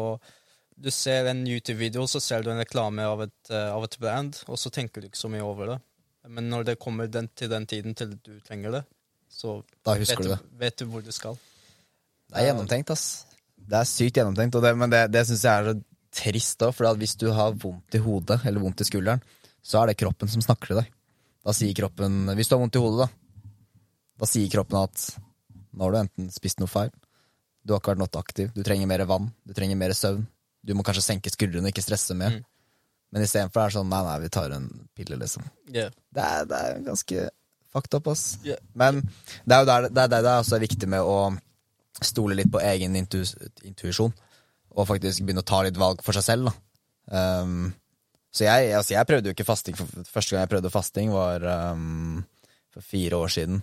[0.76, 4.38] Du ser en YouTube-video, så ser du en reklame av et, eh, av et brand,
[4.48, 5.78] og så tenker du ikke så mye over det.
[6.28, 8.82] Men når det kommer den, til den tiden til du trenger det,
[9.32, 10.38] så vet du det.
[10.58, 11.38] vet du hvor du skal.
[12.30, 13.26] Det er gjennomtenkt, ass.
[13.56, 15.76] Det er sykt gjennomtenkt, det, men det, det syns jeg er så
[16.12, 19.22] trist òg, for hvis du har vondt i hodet eller vondt i skulderen,
[19.62, 20.90] så er det kroppen som snakker til deg.
[21.42, 23.08] Da sier kroppen Hvis du har vondt i hodet, da,
[24.22, 25.06] da sier kroppen at
[25.72, 26.92] nå har du enten spist noe feil,
[27.62, 30.24] du har ikke vært nattaktiv, aktiv, du trenger mer vann, du trenger mer søvn,
[30.62, 32.38] du må kanskje senke skuldrene ikke stresse mer.
[32.38, 32.48] Mm.
[33.12, 35.44] Men istedenfor er det sånn nei, nei, vi tar en pille, liksom.
[35.68, 35.92] Yeah.
[36.14, 37.26] Det er, det er ganske
[37.72, 38.24] fucked up, ass.
[38.46, 38.62] Yeah.
[38.78, 39.02] Men
[39.44, 41.18] det er jo der det er, det er også viktig med å
[42.02, 43.20] stole litt på egen intu,
[43.68, 44.14] intuisjon,
[44.72, 46.56] og faktisk begynne å ta litt valg for seg selv, da.
[47.12, 47.72] Um,
[48.32, 49.76] så jeg, altså jeg prøvde jo ikke fasting.
[49.76, 51.44] Første gang jeg prøvde fasting, var
[51.74, 52.22] um,
[52.72, 53.60] for fire år siden.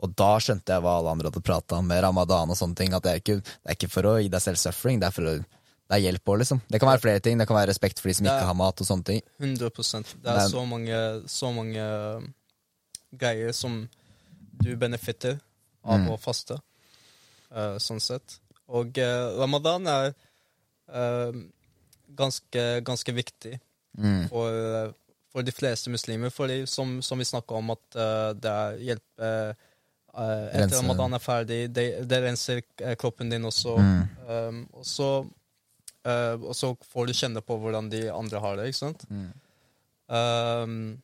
[0.00, 2.94] Og da skjønte jeg hva alle andre hadde prata om med ramadan og sånne ting.
[2.96, 5.16] At det er, ikke, det er ikke for å gi deg selv suffering, det er
[5.18, 5.34] for å
[5.90, 6.60] det er hjelp òg, liksom.
[6.70, 7.38] Det kan være flere ting.
[7.40, 9.22] Det kan være respekt for de som er- ikke har mat og sånne ting.
[9.40, 12.28] 100 Det er så mange, så mange um,
[13.18, 13.88] greier som
[14.62, 15.40] du benefitter
[15.84, 16.08] av Mm.
[16.12, 16.60] å faste,
[17.50, 18.38] uh, sånn sett.
[18.68, 20.14] Og uh, ramadan er
[20.94, 21.32] uh,
[22.14, 23.58] ganske, ganske viktig
[23.98, 24.28] Mm.
[24.28, 24.92] for, eh,
[25.32, 29.02] for de fleste muslimer, fordi som, som vi snakka om, at eh, det er hjelp
[29.18, 29.54] eh,
[30.54, 32.62] Etter ramadan er ferdig, det, det renser
[32.98, 33.76] kroppen din også.
[33.78, 34.08] Mm.
[34.28, 35.08] Um, og, så,
[36.06, 39.04] eh, og så får du kjenne på hvordan de andre har det, ikke sant?
[39.10, 39.30] Mm.
[40.10, 41.02] Um,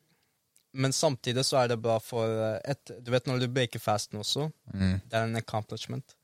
[0.77, 2.27] men samtidig så er det bra for
[2.67, 5.01] et, Du vet når du baker fasten også, Mm.
[5.09, 6.17] det er en accomplishment.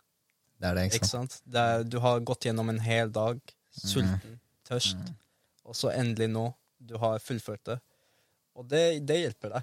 [0.60, 1.32] Det er det, ikke Ikke sant?
[1.32, 1.42] sant?
[1.52, 3.40] Det er, du har gått gjennom en hel dag,
[3.72, 4.96] sulten, tørst,
[5.64, 7.78] og så endelig nå, du har fullført det.
[8.56, 9.62] Og det, det hjelper deg.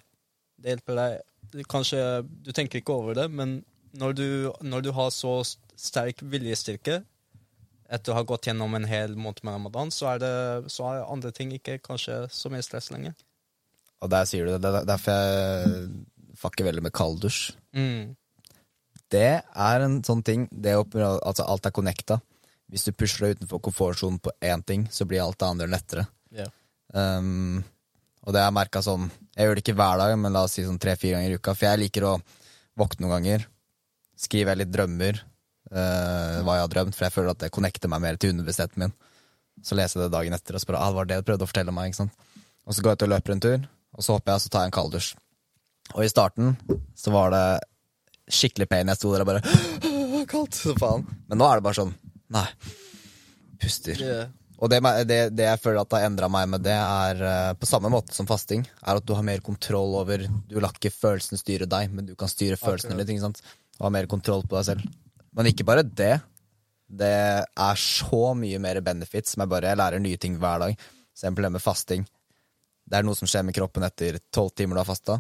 [0.60, 1.99] Det hjelper deg Kanskje
[2.43, 4.26] du tenker ikke over det, men når du,
[4.62, 5.38] når du har så
[5.80, 7.03] sterk viljestyrke
[7.90, 11.08] etter å ha gått gjennom en hel måned med ramadan, så er, det, så er
[11.10, 13.16] andre ting ikke kanskje så mye stress lenger.
[14.00, 14.62] Og der sier du det.
[14.64, 17.40] Det er derfor jeg fucker veldig med kalddusj.
[17.76, 18.14] Mm.
[19.10, 20.86] Det er en sånn ting det å,
[21.18, 22.20] altså Alt er connecta.
[22.70, 26.06] Hvis du pusher deg utenfor komfortsonen på én ting, så blir alt det andre lettere.
[26.30, 26.54] Yeah.
[26.94, 27.64] Um,
[28.26, 30.56] Og det har jeg merka sånn Jeg gjør det ikke hver dag, men la oss
[30.58, 31.56] si sånn tre-fire ganger i uka.
[31.58, 32.14] For jeg liker å
[32.78, 33.48] våkne noen ganger.
[34.20, 35.22] Skriver jeg litt drømmer,
[35.72, 38.86] eh, hva jeg har drømt, for jeg føler at det connecter meg mer til underbevisstheten
[38.86, 38.96] min.
[39.66, 41.52] Så leser jeg det dagen etter og spør ah, det var det du prøvde å
[41.52, 41.98] fortelle meg.
[42.00, 43.68] Og så går jeg ut og løper en tur,
[43.98, 45.10] og så hopper jeg og så tar jeg en kalddusj.
[45.96, 46.54] Og i starten
[46.98, 47.46] så var det
[48.30, 48.92] skikkelig pain.
[48.92, 51.08] Jeg sto der og bare Kaldt så faen.
[51.30, 51.96] Men nå er det bare sånn
[52.30, 52.46] Nei.
[53.60, 53.98] Puster.
[53.98, 54.28] Yeah.
[54.60, 57.68] Og det, det, det jeg føler at har endra meg med det, er eh, på
[57.68, 61.40] samme måte som fasting, er at du har mer kontroll over Du lar ikke følelsene
[61.40, 63.02] styre deg, men du kan styre følelsene okay.
[63.02, 63.14] litt.
[63.16, 63.42] ikke sant?
[63.80, 64.90] Og ha mer kontroll på deg selv.
[65.36, 66.16] Men ikke bare det.
[66.90, 67.16] Det
[67.46, 70.88] er så mye mer benefits som jeg bare jeg lærer nye ting hver dag.
[71.14, 72.06] Eksempel det med fasting.
[72.90, 75.20] Det er noe som skjer med kroppen etter tolv timer du har fasta.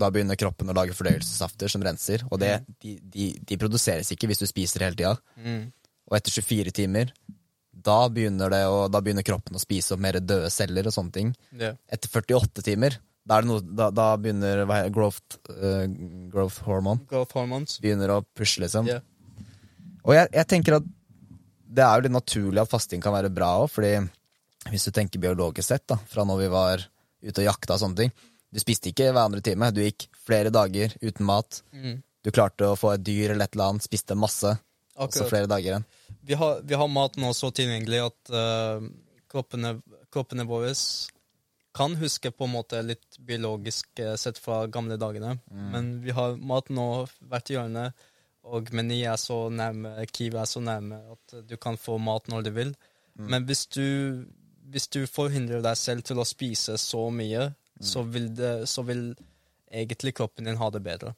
[0.00, 2.52] Da begynner kroppen å lage fordøyelsessafter som renser, og det,
[2.82, 5.16] de, de, de produseres ikke hvis du spiser hele tida.
[5.38, 5.68] Mm.
[6.10, 7.12] Og etter 24 timer,
[7.70, 8.62] da begynner, det
[8.94, 11.32] da begynner kroppen å spise opp mer døde celler og sånne ting.
[11.54, 11.78] Yeah.
[11.90, 14.64] Etter 48 timer, da, er noe, da, da begynner
[14.94, 15.84] growth, uh,
[16.32, 17.78] growth hormone Growth hormones.
[17.82, 18.90] begynner å pushe, liksom.
[18.90, 19.04] Yeah.
[20.06, 20.88] Og jeg, jeg tenker at
[21.70, 23.92] det er jo litt naturlig at fasting kan være bra òg, fordi
[24.70, 26.82] hvis du tenker biologisk sett, da, fra når vi var
[27.22, 28.12] ute og jakta og sånne ting
[28.50, 31.60] Du spiste ikke hver andre time, du gikk flere dager uten mat.
[31.70, 32.00] Mm.
[32.26, 34.56] Du klarte å få et dyr eller et eller annet, spiste masse.
[34.98, 35.86] Også så flere dager igjen.
[36.26, 38.82] Vi har, vi har mat nå så tilgjengelig at uh,
[39.30, 39.76] kroppene,
[40.10, 40.74] kroppene våre
[41.72, 45.36] kan huske på en måte litt biologisk eh, sett fra gamle dagene.
[45.70, 46.86] Men vi har mat nå
[47.30, 47.92] hvert hjørne,
[48.50, 52.48] og Meny er så nærme, Kiwi er så nærme at du kan få mat når
[52.48, 52.74] du vil.
[53.20, 53.84] Men hvis du,
[54.72, 59.10] hvis du forhindrer deg selv til å spise så mye, så, vil det, så vil
[59.70, 61.14] egentlig kroppen din ha det bedre.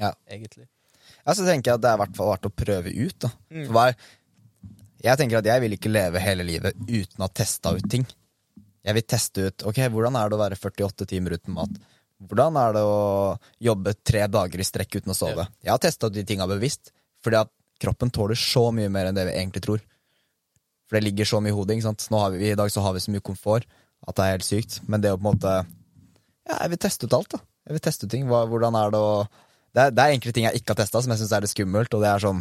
[0.00, 0.12] Ja.
[0.30, 0.68] Egentlig.
[1.24, 3.18] Ja, så tenker jeg at det er i hvert fall verdt å prøve ut.
[3.24, 3.30] da.
[3.50, 3.64] Mm.
[3.64, 3.98] For hver,
[5.04, 8.06] jeg tenker at jeg vil ikke leve hele livet uten å ha testa ut ting.
[8.86, 11.80] Jeg vil teste ut ok, hvordan er det å være 48 timer uten mat.
[12.18, 15.44] Hvordan er det å jobbe tre dager i strekk uten å sove.
[15.62, 16.90] Jeg har testa de tinga bevisst,
[17.22, 19.84] fordi at kroppen tåler så mye mer enn det vi egentlig tror.
[20.88, 21.76] For det ligger så mye i hodet.
[21.76, 22.08] ikke sant?
[22.34, 23.68] Vi, I dag så har vi så mye komfort
[24.06, 24.80] at det er helt sykt.
[24.90, 25.54] Men det å på en måte
[26.48, 27.42] Ja, jeg vil teste ut alt, da.
[27.68, 28.26] Jeg vil teste ut ting.
[28.26, 29.12] Hvordan er det å
[29.76, 31.52] det er, det er enkelte ting jeg ikke har testa, som jeg syns er litt
[31.52, 31.92] skummelt.
[31.94, 32.40] Og det er sånn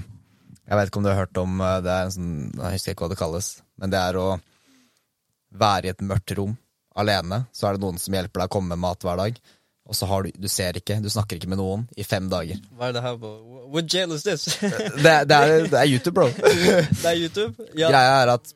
[0.67, 2.95] Jeg vet ikke om du har hørt om eh, Det er en sånn Jeg husker
[2.95, 4.27] ikke hva det kalles, men det er å
[5.57, 6.55] være i et mørkt rom
[6.97, 7.43] alene.
[7.53, 9.37] Så er det noen som hjelper deg å komme med mat hver dag.
[9.87, 12.59] Og så har du Du ser ikke, du snakker ikke med noen i fem dager.
[12.75, 13.31] Hva er det her, bro?
[13.71, 14.45] What jail is this?
[14.61, 16.27] Det, det, er, det er YouTube, bro.
[17.01, 17.53] det er YouTube?
[17.75, 17.89] Ja.
[17.91, 18.53] Greia er at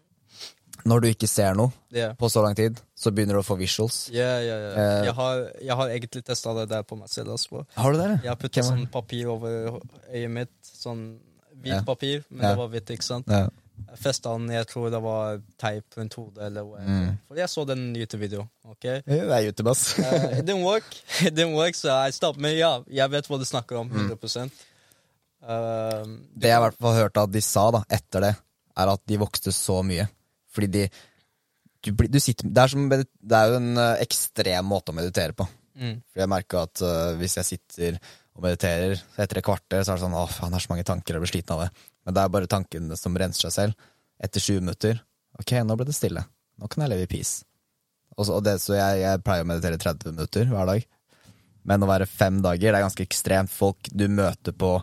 [0.86, 2.14] når du ikke ser noe Yeah.
[2.16, 4.06] på så lang tid, så begynner du å få visuals.
[4.16, 4.70] Ja, ja, ja.
[4.80, 5.06] Eh.
[5.10, 7.34] Jeg har, jeg har egentlig testa det der på meg selv.
[7.36, 7.66] Altså.
[7.76, 8.08] Har du det?
[8.24, 10.54] Jeg har puttet sånn papir over øyet mitt.
[10.64, 11.02] Sånn
[11.62, 11.82] hvit Ja.
[11.86, 13.28] papir, men det var hvitt, ikke sant.
[14.02, 16.82] Festa den, jeg tror det var teip rundt hodet, eller hva.
[16.86, 17.14] Mm.
[17.28, 18.50] For jeg så den YouTube-videoen.
[18.72, 18.88] ok?
[19.06, 19.86] Det er YouTube, ass.
[20.00, 20.90] uh, it didn't work,
[21.22, 22.42] it didn't work, så jeg stoppet.
[22.46, 23.92] Men ja, jeg vet hva du snakker om.
[23.92, 24.12] Mm.
[24.12, 24.50] 100
[25.42, 26.02] Eh,
[26.38, 28.34] Det jeg i hvert fall hørte at de sa da, etter det,
[28.82, 30.06] er at de vokste så mye.
[30.54, 30.84] Fordi de
[31.82, 35.34] du, du sitter, det, er som, det er jo en eh, ekstrem måte å meditere
[35.34, 35.48] på.
[35.82, 37.98] mm, For jeg merker at uh, hvis jeg sitter
[38.38, 40.86] og mediterer etter et kvarter, så er det sånn Å, faen, det er så mange
[40.86, 41.72] tanker, jeg blir sliten av det.
[42.06, 43.90] Men det er bare tankene som renser seg selv.
[44.22, 45.00] Etter sju minutter
[45.40, 46.22] Ok, nå ble det stille.
[46.60, 47.46] Nå kan jeg leve i peace.
[48.18, 50.84] Og så, og det, så jeg, jeg pleier å meditere 30 minutter hver dag.
[51.68, 53.54] Men å være fem dager, det er ganske ekstremt.
[53.54, 54.74] Folk du møter på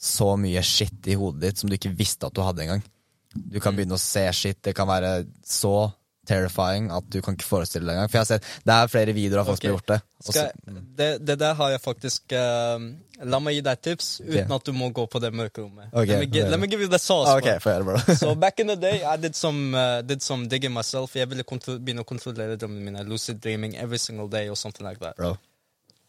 [0.00, 2.82] så mye shit i hodet ditt som du ikke visste at du hadde engang.
[3.30, 4.58] Du kan begynne å se shit.
[4.64, 5.90] Det kan være så
[6.30, 8.10] terrifying at du kan ikke forestille deg engang.
[8.12, 10.00] For jeg har sett, Det er flere videoer av folk som har gjort det.
[10.36, 12.78] Jeg, det, det der har jeg faktisk uh,
[13.24, 15.90] La meg gi deg tips uten at du må gå på det mørkerommet.
[15.92, 17.28] rommet let, me gi- let me give you the sauce.
[17.40, 18.14] Okay, for ok, få høre, bro.
[18.22, 21.16] So back in the day, I did some uh, did some digging myself.
[21.16, 23.04] Jeg ville begynne å kontrollere drømmene mine.
[23.08, 25.16] Lucid dreaming every single day or something like that.
[25.16, 25.36] Bro,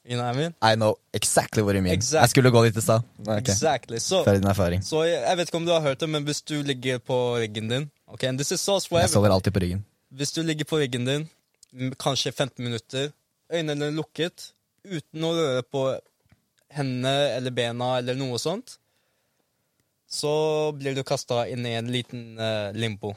[0.03, 0.53] You know what I mean?
[0.63, 1.93] I know exactly what you mean.
[1.93, 2.23] Exactly.
[2.25, 3.03] Jeg skulle gå dit i stad.
[3.21, 3.37] Okay.
[3.37, 3.99] Exactly.
[4.01, 4.81] So, Før din erfaring.
[4.83, 7.17] så jeg, jeg vet ikke om du har hørt det, men hvis du ligger på
[7.37, 9.85] ryggen din Ok, and this is sauce for Jeg sover alltid på ryggen.
[10.11, 11.27] Hvis du ligger på ryggen din,
[11.99, 13.11] kanskje 15 minutter,
[13.51, 14.51] øynene lukket,
[14.83, 15.85] uten å røre på
[16.75, 18.77] hendene eller bena eller noe sånt,
[20.11, 20.31] så
[20.75, 23.13] blir du kasta inn i en liten uh, limbo.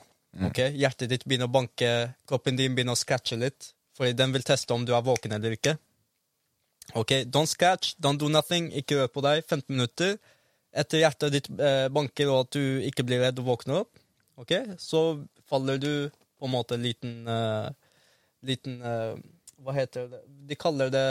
[0.47, 0.61] ok?
[0.79, 1.91] Hjertet ditt begynner å banke,
[2.31, 5.57] kroppen din begynner å scratche litt, fordi den vil teste om du er våken eller
[5.59, 5.75] ikke.
[6.95, 9.43] Ok, Don't scratch, don't do nothing, ikke rør på deg.
[9.49, 10.19] 15 minutter.
[10.75, 14.03] Etter hjertet ditt eh, banker og at du ikke blir redd og våkner opp,
[14.43, 14.53] ok,
[14.83, 15.01] så
[15.49, 15.93] faller du
[16.45, 17.71] på en måte liten uh,
[18.45, 19.15] Liten uh,
[19.65, 20.21] Hva heter det?
[20.51, 21.07] De kaller det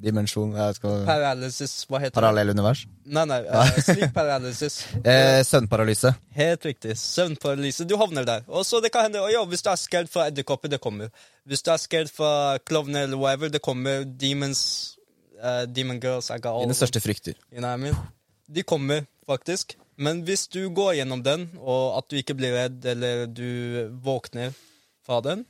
[0.00, 2.16] Dimensjon skal, Paralysis, hva heter det?
[2.16, 2.86] Parallell univers.
[3.04, 4.78] Nei, nei, uh, sleep paralysis.
[5.10, 6.14] Eh, Søvnparalyse.
[6.32, 6.94] Helt riktig.
[6.96, 7.84] Søvnparalyse.
[7.84, 8.46] Du havner der.
[8.48, 11.12] Og så det kan hende, ja, Hvis du er skredd for edderkopper, det kommer.
[11.44, 14.06] Hvis du er skredd for klovner eller whatever, det kommer.
[14.08, 14.62] Demons,
[15.42, 17.36] uh, demon girls, Dine største frykter.
[17.52, 18.00] You know I mean?
[18.48, 19.76] De kommer, faktisk.
[20.00, 24.54] Men hvis du går gjennom den, og at du ikke blir redd, eller du våkner
[25.04, 25.42] fra den,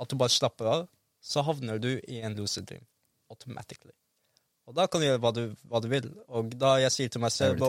[0.00, 0.82] at du bare slapper av,
[1.24, 2.84] så havner du i en lucid dream.
[3.32, 3.94] Automatically.
[4.68, 5.40] Og da kan du gjøre hva du,
[5.70, 6.10] hva du vil.
[6.28, 7.62] Og da jeg sier til meg selv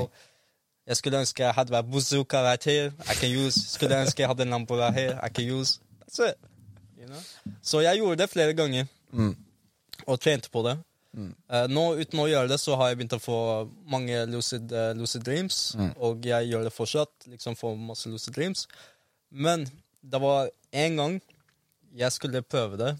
[0.87, 2.91] Jeg skulle ønske jeg hadde vært bazooka right here.
[3.11, 3.59] I can use.
[3.73, 5.17] Skulle ønske jeg hadde en lampe right here.
[5.19, 5.79] I can use.
[6.05, 6.37] That's it.
[6.99, 7.19] You know?
[7.61, 9.35] Så jeg gjorde det flere ganger, Mm.
[10.07, 10.77] og trente på det.
[11.17, 13.39] Eh, nå, uten å gjøre det, så har jeg begynt å få
[13.89, 15.75] mange lucid, eh, lucid dreams.
[16.03, 17.27] Og jeg gjør det fortsatt.
[17.31, 18.67] Liksom får masse lucid dreams.
[19.31, 19.65] Men
[20.01, 21.21] det var en gang
[21.97, 22.93] jeg skulle prøve det,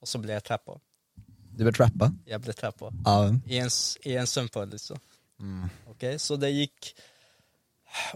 [0.00, 0.76] og så ble jeg trappa.
[1.50, 3.70] Du ble trappa Jeg ble trappa av en i en,
[4.06, 4.96] i en søvnparalyse.
[5.90, 6.92] Ok, Så det gikk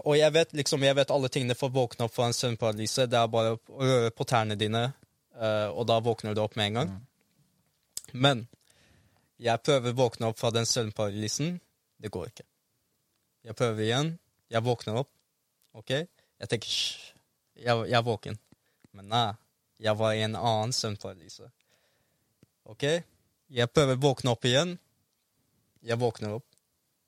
[0.05, 3.09] Og jeg vet liksom, jeg vet alle tingene for å våkne opp fra en søvnparalyse.
[3.11, 4.85] Det er bare å røre på tærne dine,
[5.35, 6.93] uh, og da våkner du opp med en gang.
[8.13, 8.45] Men
[9.41, 11.57] jeg prøver å våkne opp fra den søvnparalysen.
[11.99, 12.45] Det går ikke.
[13.45, 14.13] Jeg prøver igjen.
[14.51, 15.11] Jeg våkner opp.
[15.75, 15.91] Ok?
[15.91, 17.11] Jeg tenker Hysj,
[17.55, 18.39] jeg, jeg er våken.
[18.95, 19.27] Men nei,
[19.83, 21.49] jeg var i en annen søvnparalyse.
[22.71, 22.85] Ok?
[23.51, 24.77] Jeg prøver å våkne opp igjen.
[25.85, 26.47] Jeg våkner opp,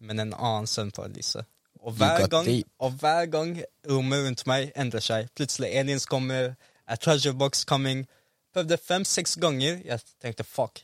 [0.04, 1.46] men en annen søvnparalyse.
[1.88, 2.50] Og hver, gang,
[2.84, 3.56] og hver gang
[3.88, 5.32] rommet rundt meg endrer seg.
[5.38, 6.56] Plutselig aliens kommer,
[6.86, 8.04] a treasure box coming.
[8.54, 9.80] Prøvde fem-seks ganger.
[9.86, 10.84] Jeg tenkte fuck,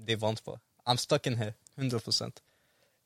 [0.00, 0.56] de vant på.
[0.90, 1.54] I'm stuck in here.
[1.78, 2.00] 100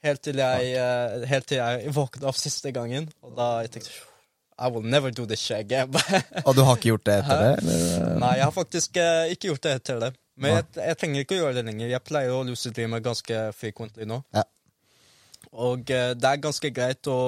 [0.04, 3.92] Helt til jeg, uh, helt til jeg våknet opp siste gangen, og da jeg tenkte
[4.54, 5.90] I will never do this shit again.
[6.46, 7.54] Og du har ikke gjort det etter det?
[7.58, 8.18] Eller?
[8.22, 10.10] Nei, jeg har faktisk uh, ikke gjort det etter det.
[10.38, 11.88] Men jeg, jeg trenger ikke å gjøre det lenger.
[11.90, 14.20] Jeg pleier å lucid dreame ganske frequently nå.
[14.34, 14.44] Ja.
[15.50, 17.18] Og uh, det er ganske greit å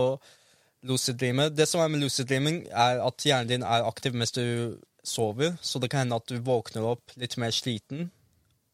[0.86, 1.48] lucid dreame.
[1.50, 5.56] Det som er med lucid dreaming, er at hjernen din er aktiv mens du sover,
[5.62, 8.08] så det kan hende at du våkner opp litt mer sliten.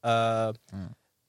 [0.05, 0.51] Eh,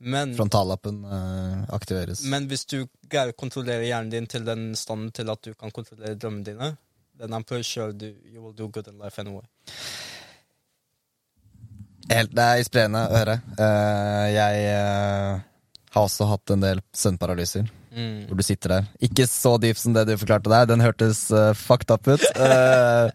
[0.04, 2.26] men, Frontallappen uh, aktiveres.
[2.28, 5.72] men hvis du greier å kontrollere hjernen din til den standen til at du kan
[5.72, 6.74] kontrollere drømmene dine,
[7.20, 9.46] then I'm pretty sure du, you will do good in life anyway.
[12.12, 13.38] Helt, det er inspirerende å høre.
[13.56, 15.44] Uh, jeg uh,
[15.96, 17.70] har også hatt en del søvnparalyser.
[17.94, 18.26] Mm.
[18.28, 18.88] Hvor du sitter der.
[19.06, 20.68] Ikke så dyp som det du forklarte der.
[20.68, 22.26] Den hørtes uh, fucked up ut.
[22.36, 23.08] Uh,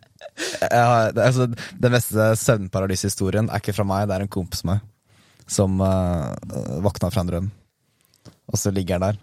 [0.63, 4.87] har, altså, den beste søvnparalysehistorien er ikke fra meg, det er en kompis av meg
[5.49, 6.35] som uh,
[6.85, 7.51] våkna fra en drøm.
[8.49, 9.21] Og så ligger han der,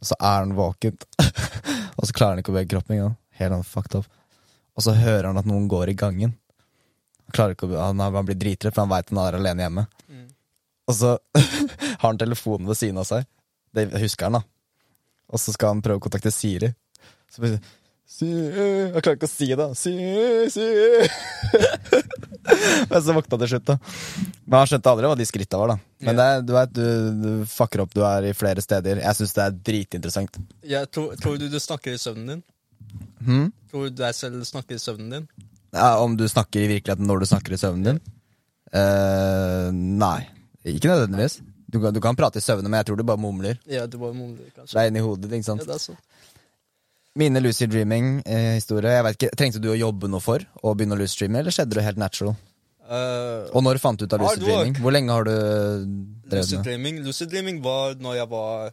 [0.00, 0.98] og så er han våken.
[1.96, 3.16] og så klarer han ikke å bevege kroppen engang.
[3.40, 4.10] Helt han fucked up.
[4.78, 6.36] Og så hører han at noen går i gangen.
[7.36, 9.86] Han, å, han, han blir dritredd, for han veit han er alene hjemme.
[10.10, 10.28] Mm.
[10.90, 11.16] Og så
[12.00, 13.26] har han telefonen ved siden av seg.
[13.74, 14.44] Det husker han, da.
[15.30, 16.72] Og så skal han prøve å kontakte Siri.
[17.30, 17.62] Så blir det
[18.10, 19.66] Siri Jeg klarer ikke å si det.
[19.78, 19.92] Si,
[20.50, 20.64] si.
[22.90, 23.76] Men så våkna til slutt, da.
[24.46, 25.76] Men han skjønte aldri hva de skritta var, da.
[26.08, 26.86] Men det, du vet, du,
[27.20, 29.02] du fucker opp, du er i flere steder.
[29.04, 30.40] Jeg syns det er dritinteressant.
[30.66, 32.42] Jeg tror, tror du du snakker i søvnen din?
[33.22, 33.46] Hmm?
[33.70, 35.30] Tror du deg selv snakker i søvnen din?
[35.76, 38.02] Ja, om du snakker i virkeligheten når du snakker i søvnen din?
[38.74, 40.26] Uh, nei.
[40.66, 41.38] Ikke nødvendigvis.
[41.70, 43.60] Du du kan prate i søvne, men jeg tror du bare mumler.
[43.70, 44.74] Ja, du bare mumler, kanskje.
[44.74, 45.62] Det er inni hodet ikke sant.
[45.62, 46.00] Ja, det er sånn.
[47.20, 49.08] Mine lucid Dreaming-historier.
[49.12, 51.84] ikke, Trengte du å jobbe noe for å begynne å lucid dreame, eller skjedde det
[51.84, 52.36] helt natural?
[52.90, 54.78] Uh, Og når fant du ut av lucid dreaming?
[54.80, 58.72] Hvor lenge har du drevet lucid med dreaming Lucid dreaming var når jeg var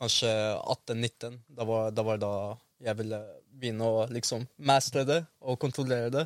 [0.00, 0.32] kanskje
[0.74, 1.38] 18-19.
[1.54, 2.32] Da var, da var da
[2.84, 3.20] jeg ville
[3.54, 6.24] begynne å liksom mestre det og kontrollere det.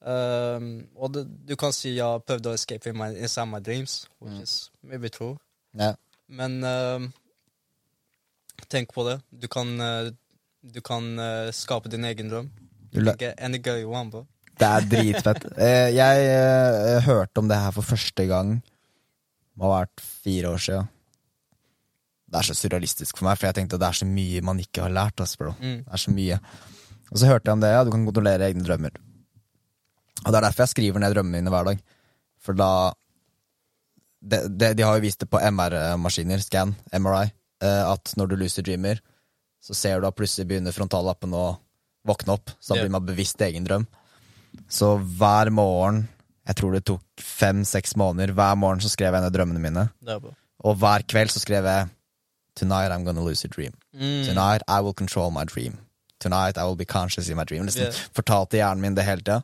[0.00, 4.06] Um, og det, du kan si jeg prøvde å escape in my, inside my dreams,
[4.18, 5.36] which is maybe true.
[5.76, 5.94] Yeah.
[6.26, 7.10] Men um,
[8.72, 9.20] tenk på det.
[9.30, 10.10] Du kan, eh,
[10.60, 12.50] du kan uh, skape din egen drøm.
[12.92, 14.26] Girl you want, bro.
[14.60, 15.46] Det er dritfett.
[15.60, 20.50] Eh, jeg eh, hørte om det her for første gang Det må ha vært fire
[20.54, 20.88] år siden.
[22.30, 24.60] Det er så surrealistisk for meg, for jeg tenkte at det er så mye man
[24.62, 25.20] ikke har lært.
[25.20, 25.52] ass, bro.
[25.58, 25.82] Mm.
[25.84, 26.38] Det er så mye.
[27.10, 29.00] Og så hørte jeg om det, ja, du kan kontrollere egne drømmer.
[30.22, 31.84] Og det er derfor jeg skriver ned drømmene mine hver dag.
[32.40, 32.70] For da
[34.20, 37.30] De, de, De har jo vist det på MR-maskiner, scan, MRI,
[37.64, 39.00] at når du lucid dreamer,
[39.60, 41.58] så ser du at plutselig begynner frontallappen å
[42.08, 42.50] våkne opp.
[42.60, 43.86] Så da blir man bevisst egen drøm.
[44.68, 46.08] Så hver morgen,
[46.48, 49.84] jeg tror det tok fem-seks måneder, hver morgen så skrev jeg ned drømmene mine.
[50.64, 51.88] Og hver kveld så skrev jeg
[52.56, 53.72] Tonight I'm gonna lose a dream.
[53.94, 54.24] Mm.
[54.26, 55.78] Tonight I will control my dream.
[56.18, 57.64] Tonight I will be conscious in my dream.
[57.64, 57.92] Liksom Yeah.
[58.12, 59.42] Fortalte hjernen min det hele tida.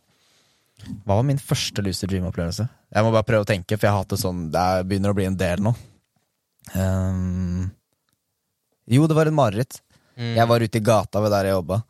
[1.06, 2.68] Hva var min første lucid dream-opplevelse?
[2.92, 5.10] Jeg må bare prøve å tenke, for jeg har hatt det sånn Det er- begynner
[5.10, 5.74] å bli en del nå.
[6.74, 7.70] Um,
[8.90, 9.80] jo, det var et mareritt.
[10.16, 10.32] Mm.
[10.38, 11.80] Jeg var ute i gata ved der jeg jobba.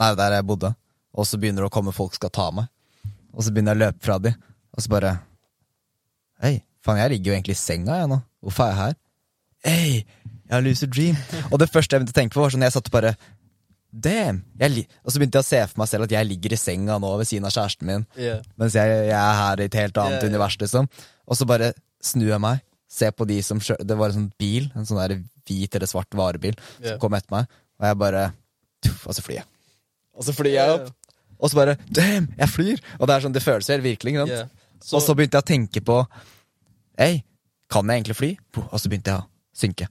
[0.00, 0.72] Nei, der jeg bodde.
[1.12, 2.70] Og så begynner det å komme folk skal ta meg.
[3.32, 4.32] Og så begynner jeg å løpe fra de.
[4.72, 5.18] Og så bare
[6.42, 8.16] Hei, faen, jeg ligger jo egentlig i senga, jeg nå.
[8.42, 8.96] Hvorfor er jeg her?
[9.62, 9.92] Hei,
[10.48, 11.20] jeg har lucid dream.
[11.52, 13.14] og det første jeg begynte å tenke på, var sånn jeg satt bare
[13.92, 14.40] Damn!
[15.04, 17.10] Og så begynte jeg å se for meg selv at jeg ligger i senga nå
[17.20, 18.40] ved siden av kjæresten min, Yeah.
[18.56, 20.30] mens jeg, jeg er her i et helt annet ja.
[20.32, 20.88] univers, liksom.
[21.28, 22.62] Og så bare snur jeg meg,
[22.92, 25.14] ser på de som kjører Det var en sånn bil, en sånn der
[25.48, 27.46] hvit eller svart varebil, som kom etter meg,
[27.80, 28.24] og jeg bare
[28.84, 29.46] tuff, Og så flyr jeg.
[30.14, 30.90] Og så flyr jeg opp,
[31.40, 32.28] og så bare Damn!
[32.38, 32.82] Jeg flyr!
[33.00, 34.36] Og det er sånn, det føles helt virkelig, ikke sant?
[34.36, 34.48] Yeah.
[34.92, 35.96] Og så begynte jeg å tenke på
[37.00, 37.22] Hei,
[37.72, 38.30] kan jeg egentlig fly?
[38.68, 39.88] Og så begynte jeg å synke.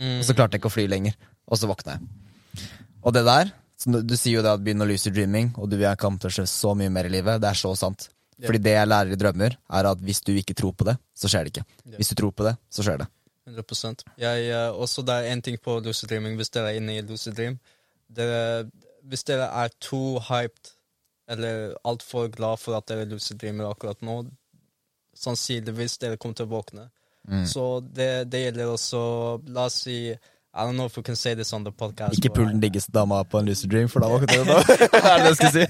[0.00, 1.14] mm, Og så klarte jeg ikke å fly lenger.
[1.50, 2.66] Og så våkna jeg.
[3.04, 5.70] Og det der, så du- du sier jo det at begynn å lucid dreaming, og
[5.70, 5.86] du vil
[6.28, 7.40] å skje så mye mer i livet.
[7.40, 8.08] Det er så sant.
[8.46, 11.28] Fordi det jeg lærer i drømmer, er at hvis du ikke tror på det, så
[11.28, 11.64] skjer det ikke.
[11.96, 13.08] Hvis du tror på det, så skjer det.
[13.50, 16.98] 100 jeg, eh, også Det er én ting på lucid dreaming, hvis dere er inne
[16.98, 17.58] i lucid dream.
[18.08, 18.68] Dere,
[19.02, 20.74] hvis dere er too hyped
[21.28, 24.24] eller altfor glad for at dere lucid dreamer akkurat nå,
[25.14, 26.88] sannsynligvis dere kommer til å våkne.
[27.28, 27.46] Mm.
[27.46, 29.00] Så det, det gjelder også
[29.52, 30.10] La oss si
[30.52, 32.12] I don't know if we can say this on the podcast.
[32.18, 35.28] Ikke pull den diggeste dama på en lucid dream, for da var er det det
[35.28, 35.66] jeg skulle si?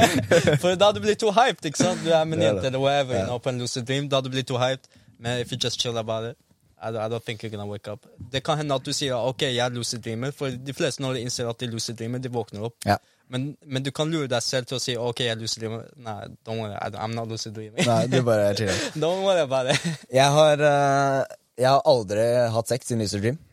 [0.62, 2.02] For da du blir too hyped, ikke sant?
[2.04, 3.22] Du er med en er jente eller whatever, yeah.
[3.22, 4.08] you know, på en lucid dream.
[4.08, 4.84] Da du blir too hyped.
[5.18, 6.36] Men if you just chill about it,
[6.82, 8.06] I don't, I don't think you're gonna wake up.
[8.32, 11.16] Det kan hende at du sier ok, jeg er lucid dreamer, for de fleste når
[11.16, 12.76] de innser at de er lucid dreamer, de våkner opp.
[12.86, 13.00] Yeah.
[13.28, 15.88] Men, men du kan lure deg selv til å si ok, jeg er lucid dreamer.
[15.96, 17.80] Nei, don't worry, I'm not lucid dreaming.
[17.88, 18.76] Nei, du bare chiller.
[18.94, 20.06] don't worry about it.
[20.12, 23.44] Jeg har, uh, jeg har aldri hatt sex i lucid dream.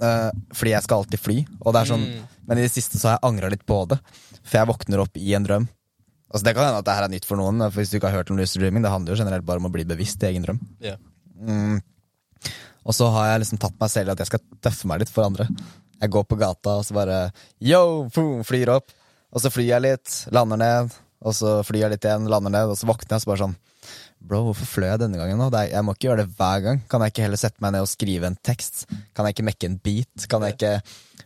[0.00, 1.36] Eh, fordi jeg skal alltid fly.
[1.64, 2.26] Og det er sånn, Mm.
[2.46, 3.98] Men i det siste så har jeg angra litt på det.
[4.42, 5.68] For jeg våkner opp i en drøm.
[6.32, 7.58] Altså Det kan hende at det her er nytt for noen.
[7.70, 9.66] For Hvis du ikke har hørt om lucid dreaming, det handler jo generelt bare om
[9.66, 10.60] å bli bevisst i egen drøm.
[10.80, 10.96] Yeah.
[11.40, 11.80] Mm.
[12.86, 15.10] Og så har jeg liksom tatt meg selv i at jeg skal tøffe meg litt
[15.12, 15.46] for andre.
[16.00, 18.90] Jeg går på gata og så bare yo, boom, flyr opp.
[19.32, 20.94] Og så flyr jeg litt, lander ned.
[21.22, 22.72] Og så flyr jeg litt igjen, lander ned.
[22.72, 23.56] Og så våkner jeg og så bare sånn
[24.20, 25.40] Bro, hvorfor fløy jeg denne gangen?
[25.40, 25.48] nå?
[25.64, 26.82] Jeg må ikke gjøre det hver gang.
[26.90, 28.84] Kan jeg ikke heller sette meg ned og skrive en tekst?
[29.16, 30.26] Kan jeg ikke mekke en beat?
[30.28, 30.74] Kan jeg ikke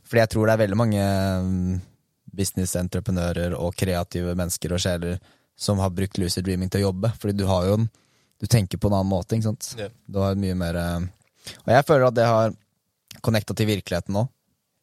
[0.05, 1.91] Fordi jeg tror det er veldig mange businessentreprenører
[2.35, 5.19] business-entreprenører og kreative mennesker og sjeler
[5.55, 7.13] som har brukt lucid dreaming til å jobbe.
[7.19, 7.91] Fordi du har jo en
[8.43, 9.69] Du tenker på en annen måte, ikke sant?
[9.79, 9.93] Yeah.
[10.11, 11.05] Du har mye mer eh,
[11.65, 12.57] Og jeg føler at det har
[13.23, 14.27] connecta til virkeligheten nå.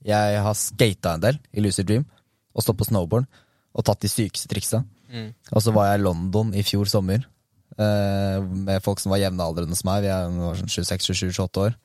[0.08, 2.06] Jeg har skata en del i lucid dream
[2.56, 3.28] og stått på snowboard
[3.72, 4.82] og tatt de sykeste triksa.
[5.12, 5.30] Mm.
[5.52, 7.28] Og så var jeg i London i fjor sommer
[7.78, 10.04] med folk som var jevnaldrende som meg.
[10.06, 10.28] Vi er
[10.60, 11.78] sånn 26-27-28 år.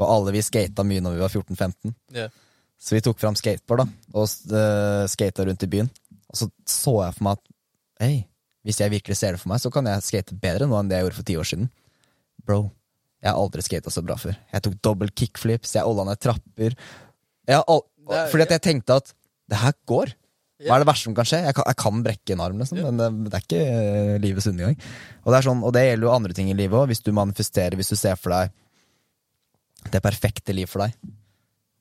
[0.00, 1.94] Og alle vi skata mye når vi var 14-15.
[2.16, 2.30] Yeah.
[2.82, 3.86] Så vi tok fram skateboard da
[4.18, 5.90] og uh, skata rundt i byen.
[6.32, 7.52] Og så så jeg for meg at
[8.02, 8.14] hei,
[8.66, 10.98] hvis jeg virkelig ser det for meg, så kan jeg skate bedre nå enn det
[10.98, 11.70] jeg gjorde for ti år siden.
[12.42, 12.58] Bro,
[13.22, 14.34] jeg har aldri skata så bra før.
[14.52, 16.74] Jeg tok dobbel kickflips, jeg olla ned trapper.
[17.46, 19.12] Jeg har al Det er- fordi at jeg tenkte at
[19.52, 20.14] det her går.
[20.66, 21.40] Hva er det verste som kan skje?
[21.46, 24.48] Jeg kan, jeg kan brekke en arm, liksom, men det, det er ikke eh, livets
[24.50, 24.76] undergang.
[25.24, 26.90] Og det, sånn, og det gjelder jo andre ting i livet òg.
[26.92, 28.52] Hvis du manifesterer, hvis du ser for deg
[29.92, 30.94] det perfekte liv for deg,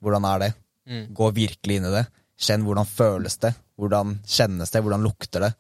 [0.01, 0.51] hvordan er det?
[0.89, 1.05] Mm.
[1.17, 2.05] Gå virkelig inn i det.
[2.41, 3.53] Kjenn hvordan føles det.
[3.77, 4.81] Hvordan kjennes det?
[4.81, 5.51] Hvordan lukter det?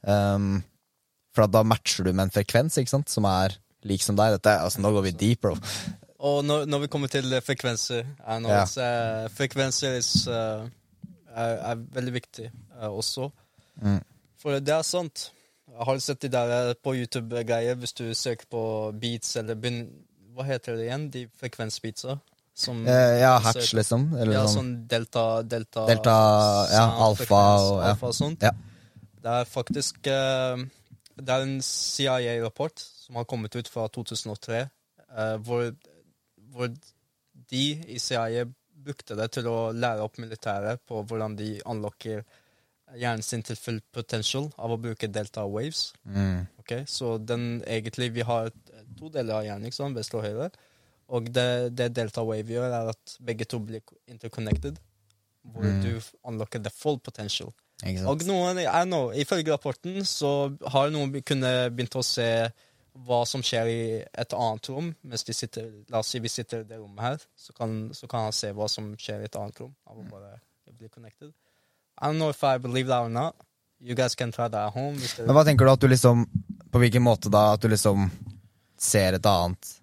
[0.00, 0.62] Um,
[1.36, 3.12] for da matcher du med en frekvens ikke sant?
[3.12, 4.36] som er lik som deg.
[4.36, 5.54] Dette, altså, nå går vi deep, bro.
[6.20, 10.66] Og når, når vi kommer til eh, frekvenser I know, eh, Frekvenser is, eh,
[11.32, 13.30] er, er veldig viktig eh, også.
[13.82, 14.00] Mm.
[14.40, 15.30] For det er sant.
[15.70, 18.62] Jeg har sett de der eh, på YouTube-greier, hvis du søker på
[19.00, 19.84] beats eller begynn...
[20.34, 21.08] Hva heter det igjen?
[21.10, 22.18] De frekvensbeatsa?
[22.54, 24.14] Som Eh, ja, hatch, liksom.
[24.16, 24.54] Eller Ja, sånn.
[24.54, 26.14] sånn delta Delta, Delta,
[26.72, 27.90] ja, alfa og- ja.
[27.90, 28.42] alfa og sånt.
[28.42, 28.50] Ja.
[29.20, 30.56] Det er faktisk eh,
[31.20, 34.60] Det er en CIA-rapport som har kommet ut fra 2003,
[35.16, 35.74] eh, hvor,
[36.52, 36.68] hvor
[37.50, 38.44] de i CIA
[38.80, 42.22] brukte det til å lære opp militæret på hvordan de unlocker
[42.98, 45.92] hjernen sin til full potential av å bruke delta waves.
[46.04, 46.46] Mm.
[46.60, 48.50] Okay, Så den egentlig Vi har
[48.98, 49.96] to deler av hjernen, ikke sant?
[49.96, 50.50] venstre og høyre.
[51.10, 54.78] Og det, det delta wave gjør, er at begge to blir interconnected.
[55.42, 55.82] Hvor Mm.
[55.82, 57.52] du unlocker the full potential.
[58.06, 62.50] Og noen, I know, Ifølge rapporten så har noen kunnet kunne begynt å se
[63.06, 64.94] hva som skjer i et annet rom.
[65.02, 68.06] Mens de sitter, La oss si vi sitter i det rommet her, så kan, så
[68.06, 69.74] kan han se hva som skjer i et annet rom.
[69.86, 70.40] Av å bare
[70.76, 71.32] bli connected.
[72.00, 73.36] I don't know if I believe that or not.
[73.80, 74.96] You guys can try that at home.
[75.18, 76.26] Men hva tenker du at du liksom
[76.70, 78.10] På hvilken måte da at du liksom
[78.80, 79.76] ser et annet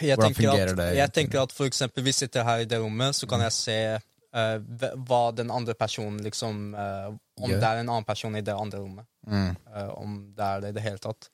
[0.00, 2.78] jeg Hvordan fungerer at, det Jeg tenker at for eksempel vi sitter her i det
[2.78, 7.10] rommet, så kan jeg se uh, hva den andre personen liksom uh,
[7.40, 7.58] Om Gjør.
[7.58, 9.06] det er en annen person i det andre rommet.
[9.26, 9.50] mm.
[9.74, 11.30] Uh, om det er det i det hele tatt.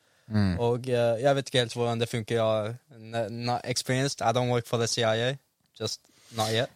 [0.59, 2.35] Og eh, jeg vet ikke helt hvordan det funker.
[2.35, 2.75] Jeg
[3.15, 4.21] er not experienced.
[4.21, 5.37] I don't work for the CIA.
[5.81, 6.01] Just
[6.37, 6.71] not yet.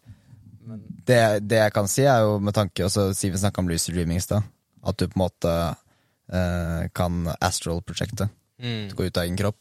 [0.61, 4.20] Det, det jeg kan si, er jo med tanke også, vi snakka om lucid dreaming
[4.20, 4.45] i stad.
[4.85, 5.53] At du på en måte
[6.32, 8.31] eh, kan astral-prosjektet.
[8.61, 9.57] mm, Gå ut av egen kropp.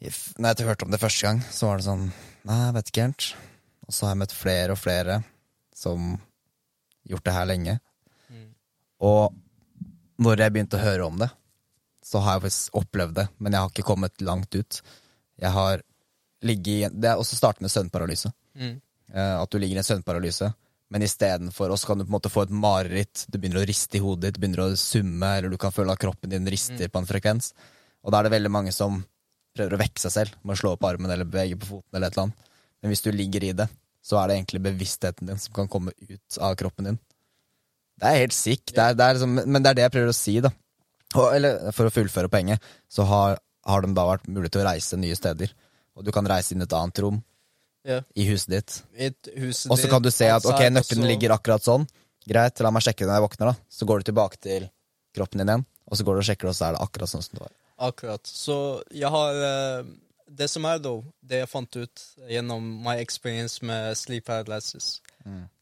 [0.00, 2.06] If, når jeg hørte om det første gang, så var det sånn
[2.48, 3.24] Nei, jeg vet ikke helt.
[3.84, 5.18] Og så har jeg møtt flere og flere
[5.76, 6.14] som
[7.10, 7.74] gjort det her lenge.
[8.30, 8.46] mm,
[9.04, 9.34] Og
[10.20, 11.28] når jeg begynte å høre om det,
[12.04, 14.80] så har jeg faktisk opplevd det, men jeg har ikke kommet langt ut.
[15.40, 15.82] Jeg har
[16.44, 18.32] ligget i Det er også startet med søvnparalyse.
[18.56, 20.52] mm, At du ligger i en søvnparalyse,
[20.90, 23.24] men istedenfor oss kan du på en måte få et mareritt.
[23.30, 25.94] Du begynner å riste i hodet ditt, du begynner å summe, eller du kan føle
[25.94, 27.52] at kroppen din rister på en frekvens.
[28.02, 28.98] Og da er det veldig mange som
[29.54, 32.10] prøver å vekke seg selv med å slå opp armen eller bevege på foten eller
[32.10, 32.50] et eller annet.
[32.82, 33.68] Men hvis du ligger i det,
[34.02, 37.00] så er det egentlig bevisstheten din som kan komme ut av kroppen din.
[38.00, 40.12] Det er helt sick, det er, det er liksom, men det er det jeg prøver
[40.12, 40.50] å si, da.
[41.18, 43.38] Og, eller for å fullføre poenget, så har,
[43.68, 45.52] har de da vært mulig til å reise nye steder.
[45.98, 47.20] Og du kan reise inn i et annet rom
[47.86, 48.02] ja.
[48.14, 48.76] i huset ditt.
[49.36, 51.86] Hus Og så kan du se at ok, nøkkelen ligger akkurat sånn.
[52.28, 53.70] Greit, la meg sjekke når jeg våkner, da.
[53.72, 54.68] Så går du tilbake til
[55.16, 57.24] kroppen din igjen, og så går du og sjekker, og så er det akkurat sånn
[57.24, 57.54] som det var.
[57.90, 58.28] Akkurat.
[58.28, 58.56] Så
[58.92, 59.92] jeg har eh,
[60.30, 60.92] Det som er, da,
[61.26, 65.00] det jeg fant ut gjennom my experience med sleep paralysis,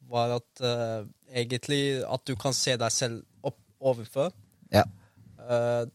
[0.09, 4.29] var at uh, egentlig at du kan se deg selv opp ovenfra.
[4.73, 4.85] Ja.
[5.41, 5.89] Uh,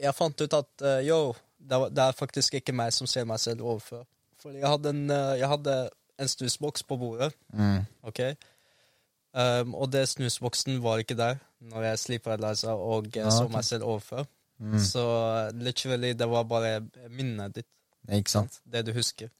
[0.00, 3.40] jeg fant ut at uh, yo, det, det er faktisk ikke meg som ser meg
[3.40, 4.02] selv overfra.
[4.42, 5.76] For jeg hadde en, eh, jeg hadde
[6.20, 7.86] en snusboks på bordet, Mm.
[8.02, 8.20] ok?
[9.32, 13.48] Um, og det snusboksen var ikke der når jeg sleep paralysa og ja, Ah, så
[13.48, 14.26] meg selv overfor.
[14.58, 14.78] Mm.
[14.78, 16.80] Så uh, literally, det var bare
[17.10, 17.66] minnet ditt.
[18.10, 18.58] Ikke sant?
[18.72, 19.30] Det du husker.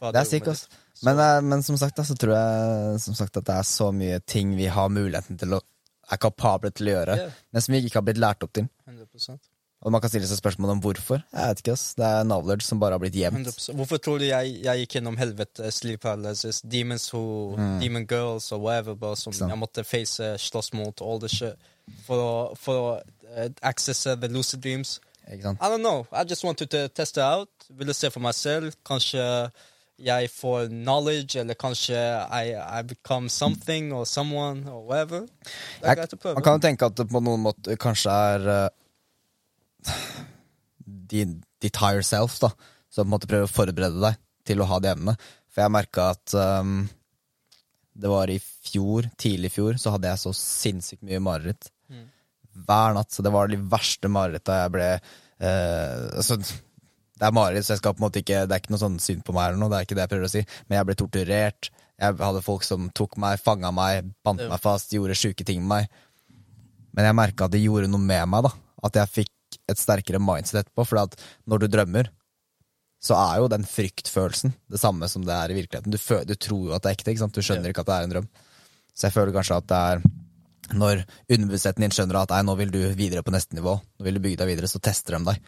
[0.00, 0.66] Det er sikkert,
[1.04, 4.18] Men, eh, men som sagt, så tror jeg som sagt, at det er så mye
[4.18, 5.60] ting vi har muligheten til å
[6.10, 7.32] er kapable til å gjøre, yeah.
[7.52, 8.66] men som vi ikke har blitt lært opp til.
[8.88, 9.49] 100%.
[9.80, 11.22] Og man kan stille seg spørsmål om hvorfor.
[11.32, 11.94] Jeg vet ikke, ass.
[11.96, 13.46] Det er knowledge som bare har blitt gjemt.
[13.48, 13.76] 100%.
[13.78, 17.22] Hvorfor tror du jeg, jeg gikk gjennom helvete, sleep paralysis, demons who,
[17.80, 19.48] demon girls og whatever, bare som sånn.
[19.48, 21.70] Jeg måtte face, slåss mot, all the shit,
[22.04, 22.90] for å, for å
[23.32, 24.98] uh, accesse the lucid dreams?
[25.30, 25.64] Ikke sant?
[25.64, 26.04] I don't know.
[26.12, 27.48] I just wanted to test it out.
[27.80, 28.76] Ville se for meg selv.
[28.84, 29.24] Kanskje
[30.00, 35.24] jeg får knowledge, eller kanskje I, I become something or someone or whatever.
[35.82, 38.68] Er Jeg, man kan jo tenke at det på noen måte kanskje er uh,
[41.10, 42.52] din, de tire self, da,
[42.90, 45.16] Så på en måte prøve å forberede deg til å ha det evnene.
[45.50, 46.80] For jeg merka at um,
[47.94, 51.70] det var i fjor, tidlig i fjor, så hadde jeg så sinnssykt mye mareritt.
[51.90, 52.08] Mm.
[52.66, 53.12] Hver natt.
[53.14, 57.82] Så det var de verste mareritta jeg ble uh, altså, Det er mareritt, så jeg
[57.82, 59.70] skal på en måte ikke Det er ikke noe sånn synd på meg eller noe,
[59.72, 61.72] det er ikke det jeg prøver å si, men jeg ble torturert.
[62.00, 65.74] Jeg hadde folk som tok meg, fanga meg, bandt meg fast, gjorde sjuke ting med
[65.74, 66.06] meg.
[66.96, 68.54] Men jeg merka at det gjorde noe med meg, da.
[68.88, 69.34] At jeg fikk
[69.72, 70.86] et sterkere mindset etterpå.
[70.86, 71.16] For at
[71.50, 72.10] når du drømmer,
[73.00, 75.92] så er jo den fryktfølelsen det samme som det er i virkeligheten.
[75.94, 77.74] Du, føler, du tror jo at det er ekte, ikke du skjønner Ja.
[77.74, 78.28] ikke at det er en drøm.
[78.92, 80.02] Så jeg føler kanskje at det er
[80.76, 84.20] når underbevisstheten din skjønner at nå vil du videre på neste nivå, nå vil du
[84.22, 85.40] bygge deg videre, så tester de deg.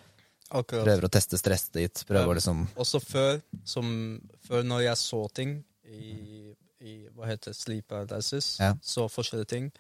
[0.53, 0.85] Akkurat.
[0.85, 2.03] Prøver å teste stresset ditt.
[2.09, 3.87] Prøver å liksom Også før, som,
[4.45, 5.55] før når jeg så ting
[5.89, 8.75] i, i hva heter sleep paralysis, Ja.
[8.83, 9.71] så forskjellige ting.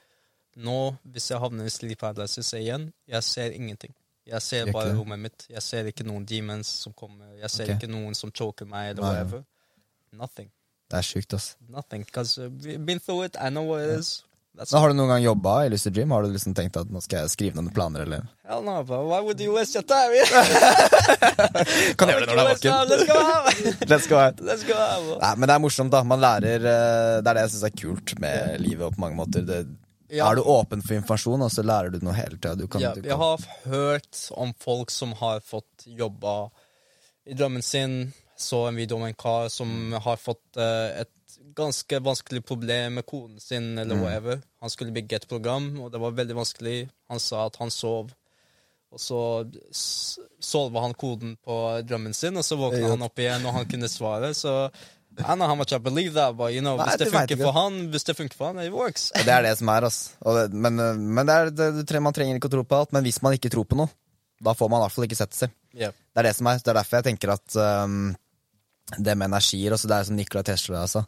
[0.56, 3.92] Nå, hvis jeg havner i sleep paralysis igjen, jeg ser ingenting.
[4.28, 5.46] Jeg ser bare rommet mitt.
[5.50, 7.32] Jeg ser ikke noen demons som kommer.
[7.40, 7.78] Jeg ser okay.
[7.80, 9.14] ikke noen som choker meg, eller Nei.
[9.14, 9.46] whatever.
[10.14, 10.52] Nothing.
[10.92, 11.54] Det er sjukt, ass.
[11.68, 12.04] Nothing.
[12.04, 13.36] Because uh, we've been through it.
[13.40, 14.22] I know what it is.
[14.54, 16.10] That's Men har du noen gang jobba i Lucid Dream?
[16.12, 18.26] Har du liksom tenkt at nå skal jeg skrive noen planer, eller?
[18.44, 18.98] Hell no, bro.
[19.08, 20.12] Why would you waste your time?
[21.96, 22.74] Kan gjøre det når det er Let's go.
[22.92, 23.80] Let's go out!
[23.88, 24.42] Let's go out.
[24.44, 25.14] Let's go out.
[25.22, 26.02] Nei, men det er morsomt, da.
[26.04, 29.16] Man lærer eh, Det er det jeg syns er kult med livet, og på mange
[29.22, 29.48] måter.
[29.48, 29.62] Det,
[30.12, 30.26] Ja.
[30.28, 32.52] Er du åpen for informasjon, og så lærer du noe hele tida.
[32.58, 36.50] Du kan, Ja, jeg har hørt om folk som har fått jobba
[37.24, 38.12] i drømmen sin.
[38.36, 43.06] Så en video om en kar som har fått uh, et ganske vanskelig problem med
[43.08, 44.42] koden sin, eller whatever.
[44.60, 46.76] Han skulle bygge et program, og det var veldig vanskelig.
[47.08, 48.12] Han sa at han sov.
[48.92, 49.20] Og så
[49.72, 51.58] solva han koden på
[51.88, 54.34] drømmen sin, og så våkna han opp igjen, og han kunne svare.
[54.36, 54.68] Så
[55.18, 57.40] I know how much I believe that, but you know, Nei, hvis det det funker
[57.42, 59.10] for han, hvis det funker for han, it works.
[59.12, 59.86] Og Det er det som er.
[60.24, 61.50] Og det, men eh, men det er,
[61.82, 62.94] det, man trenger ikke å tro på alt.
[62.96, 63.92] Men hvis man ikke tror på noe,
[64.42, 65.52] da får man i hvert fall ikke sette seg.
[65.76, 65.98] Yep.
[66.12, 66.62] Det er det som er.
[66.62, 68.14] Det er derfor jeg tenker at um,
[68.98, 71.04] det med energier også, Det er som Nikola Tesla sa.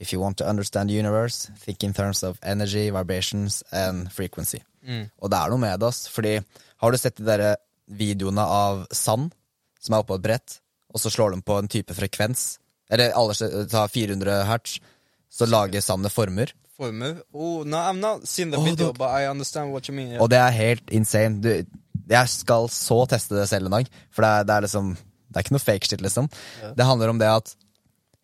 [0.00, 4.60] If you want to understand the universe, think in terms of energy, vibrations and frequency.
[4.84, 5.08] Mm.
[5.22, 6.08] Og det er noe med det, ass.
[6.12, 6.38] Fordi
[6.82, 7.56] har du sett de der
[7.86, 9.32] videoene av sand
[9.80, 10.58] som er oppå et brett,
[10.92, 12.58] og så slår de på en type frekvens?
[12.90, 14.78] Eller alle tar 400 hertz,
[15.32, 16.52] så lager sanne former.
[16.76, 17.16] Former.
[17.32, 20.12] Oh, no, I've not seen the Oh, video, but I understand what you mean.
[20.12, 20.22] Yeah.
[20.22, 21.40] Og det er helt insane.
[21.42, 21.50] Du,
[22.06, 25.40] Jeg skal så teste det selv en dag, for det er, det er liksom Det
[25.40, 26.28] er ikke noe fake shit, liksom.
[26.78, 27.50] Det handler om det at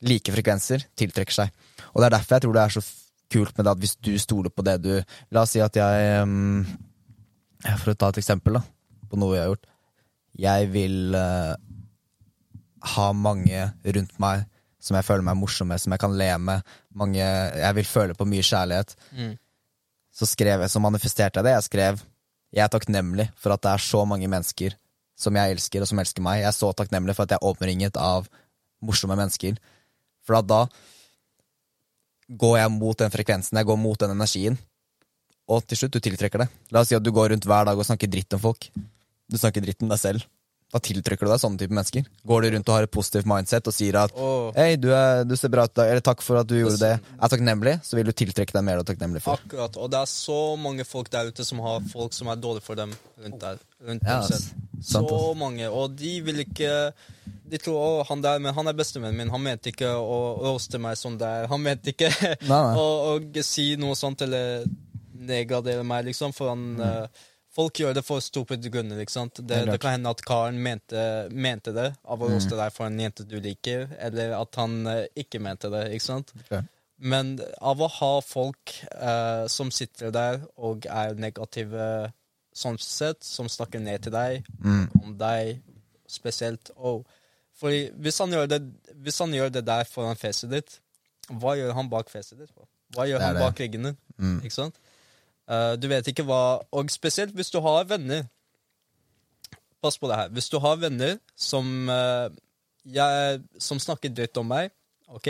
[0.06, 1.50] like frekvenser tiltrekker seg.
[1.92, 2.82] Og det er derfor jeg tror det er så
[3.32, 4.92] kult med det at hvis du stoler på det du
[5.32, 6.64] La oss si at jeg um,
[7.80, 8.62] For å ta et eksempel da
[9.12, 9.66] på noe jeg har gjort.
[10.40, 11.52] Jeg vil uh,
[12.94, 14.46] ha mange rundt meg
[14.82, 16.72] som jeg føler meg morsom med, som jeg kan le med.
[16.98, 18.96] Mange, jeg vil føle på mye kjærlighet.
[19.14, 19.36] Mm.
[20.12, 21.54] Så skrev jeg, så manifesterte jeg det.
[21.54, 22.02] Jeg skrev
[22.52, 24.74] jeg er takknemlig for at det er så mange mennesker
[25.18, 26.42] som jeg elsker, og som elsker meg.
[26.42, 28.28] Jeg er så takknemlig for at jeg er omringet av
[28.84, 29.56] morsomme mennesker.
[30.26, 30.66] For at da
[32.42, 34.58] går jeg mot den frekvensen, jeg går mot den energien.
[35.48, 36.48] Og til slutt, du tiltrekker det.
[36.72, 38.68] La oss si at du går rundt hver dag og snakker dritt om folk.
[39.28, 40.26] Du snakker dritt om deg selv.
[40.72, 42.06] Da tiltrekker du deg sånne type mennesker.
[42.24, 44.46] Går du rundt og har et positivt mindset og sier at oh.
[44.56, 46.92] Hei, du, er, du ser bra ut, eller takk for at du gjorde det.
[47.20, 49.36] Er takknemlig, så vil du tiltrekke deg mer du er takknemlig for.
[49.36, 49.76] akkurat.
[49.76, 52.80] Og det er så mange folk der ute som har folk som er dårlige for
[52.80, 53.60] dem rundt der.
[53.84, 54.22] Rundt Ja.
[54.82, 55.02] Så
[55.38, 55.68] mange.
[55.70, 56.70] Og de vil ikke
[57.52, 59.30] De tror å, han der, men han er bestevennen min.
[59.30, 61.50] Han mente ikke å roaste meg sånn der.
[61.52, 62.08] Han mente ikke
[62.48, 64.64] å, å si noe sånt eller
[65.12, 66.32] nedgradere meg, liksom.
[66.32, 67.20] For han Mm.
[67.52, 69.00] Folk gjør det for stupid grunner.
[69.02, 69.34] ikke sant?
[69.44, 72.24] Det, det kan hende at karen mente, mente det av Mm.
[72.24, 75.82] å roaste deg for en jente du liker, eller at han eh, ikke mente det.
[75.92, 76.32] ikke sant?
[76.46, 76.62] Okay.
[76.98, 82.12] Men av å ha folk eh, som sitter der og er negative
[82.54, 84.88] sånn sett, som snakker ned til deg, Mm.
[85.02, 85.60] om deg
[86.08, 87.02] spesielt oh.
[87.60, 88.60] Fordi hvis han, gjør det,
[89.04, 90.78] hvis han gjør det der foran fjeset ditt,
[91.30, 92.50] hva gjør han bak fjeset ditt?
[92.96, 93.42] Hva gjør han det.
[93.44, 93.96] bak ryggen din?
[94.18, 94.38] Mm.
[94.42, 94.80] Ikke sant?
[95.50, 98.26] Eh, du vet ikke hva Og spesielt hvis du har venner.
[99.82, 100.28] Pass på det her.
[100.30, 102.30] Hvis du har venner som, uh,
[102.86, 104.70] jeg, som snakker dritt om meg,
[105.10, 105.26] OK?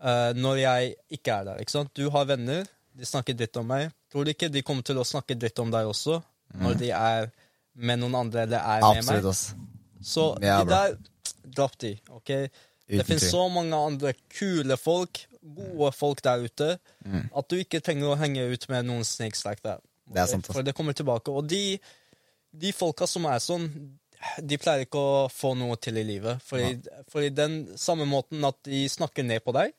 [0.00, 1.92] Uh, når jeg ikke er der, ikke sant?
[1.92, 2.64] Du har venner,
[2.96, 3.90] de snakker dritt om meg.
[4.08, 6.16] Tror du ikke de kommer til å snakke dritt om deg også,
[6.64, 7.28] når de er
[7.76, 9.20] med noen andre eller er med meg?
[9.20, 9.44] Absolutt, ass.
[10.00, 10.96] Så Ja, de der,
[11.44, 12.32] dropp de, ok?
[12.88, 17.28] det finnes så mange andre kule folk, gode folk der ute, Mm.
[17.36, 19.02] at du ikke trenger å henge ut med noen.
[19.04, 20.46] Det er sant.
[20.46, 21.28] For det kommer tilbake.
[21.32, 21.78] Og de,
[22.52, 23.68] de folka som er sånn,
[24.38, 26.40] de pleier ikke å få noe til i livet.
[27.08, 29.72] for i den samme måten at de snakker ned på deg,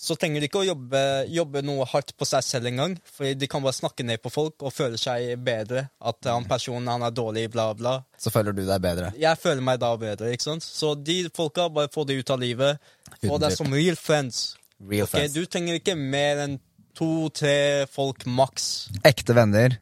[0.00, 2.94] så trenger de ikke å jobbe, jobbe noe hardt på seg selv engang.
[3.04, 5.90] For de kan bare snakke ned på folk og føle seg bedre.
[6.00, 7.98] At han personen han er dårlig, bla, bla.
[8.16, 9.10] Så føler du deg bedre.
[9.20, 10.62] Jeg føler meg da bedre, ikke sant?
[10.64, 12.80] Så de folka, bare få det ut av livet.
[13.20, 14.56] Få det deg som real friends.
[14.88, 15.34] Real Ok, friends.
[15.36, 16.58] Du trenger ikke mer enn
[16.96, 18.88] to-tre folk maks.
[19.06, 19.78] Ekte venner,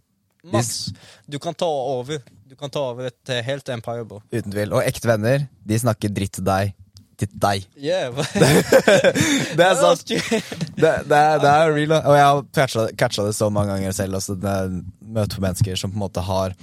[0.49, 0.89] Maks.
[1.29, 2.21] Du kan ta over.
[2.49, 4.21] Du kan ta over et eh, helt empire, bro.
[4.33, 4.71] uten tvil.
[4.73, 6.71] Og ekte venner, de snakker dritt til deg.
[7.19, 7.65] Til deg.
[7.77, 8.15] Yeah.
[9.59, 10.05] Det er sant.
[10.07, 14.21] Det, det, det er real, og jeg har catcha, catcha det så mange ganger selv.
[14.21, 14.77] Også, det er
[15.19, 16.55] møte på mennesker som på en måte har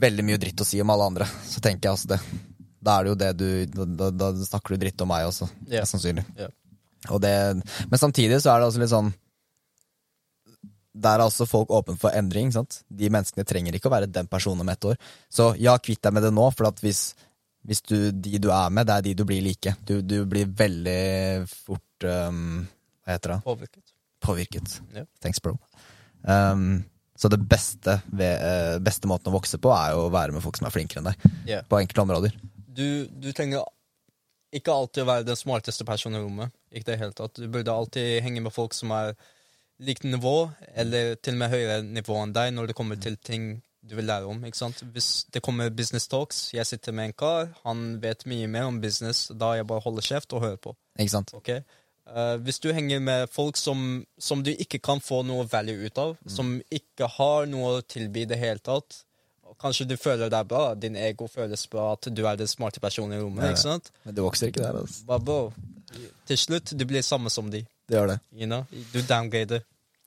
[0.00, 1.28] veldig mye dritt å si om alle andre.
[1.46, 2.20] Så tenker jeg også det.
[2.80, 5.48] Da er det jo det du Da, da, da snakker du dritt om meg også,
[5.70, 5.86] Yeah.
[5.88, 6.24] sannsynlig.
[6.40, 6.50] Ja.
[7.08, 7.32] Og det,
[7.88, 9.06] men samtidig så er det også litt sånn
[11.00, 12.50] Der er altså folk åpne for endring.
[12.52, 12.82] Sant?
[12.88, 14.98] De menneskene trenger ikke å være den personen om ett år.
[15.32, 17.14] Så ja, kvitt deg med det nå, for at hvis,
[17.64, 19.74] hvis du, de du er med, det er de du blir like.
[19.88, 22.60] Du, du blir veldig fort um,
[23.06, 23.40] Hva heter det?
[23.48, 23.96] Påvirket.
[24.20, 24.78] Påvirket.
[24.98, 25.06] Ja.
[25.24, 25.56] Thanks, bro.
[26.20, 26.82] Um,
[27.20, 30.40] så det beste, ved, eh, beste måten å vokse på, er jo å være med
[30.40, 31.26] folk som er flinkere enn deg.
[31.44, 31.66] Yeah.
[31.68, 32.36] På enkelte områder.
[32.64, 33.66] Du, du trenger
[34.54, 36.54] ikke alltid være den smarteste personen i rommet.
[36.72, 37.38] Ikke det hele tatt.
[37.38, 39.14] Du burde alltid henge med folk som er
[39.80, 43.52] likt nivå, eller til og med høyere nivå enn deg når det kommer til ting
[43.80, 44.42] du vil lære om.
[44.44, 44.82] ikke sant?
[44.92, 48.80] Hvis det kommer business talks, jeg sitter med en kar, han vet mye mer om
[48.80, 50.74] business, da jeg bare holder kjeft og hører på.
[50.98, 51.32] Ikke sant?
[51.34, 51.62] Okay?
[52.10, 56.00] Uh, hvis du henger med folk som, som du ikke kan få noe value ut
[56.02, 59.04] av, som ikke har noe å tilby i det hele tatt,
[59.58, 63.18] kanskje du føler deg bra, din ego føles bra, at du er den smarte personen
[63.18, 63.50] i rommet, Ja.
[63.50, 63.90] ikke sant?
[64.04, 65.04] Men du vokser ikke der, altså.
[65.06, 65.52] Babo,
[66.26, 68.20] til slutt, du blir samme som de, Det gjør det.
[68.32, 68.64] you know?
[68.92, 69.62] Du downgrader.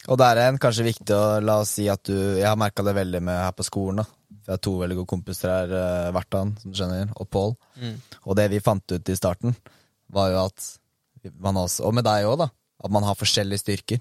[0.07, 2.83] Og der er en kanskje viktig å la oss si at du Jeg har merka
[2.83, 3.95] det veldig med her på skolen.
[3.97, 7.55] da For Jeg har to veldig gode kompiser her, Vertan som du skjønner, og Paul.
[7.79, 8.01] Mm.
[8.27, 9.55] Og det vi fant ut i starten,
[10.11, 10.77] var jo at
[11.39, 12.49] man også Og med deg òg, da.
[12.83, 13.99] At man har forskjellige styrker.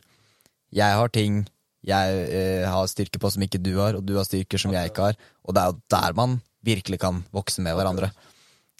[0.73, 1.47] Jeg har ting
[1.83, 4.93] jeg eh, har styrke på som ikke du har, og du har styrker som jeg
[4.93, 5.19] ikke har.
[5.43, 8.13] Og det er jo der man virkelig kan vokse med hverandre.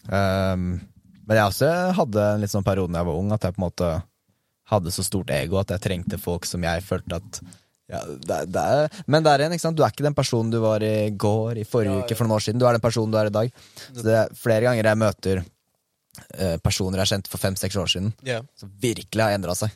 [0.07, 0.79] Um,
[1.27, 3.63] men jeg også hadde en litt sånn periode da jeg var ung, at jeg på
[3.63, 3.91] en måte
[4.73, 7.43] hadde så stort ego at jeg trengte folk som jeg følte at
[7.93, 9.77] ja, det, det er, Men der igjen, ikke sant?
[9.77, 12.39] du er ikke den personen du var i går, i forrige Ja, uke, for noen
[12.39, 12.61] år siden.
[12.63, 13.51] Du er den personen du er i dag.
[13.83, 18.15] Så det er flere ganger jeg møter eh, personer jeg kjente for fem-seks år siden,
[18.57, 19.75] som virkelig har endra seg.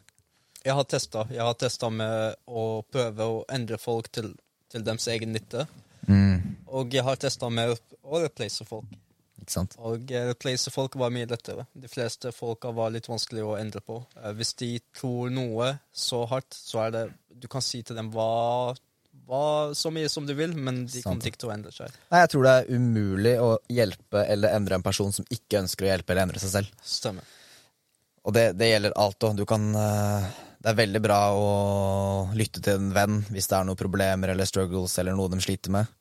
[0.66, 1.22] Jeg har testa.
[1.30, 4.32] Jeg har testa med å prøve å endre folk til,
[4.72, 5.66] til deres egen nytte.
[6.10, 6.56] Mm.
[6.74, 8.88] Og jeg har testa med å replace folk.
[9.36, 9.76] Ikke sant?
[9.78, 11.68] Og eh, replace folk var mye lettere.
[11.76, 14.00] De fleste folka var litt vanskelig å endre på.
[14.18, 17.04] Eh, Hvis de tror noe så hardt, så er det
[17.36, 18.72] Du kan si til dem hva,
[19.28, 19.42] hva
[19.76, 21.92] så mye som du vil, men de kommer ikke til å endre seg.
[22.10, 25.84] Nei, jeg tror det er umulig å hjelpe eller endre en person som ikke ønsker
[25.86, 26.72] å hjelpe eller endre seg selv.
[26.82, 27.28] Stemmer.
[28.26, 29.36] Og det, det gjelder alt òg.
[29.38, 30.30] Du kan eh,
[30.66, 31.50] Det er veldig bra å
[32.34, 35.70] lytte til en venn hvis det er noen problemer eller struggles eller noe de sliter
[35.70, 35.92] med.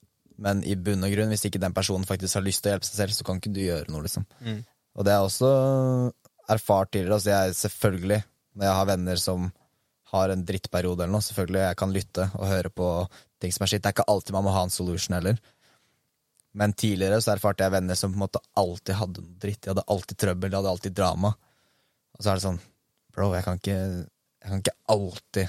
[0.42, 2.88] Men i bunn og grunn, hvis ikke den personen faktisk har lyst til å hjelpe
[2.88, 4.26] seg selv, så kan ikke du gjøre noe, liksom.
[4.42, 4.64] Mm.
[4.98, 5.52] Og det er også
[6.50, 7.20] erfart tidligere.
[7.20, 8.20] Altså jeg selvfølgelig,
[8.58, 9.46] når jeg har venner som
[10.16, 12.90] har en drittperiode eller noe, selvfølgelig jeg kan lytte og høre på
[13.44, 13.86] ting som er skitt.
[13.86, 15.38] Det er ikke alltid man må ha en solution heller.
[16.56, 19.62] Men tidligere så erfarte jeg venner som på en måte alltid hadde noe dritt.
[19.62, 21.36] De hadde alltid trøbbel, de hadde alltid drama.
[22.16, 22.64] Og så er det sånn
[23.16, 23.80] Bro, jeg kan ikke,
[24.46, 25.48] jeg kan ikke alltid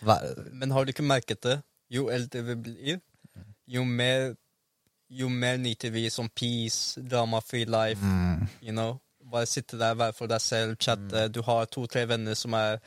[0.00, 1.58] være Men har du ikke merket det?
[1.92, 3.00] Jo eldre vi blir,
[3.68, 4.32] jo mer
[5.14, 8.00] jo mer nyter vi som peace, drama-free life.
[8.00, 8.96] mm, You know?
[9.30, 11.28] Bare sitte der, være for deg selv, chatte.
[11.28, 12.80] Du har to-tre venner som er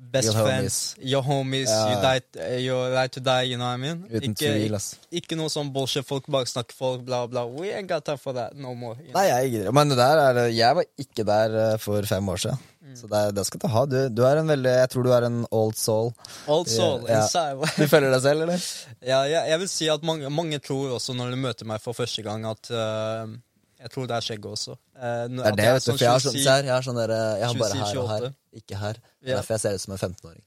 [0.00, 0.46] best Your homies.
[0.48, 0.78] friends.
[1.12, 1.68] Your homies.
[1.68, 1.90] Ja.
[1.92, 4.00] You die, you're right to die, you know what I mean?
[4.08, 4.88] Uten ikke, tvil, ass.
[5.12, 7.44] ikke noe sånn bullshit, folk bare snakker folk, bla, bla.
[7.46, 8.96] We ain't got time for that no more.
[9.14, 12.36] Nei, jeg gidder Men det der er Jeg var ikke der eh, for fem år
[12.46, 12.66] siden.
[12.98, 13.84] Så det, det skal du ha.
[13.86, 16.08] Du, du er en veldig Jeg tror du er en old soul.
[16.50, 17.20] Old soul Ja.
[17.22, 17.68] inside.
[17.78, 18.64] Du følger deg selv, eller?
[19.06, 21.94] Ja, jeg, jeg vil si at mange, mange tror også når de møter meg for
[21.94, 23.36] første gang, at øh,
[23.80, 24.74] Jeg tror det er skjegget også.
[24.96, 25.90] Eh, Det er det, vet du.
[25.94, 28.26] For jeg har sånn, ser, jeg har sånn der, Jeg har bare her og her,
[28.60, 28.92] ikke her.
[29.00, 29.32] Det Ja.
[29.32, 30.42] er Derfor jeg ser ut som en 15-åring.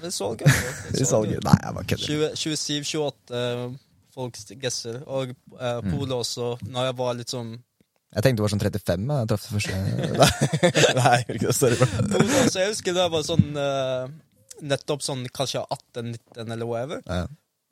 [0.00, 0.46] Det er så gøy.
[0.92, 1.44] Det.
[1.44, 2.36] Nei, jeg bare kødder.
[2.36, 3.78] 27-28
[4.16, 5.00] folk gesser.
[5.06, 7.50] Og uh, Pole også, når jeg var litt sånn
[8.16, 11.56] Jeg tenkte du var sånn 35 da jeg traff det første Nei, ikke det.
[11.56, 11.76] Sorry,
[12.48, 14.06] Så Jeg husker da jeg var sånn eh,
[14.70, 17.02] Nettopp sånn kanskje 18-19 eller whatever.
[17.04, 17.26] Ja.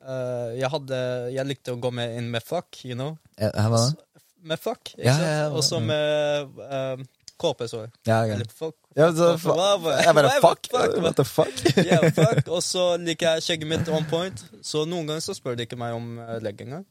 [0.05, 0.99] Eh, jeg hadde
[1.33, 3.15] Jeg likte å gå med inn med frakk, you know.
[3.41, 4.14] Ja, var det?
[4.45, 5.23] Med fuck, ikke sant?
[5.25, 5.45] ja, ja.
[5.51, 7.05] Og så med um,
[7.41, 7.87] KP-sår.
[8.07, 8.35] Ja, ja.
[8.37, 8.75] Eller fuck.
[8.95, 9.57] Ja, så, fuck,
[10.05, 10.69] jeg bare fuck,
[11.03, 11.51] what the fuck?
[11.89, 12.47] Ja, fuck.
[12.47, 14.45] Og så liker jeg skjegget mitt on point.
[14.63, 16.85] Så noen ganger så spør de ikke meg om uh, legg engang.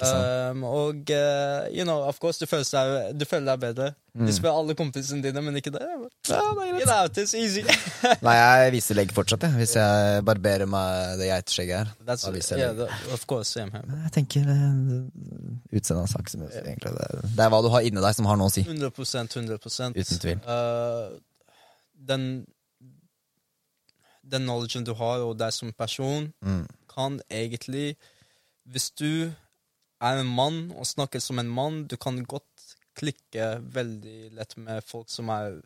[0.00, 3.88] Um, og uh, you know, of course, du føler deg, du føler deg bedre.
[4.26, 5.82] De spør alle kompisene dine, men ikke det.
[6.28, 7.62] Ja, det er out, it's easy.
[8.26, 9.54] Nei, jeg viser legg fortsatt, jeg.
[9.60, 11.92] Hvis jeg barberer meg det geiteskjegget her.
[12.08, 12.90] That's, Da viser jeg yeah, legg.
[12.90, 14.00] that, of course, same here.
[14.08, 16.22] Jeg tenker eh, Utseendet av så.
[16.64, 16.94] Egentlig.
[16.96, 18.64] Det, det er hva du har inni deg, som har noe å si.
[18.66, 20.40] 100% 100% Uten tvil.
[20.48, 21.20] Uh,
[22.10, 22.26] den
[24.30, 26.66] Den knowledgen du har, og deg som person, Mm.
[26.90, 27.96] kan egentlig
[28.66, 29.32] Hvis du
[30.00, 32.46] er en mann og snakker som en mann, du kan godt
[32.98, 35.60] klikke veldig lett med folk som er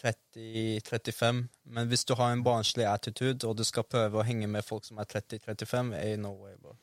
[0.00, 1.42] 30-35.
[1.74, 4.86] Men hvis du har en barnslig attitude, og du skal prøve å henge med folk
[4.88, 6.76] som er 30-35, ain't no way, bro.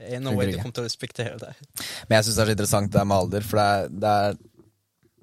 [0.00, 1.58] Ain't no way de kommer til å respektere deg.
[2.08, 4.16] Men jeg syns det er så interessant det er med alder, for det er, det
[4.22, 4.40] er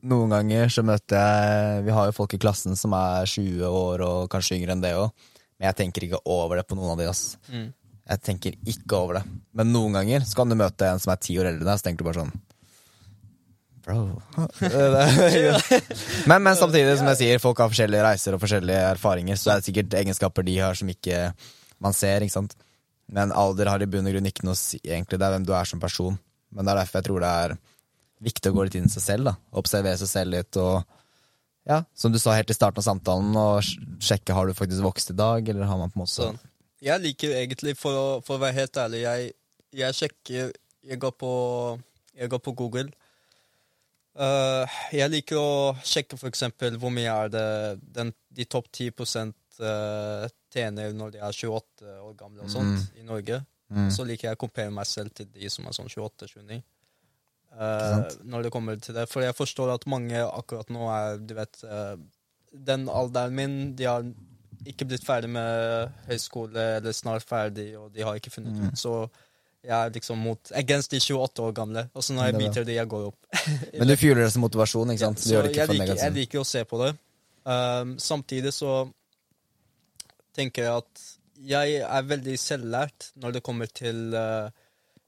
[0.07, 4.03] Noen ganger så møter jeg Vi har jo folk i klassen som er 20 år
[4.05, 5.09] og kanskje yngre enn det òg,
[5.57, 7.07] men jeg tenker ikke over det på noen av de.
[7.09, 7.23] ass.
[7.49, 7.71] Mm.
[8.07, 9.23] Jeg tenker ikke over det.
[9.57, 11.79] Men noen ganger så kan du møte en som er ti år eldre enn deg,
[11.79, 12.35] så tenker du bare sånn
[13.87, 14.21] Bro.
[16.27, 19.61] men, men samtidig, som jeg sier, folk har forskjellige reiser og forskjellige erfaringer, så er
[19.61, 21.21] det er sikkert egenskaper de har som ikke
[21.83, 22.57] man ser, ikke sant.
[23.07, 25.21] Men alder har i bunn og grunn ikke noe å si, egentlig.
[25.21, 26.19] Det er hvem du er som person.
[26.51, 27.55] Men det er derfor jeg tror det er
[28.27, 29.35] viktig å gå litt inn i seg selv, da.
[29.63, 30.83] Observere seg selv litt og
[31.67, 35.11] ja, som du sa helt i starten av samtalen, og sjekke har du faktisk vokst
[35.11, 36.29] i dag, eller har man på en måte Så
[36.83, 39.33] jeg liker egentlig, for å, for å være helt ærlig, jeg,
[39.77, 40.55] jeg sjekker
[40.87, 41.31] Jeg går på,
[42.15, 42.87] jeg går på Google.
[44.17, 44.63] Uh,
[44.95, 47.49] jeg liker å sjekke eksempel hvor mye er det
[47.93, 48.93] den, de topp 10
[49.59, 53.41] uh, tjener når de er 28 år gamle og sånt i Norge.
[53.67, 53.89] Mm.
[53.91, 56.61] Så liker jeg å kompere meg selv til de som er sånn 28-29.
[57.57, 59.07] Uh, når det kommer til det.
[59.11, 61.95] For jeg forstår at mange akkurat nå er Du vet, uh,
[62.53, 64.07] den alderen min, de har
[64.71, 68.67] ikke blitt ferdig med høyskole, eller snart ferdig, og de har ikke funnet Mm.
[68.67, 68.77] ut.
[68.79, 69.09] Så
[69.63, 71.89] jeg er liksom mot against de 28 år gamle.
[71.93, 73.17] Og så når jeg er biter de, jeg går opp.
[73.79, 75.25] Men du fjuler det som motivasjon, ikke sant?
[75.27, 76.93] Ja, ikke jeg, liker, jeg liker å se på det.
[77.47, 78.89] Um, samtidig så
[80.37, 81.03] tenker jeg at
[81.47, 84.49] jeg er veldig selvlært når det kommer til, uh,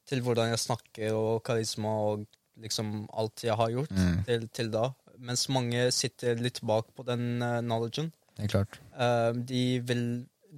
[0.10, 2.26] til hvordan jeg snakker og karisma og
[2.60, 4.24] liksom alt jeg har gjort Mm.
[4.28, 4.90] til, til da.
[5.20, 8.12] Mens mange sitter litt bak på den uh, knowledgen.
[8.40, 8.80] Det er klart.
[8.96, 10.06] Um, de vil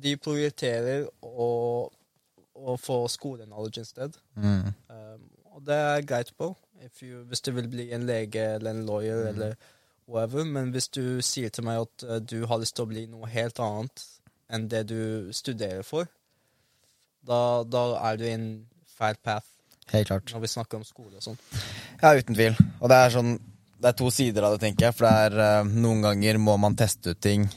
[0.02, 1.48] De prioriterer å,
[2.56, 4.16] å få skoleknowledge i sted.
[4.40, 4.70] Mm.
[4.88, 6.48] Um, og det er greit på,
[6.86, 9.56] if you, hvis du vil bli en lege eller en lawyer eller
[10.08, 10.45] whatever.
[10.48, 13.30] Men hvis du sier til meg at uh, du har lyst til å bli noe
[13.30, 14.06] helt annet
[14.52, 16.08] enn det du studerer for,
[17.28, 18.48] da, da er du i en
[18.88, 19.48] feil path.
[19.91, 20.32] Helt klart.
[20.32, 21.40] når vi snakker om skole og sånn.
[21.99, 22.56] Ja, uten tvil.
[22.80, 23.34] Og det er sånn
[23.82, 24.95] Det er to sider av det, tenker jeg.
[24.95, 27.48] For det er uh, noen ganger må man teste ut ting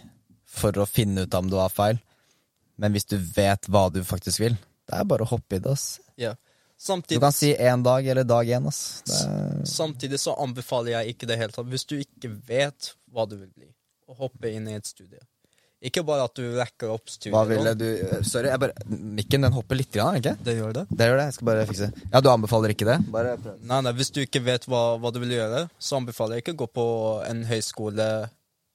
[0.55, 2.01] for å finne ut om du har feil.
[2.81, 4.57] Men hvis du vet hva du faktisk vil,
[4.89, 6.01] det er bare å hoppe i det, ass.
[6.21, 6.35] Ja.
[7.09, 8.81] Du kan si én dag eller dag én, ass.
[9.07, 11.61] Det er, samtidig så anbefaler jeg ikke det helt.
[11.71, 13.71] Hvis du ikke vet hva du vil bli,
[14.11, 15.23] å hoppe inn i et studie.
[15.85, 17.35] Ikke bare at du rekker opp studiet.
[17.35, 17.87] hva ville du
[18.25, 20.33] Sorry, jeg bare Mikken den hopper litt, grann, ikke?
[20.41, 20.85] Det gjør det.
[20.89, 21.27] Det gjør det.
[21.29, 21.89] Jeg skal bare fikse.
[22.09, 22.99] Ja, du anbefaler ikke det?
[23.13, 23.59] Bare prøv.
[23.61, 26.57] Nei, nei, Hvis du ikke vet hva, hva du vil gjøre, så anbefaler jeg ikke
[26.57, 26.87] å gå på
[27.29, 28.09] en høyskole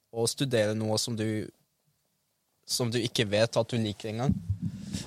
[0.09, 1.25] og studere noe som du
[2.69, 4.35] som du ikke vet at du liker engang.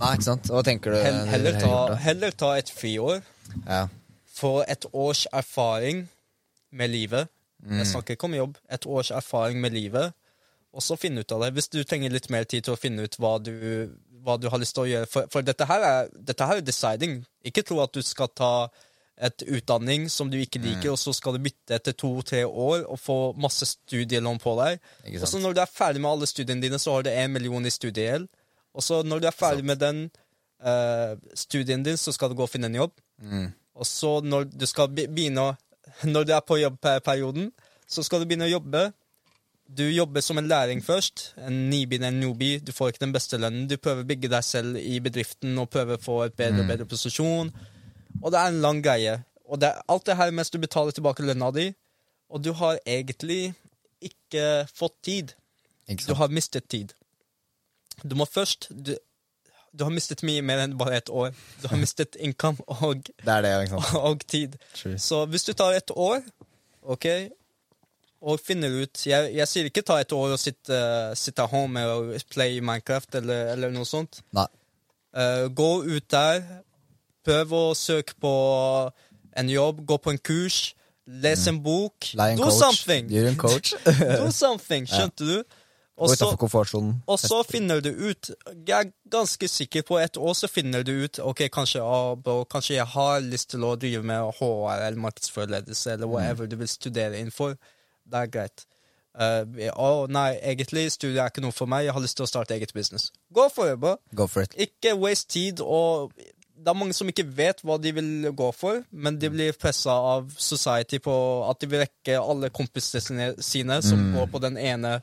[0.00, 0.48] Nei, ikke sant.
[0.50, 0.98] Hva tenker du?
[0.98, 3.22] Hell, heller, ta, heller ta et friår.
[3.66, 3.84] Ja.
[4.32, 6.06] Få et års erfaring
[6.72, 7.30] med livet.
[7.62, 8.56] Jeg snakker ikke om jobb.
[8.74, 10.14] Et års erfaring med livet,
[10.72, 11.52] og så finne ut av det.
[11.54, 13.54] Hvis du trenger litt mer tid til å finne ut hva du,
[14.24, 15.10] hva du har lyst til å gjøre.
[15.10, 17.20] For, for dette, her er, dette her er deciding.
[17.46, 18.52] Ikke tro at du skal ta
[19.20, 22.98] et utdanning som du ikke liker, og så skal du bytte etter to-tre år og
[23.00, 24.80] få masse studielån på deg.
[25.20, 27.66] Og så når du er ferdig med alle studiene dine, så har du én million
[27.66, 28.28] i studiegjeld.
[28.72, 30.06] Og så når du er ferdig med den
[30.64, 32.96] uh, studien din, så skal du gå og finne en jobb.
[33.20, 33.50] Mm.
[33.74, 35.54] Og så når du skal begynne
[36.02, 37.50] Når du er på jobbperioden,
[37.86, 38.92] så skal du begynne å jobbe.
[39.68, 41.34] Du jobber som en læring først.
[41.36, 42.60] En nibin en newbie.
[42.60, 43.66] Du får ikke den beste lønnen.
[43.68, 46.70] Du prøver å bygge deg selv i bedriften og prøver å få et bedre og
[46.70, 47.52] bedre posisjon.
[48.20, 49.18] Og det er en lang greie.
[49.48, 51.70] Og det er alt det her mens du betaler tilbake lønna di,
[52.32, 53.54] og du har egentlig
[54.02, 55.34] ikke fått tid.
[55.88, 56.94] Ikke Du har mistet tid.
[58.02, 58.94] Du må først du,
[59.72, 61.32] du har mistet mye mer enn bare et år.
[61.62, 64.56] Du har mistet income og, Det det, og, og tid.
[64.74, 64.98] True.
[64.98, 66.20] Så hvis du tar et år,
[66.82, 67.06] ok,
[68.22, 70.76] og finner ut Jeg, jeg sier ikke ta et år og sitte,
[71.18, 74.22] sitte home og play Minecraft eller, eller noe sånt.
[74.36, 74.46] Nei.
[75.12, 76.44] Uh, gå ut der,
[77.24, 78.34] prøv å søke på
[79.38, 80.60] en jobb, gå på en kurs,
[81.06, 82.12] les en bok.
[82.18, 82.58] Lei en Do coach.
[82.58, 83.10] something!
[83.10, 83.74] Gjør en coach.
[84.20, 85.58] Do something, skjønte du?
[86.02, 88.30] Og så, finner du ut
[88.66, 92.46] Jeg er ganske sikker på et år så finner du ut Ok, kanskje, ah, bro,
[92.48, 96.70] kanskje jeg har lyst til å drive med HR eller markedsførerledelse eller whatever du vil
[96.70, 97.54] studere innenfor.
[98.08, 98.64] Det er greit.
[99.12, 99.44] Uh,
[99.76, 101.84] oh, nei, egentlig studiet er ikke noe for meg.
[101.84, 103.10] Jeg har lyst til å starte eget business.
[103.34, 103.98] Gå for det, bro.
[104.16, 104.56] Go for it.
[104.56, 105.60] Ikke waste tid.
[105.60, 106.16] og
[106.62, 109.94] Det er mange som ikke vet hva de vil gå for, men de blir pressa
[110.14, 111.14] av society på
[111.48, 114.96] at de vil rekke alle kompisene sine, som som går på den ene,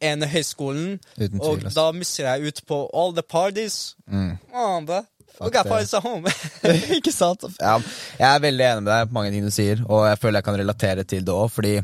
[0.00, 0.98] ene høyskolen.
[1.18, 3.96] Uten og da mister jeg ut på all the parties.
[4.06, 4.36] Mm.
[4.54, 5.02] Oh.
[5.40, 5.56] Fuck
[6.04, 6.28] home.
[6.98, 7.46] ikke sant?
[7.60, 7.78] Ja,
[8.18, 10.48] jeg er veldig enig med deg på mange ting du sier, og jeg føler jeg
[10.50, 11.78] kan relatere til det òg, fordi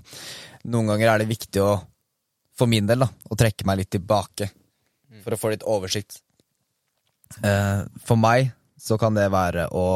[0.69, 1.73] noen ganger er det viktig å,
[2.59, 4.51] for min del, da, å trekke meg litt tilbake
[5.25, 6.21] for å få litt oversikt.
[7.43, 8.53] Uh, for meg
[8.87, 9.87] så kan det være å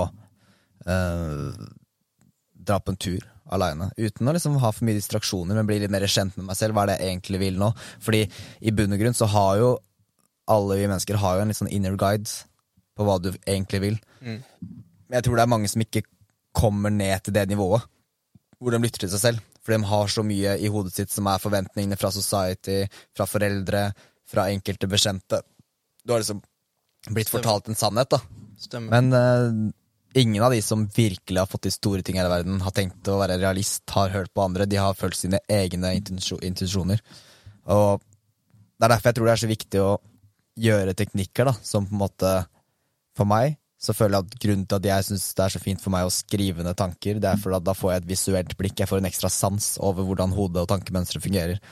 [0.86, 1.68] eh,
[2.60, 5.92] dra på en tur aleine, uten å liksom ha for mye distraksjoner, men bli litt
[5.92, 7.70] mer kjent med meg selv, hva er det jeg egentlig vil nå.
[8.02, 9.70] Fordi i bunn og grunn så har jo
[10.50, 12.30] alle vi mennesker har jo en litt sånn inner guide
[12.98, 13.98] på hva du egentlig vil.
[14.20, 14.40] Mm.
[15.10, 16.04] Men jeg tror det er mange som ikke
[16.56, 17.86] kommer ned til det nivået,
[18.60, 19.46] hvor de lytter til seg selv.
[19.60, 22.82] For de har så mye i hodet sitt som er forventningene fra society,
[23.16, 23.90] fra foreldre,
[24.30, 25.42] fra enkelte bekjente.
[26.04, 26.40] Du har liksom
[27.10, 28.20] blitt fortalt en sannhet, da.
[28.60, 28.92] Stemmer.
[28.92, 29.72] Men uh,
[30.20, 33.18] ingen av de som virkelig har fått til store ting i verden, har tenkt å
[33.22, 34.68] være realist, har hørt på andre.
[34.68, 37.02] De har følt sine egne intensjo- intensjoner.
[37.72, 39.90] Og det er derfor jeg tror det er så viktig å
[40.60, 42.30] gjøre teknikker da, som på en måte
[43.18, 45.80] For meg så føler jeg at grunnen til at jeg syns det er så fint
[45.80, 48.52] for meg å skrive ned tanker, det er fordi at da får jeg et visuelt
[48.60, 51.62] blikk, jeg får en ekstra sans over hvordan hodet og tankemønsteret fungerer.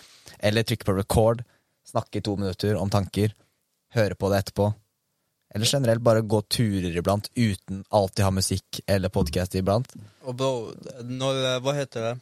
[0.41, 1.43] Eller trykke på record,
[1.89, 3.35] snakke i to minutter om tanker,
[3.97, 4.71] høre på det etterpå.
[5.55, 9.95] Eller generelt bare gå turer iblant uten alltid ha musikk eller podkast iblant.
[10.29, 10.51] Og bro,
[11.09, 12.15] når eh, Hva heter det?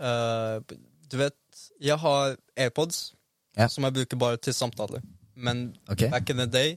[0.00, 0.76] Uh,
[1.10, 3.10] du vet, jeg har AirPods
[3.58, 3.66] Ja.
[3.68, 5.02] som jeg bruker bare til samtaler.
[5.34, 6.10] Men okay.
[6.10, 6.76] back in the day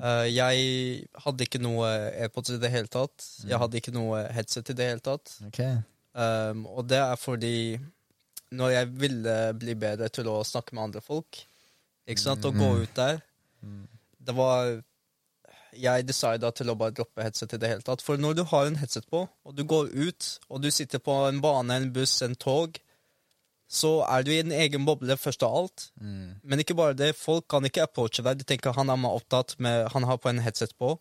[0.00, 3.26] uh, Jeg hadde ikke noe AirPods i det hele tatt.
[3.44, 5.36] Jeg hadde ikke noe headset i det hele tatt.
[6.16, 7.76] Um, og det er fordi
[8.56, 11.42] når jeg ville bli bedre til å snakke med andre folk,
[12.06, 13.18] ikke sant, og gå ut der
[14.26, 14.82] Det var
[15.76, 18.00] Jeg decida til å bare droppe headset i det hele tatt.
[18.04, 21.12] For når du har en headset på, og du går ut, og du sitter på
[21.28, 22.78] en bane, en buss, en tog,
[23.68, 25.88] så er du i en egen boble først av alt.
[26.00, 28.40] Men ikke bare det, folk kan ikke approache deg.
[28.40, 30.94] De tenker han er mer opptatt med Han har på en headset på.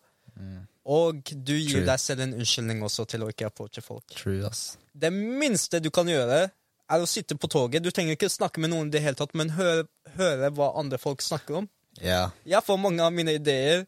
[0.86, 1.88] Og du gir True.
[1.88, 4.06] deg selv en unnskyldning også til å ikke approache folk.
[4.12, 4.78] True, ass.
[4.94, 6.50] Det minste du kan gjøre,
[6.86, 7.82] er å sitte på toget.
[7.82, 9.88] Du trenger ikke snakke med noen i det hele tatt, men høre,
[10.20, 11.70] høre hva andre folk snakker om.
[12.02, 12.30] Ja.
[12.46, 13.86] Jeg får mange av mine ideer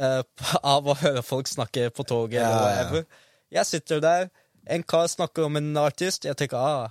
[0.00, 0.22] uh,
[0.74, 2.42] av å høre folk snakke på toget.
[2.42, 3.04] Ja, eller.
[3.50, 4.30] Jeg sitter der,
[4.70, 6.90] en kar snakker om en artist, jeg tenker ah,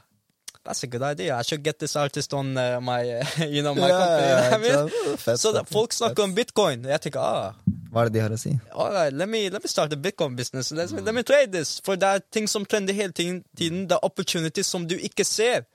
[0.63, 1.37] that's a good idea.
[1.37, 3.03] I should get this artist on uh, my,
[3.47, 4.31] you know, my company.
[4.53, 6.85] I mean, så da, folk snakker om bitcoin.
[6.85, 7.53] Jeg tenker ah,
[7.89, 8.51] Hva er det de har å si?
[8.73, 10.71] all right, let me, let me start a bitcoin business.
[10.71, 11.79] Let me, let me trade this.
[11.85, 13.87] For det er ting som trender hele tiden.
[13.87, 15.65] Det er opportunities som du ikke ser.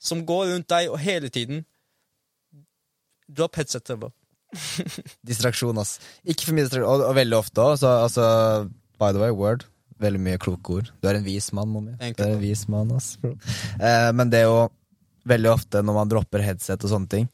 [0.00, 1.64] Som går rundt deg hele tiden.
[3.28, 4.12] Drop headsetet, bro.
[5.26, 5.96] Distraksjon, ass.
[6.24, 7.82] Ikke for mye distraksjon, og, og veldig ofte òg.
[7.90, 8.26] Altså,
[9.00, 9.66] by the way, word.
[10.02, 10.90] Veldig mye kloke ord.
[11.00, 11.96] Du er en vis mann, Mommy.
[11.96, 13.14] Du er en vis mann, ass.
[13.24, 14.66] Eh, men det er jo
[15.26, 17.26] veldig ofte når man dropper headset og sånne ting,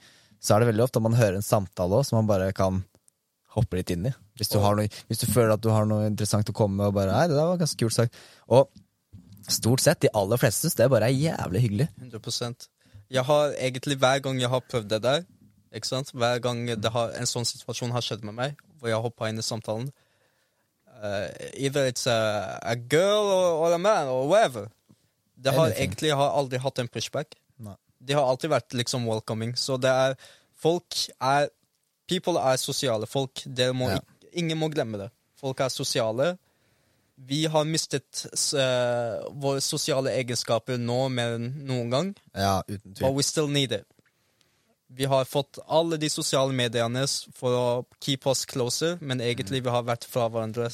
[0.43, 2.81] så er det veldig ofte man hører en samtale også, som man bare kan
[3.53, 4.15] hoppe litt inn i.
[4.41, 6.89] Hvis du, har noe, hvis du føler at du har noe interessant å komme med,
[6.89, 8.17] og bare Nei, det der var ganske kult sagt.
[8.49, 8.71] Og
[9.51, 11.89] stort sett, de aller fleste syns det bare er jævlig hyggelig.
[12.01, 12.69] 100%
[13.13, 15.27] Jeg har egentlig hver gang jeg har prøvd det der,
[15.75, 16.11] ikke sant?
[16.13, 19.29] hver gang det har, en sånn situasjon har skjedd med meg, hvor jeg har hoppa
[19.31, 19.89] inn i samtalen
[21.03, 24.69] uh, Either it's a, a girl or, or a man or whatever.
[25.37, 25.83] Det har Anything.
[25.83, 27.35] egentlig har aldri hatt en pushback.
[27.59, 27.75] Nei.
[27.99, 29.57] De har alltid vært liksom welcoming.
[29.59, 30.15] Så det er
[30.63, 31.49] Folk er
[32.07, 33.07] People er sosiale.
[33.07, 33.43] Folk,
[33.75, 33.99] må Ja.
[34.33, 35.11] Ingen må glemme det.
[35.41, 36.37] Folk er sosiale.
[37.17, 42.13] Vi har mistet uh, våre sosiale egenskaper nå mer enn noen gang.
[42.35, 43.87] Ja, uten But we still need it.
[44.97, 47.07] Vi har fått alle de sosiale mediene
[47.37, 47.67] for å
[48.03, 50.69] keep us closer, men egentlig vi har vært fra hverandre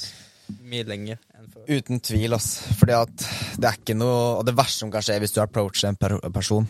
[0.64, 1.68] mye lenger enn før.
[1.68, 2.48] Uten tvil, ass.
[2.80, 3.26] Fordi at
[3.60, 6.16] det er ikke noe Og det verste som kan skje hvis du approacher en per
[6.34, 6.66] person,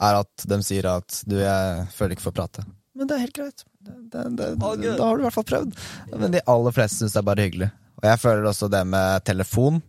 [0.00, 2.64] er at de sier at du, jeg føler ikke for å prate.
[2.98, 3.64] Men det er helt greit.
[4.10, 5.78] Da har du i hvert fall prøvd.
[6.16, 7.70] Men de aller fleste syns det er bare hyggelig.
[7.98, 9.82] Og jeg føler også det med telefon.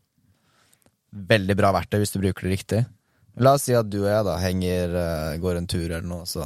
[1.10, 2.81] Veldig bra verktøy hvis du bruker det riktig.
[3.40, 6.26] La oss si at du og jeg da henger, eh, går en tur eller noe,
[6.27, 6.45] så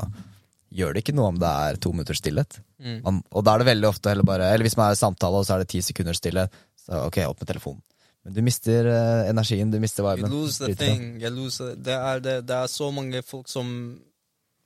[0.74, 2.60] gjør det ikke noe om det er to minutters stillhet.
[2.82, 3.00] Mm.
[3.06, 5.40] Man, og da er det veldig ofte heller bare Eller hvis man er i samtale,
[5.40, 7.84] og så er det ti sekunder stillhet, så ok, opp med telefonen.
[8.24, 10.32] Men du mister uh, energien, du mister You viben.
[10.32, 11.22] lose the thing.
[11.22, 13.68] You lose det, er det, det er så mange folk som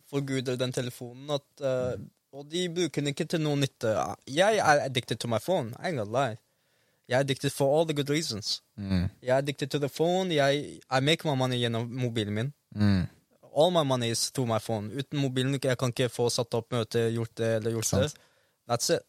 [0.10, 1.98] forguder den telefonen, at, uh,
[2.38, 3.96] og de bruker den ikke til noe nytte.
[4.30, 5.74] Jeg er addicted to my phone.
[5.80, 6.38] I ain't gonna lie.
[7.10, 8.62] Jeg er addicted for all the good reasons.
[8.78, 9.08] Mm.
[9.24, 10.34] Jeg er addicted to the phone.
[10.36, 12.54] Jeg, I make my money gjennom mobilen min.
[12.76, 13.06] Mm.
[13.58, 14.92] All my money is through my phone.
[14.94, 18.12] Uten mobilen jeg kan ikke få satt opp møte, gjort det eller gjort det.
[18.70, 19.02] That's it.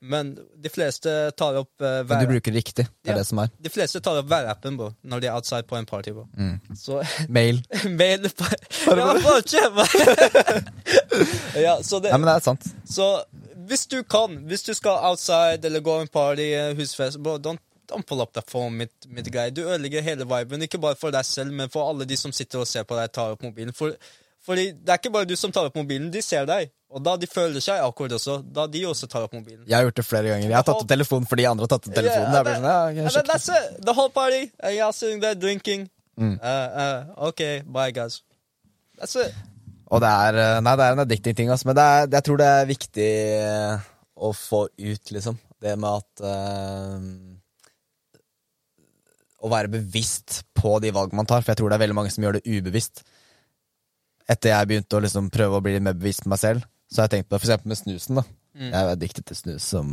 [0.00, 0.28] Men
[0.62, 2.84] de fleste tar opp uh, Men du bruker det riktig.
[3.02, 3.18] Det er Ja.
[3.18, 3.48] det som er.
[3.58, 6.28] De fleste tar opp værappen, bro, når de er outside på en party, bro.
[6.38, 6.60] Mm.
[6.78, 7.00] Så
[7.38, 7.58] Mail.
[7.98, 8.46] mail på
[8.94, 9.82] Ja, bare kjøp!
[11.66, 12.68] ja, så det Nei, men det er sant.
[12.86, 13.08] Så
[13.68, 17.60] hvis du kan, hvis du skal outside eller gå en party, eh, husfest, bro, don't,
[17.88, 19.50] don't pull up the phone mitt, mitt greie.
[19.54, 22.62] Du ødelegger hele viben, ikke bare for deg selv, men for alle de som sitter
[22.62, 23.74] og ser på deg tar opp mobilen.
[23.76, 23.96] For,
[24.44, 26.72] fordi det er ikke bare du som tar opp mobilen, de ser deg.
[26.88, 29.66] Og da de føler seg akkurat også, da de også tar opp mobilen.
[29.68, 30.48] Jeg har gjort det flere ganger.
[30.48, 32.32] Jeg har tatt opp telefonen fordi andre har tatt opp telefonen.
[32.32, 33.28] Yeah, blir sånn, ja, sjekker.
[33.28, 33.84] that's it.
[33.84, 34.48] The whole party.
[34.62, 35.90] And you're sitting there drinking.
[36.16, 36.38] Mm.
[36.40, 38.22] Uh, uh, ok, bye, guys.
[38.96, 39.36] That's it.
[39.88, 41.68] Og det er, eh, nei, det er en addicting ting, altså.
[41.68, 43.86] men det er, jeg tror det er viktig eh,
[44.20, 45.38] å få ut, liksom.
[45.58, 47.06] Det med at eh,
[49.38, 52.10] Å være bevisst på de valgene man tar, for jeg tror det er veldig mange
[52.14, 53.04] som gjør det ubevisst.
[54.28, 57.02] Etter jeg begynte å liksom prøve å bli litt mer bevisst på meg selv, så
[57.02, 58.20] har jeg tenkt på det eksempel med snusen.
[58.20, 58.26] da
[58.58, 58.72] Mm.
[58.72, 59.90] Jeg er diktet til snus som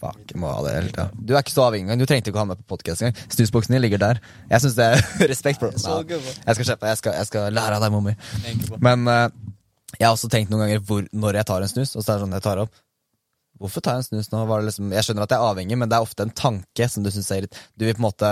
[0.00, 0.32] fuck.
[0.40, 1.04] Må ha det hele tida.
[1.14, 2.00] Du er ikke så avhengig engang.
[2.00, 3.20] Du trengte ikke å ha med på podkast engang.
[3.30, 4.18] Snusboksen din ligger der.
[4.50, 6.18] Jeg syns det er respekt, for det.
[6.42, 8.80] Jeg skal kjøpe, jeg skal, jeg skal lære av deg, bro.
[8.88, 9.28] Men uh,
[9.94, 12.18] jeg har også tenkt noen ganger hvor, når jeg tar en snus, og så er
[12.18, 12.84] det sånn jeg tar opp
[13.58, 14.40] Hvorfor tar jeg en snus nå?
[14.46, 16.86] Var det liksom, jeg skjønner at jeg er avhengig, men det er ofte en tanke
[16.86, 18.28] som du syns er litt Du vil på en måte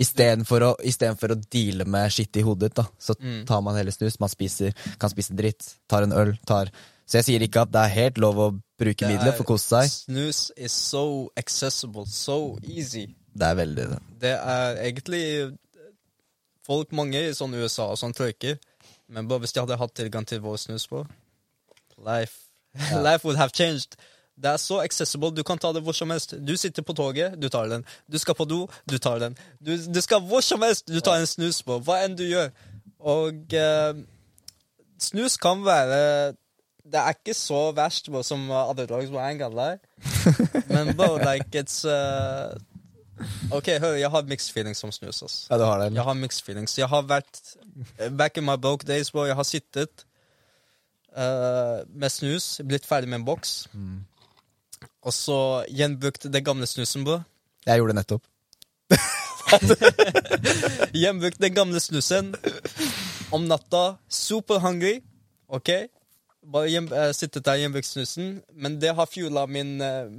[0.00, 0.90] Istedenfor å, i
[1.20, 3.44] for å deale med skitt i hodet ditt, da, så Mm.
[3.46, 4.18] tar man heller snus.
[4.18, 6.70] Man spiser, kan spise dritt, tar en øl, tar
[7.04, 9.46] Så jeg sier ikke at det er helt lov å bruke midler er- for å
[9.46, 9.90] kose seg.
[10.08, 13.14] Snus is so accessible, so easy.
[13.36, 13.98] Det er veldig det.
[14.18, 15.58] Det er egentlig
[16.64, 18.58] folk mange i sånn USA og sånn trøyker.
[19.10, 21.06] Men bare hvis de hadde hatt tilgang til vår snus på
[21.98, 22.38] Life
[23.02, 23.96] Life would have changed.
[24.36, 25.30] Det er så accessible.
[25.36, 26.34] Du kan ta det hvor som helst.
[26.40, 27.84] Du sitter på toget, du tar den.
[28.12, 29.36] Du skal på do, du tar den.
[29.60, 31.78] Du, du skal hvor som helst, du tar en snus på.
[31.84, 32.50] Hva enn du gjør.
[33.02, 34.02] Og eh,
[35.02, 36.32] snus kan være
[36.82, 39.80] Det er ikke så verst bro, som other drugs, but I ain't.
[40.68, 42.52] Men bro, like, it's uh,
[43.50, 45.46] Ok, hør, jeg har mixed feelings om snus, ass.
[45.50, 46.78] Ja, du har det, Jeg har mixed feelings.
[46.78, 47.40] Jeg har vært
[48.18, 49.24] Back in my broke days, bro.
[49.24, 50.04] Jeg har sittet
[51.16, 54.00] uh, med snus, blitt ferdig med en boks, Mm.
[55.02, 55.38] Og så
[55.68, 57.24] gjenbrukte det gamle snusen, bror.
[57.66, 58.28] Jeg gjorde det nettopp.
[61.02, 62.34] Gjenbrukt den gamle snusen
[63.34, 63.96] om natta.
[64.08, 65.00] Super hungry,
[65.48, 65.70] OK?
[66.52, 68.40] Bare hjem, uh, sittet der gjenbrukt snusen.
[68.54, 70.10] Men det har fuela min, uh,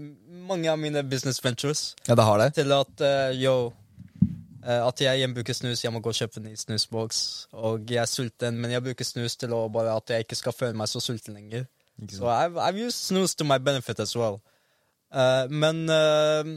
[0.48, 2.54] mange av mine business ventures Ja, det har det.
[2.56, 3.74] til at uh, yo,
[4.64, 7.20] Eh, at jeg gjenbruker snus, jeg må gå og kjøpe en ny snusboks.
[7.52, 10.56] Og jeg er sulten, men jeg bruker snus til å bare at jeg ikke skal
[10.56, 11.68] føle meg så sulten lenger.
[12.10, 14.40] Så I've, I've used snus to my benefit as well.
[15.14, 16.48] Eh, men uh,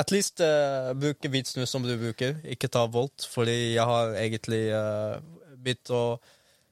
[0.00, 4.14] at least uh, bruke hvit snus som du bruker, ikke ta Volt, fordi jeg har
[4.16, 5.18] egentlig uh,
[5.60, 6.04] begynt å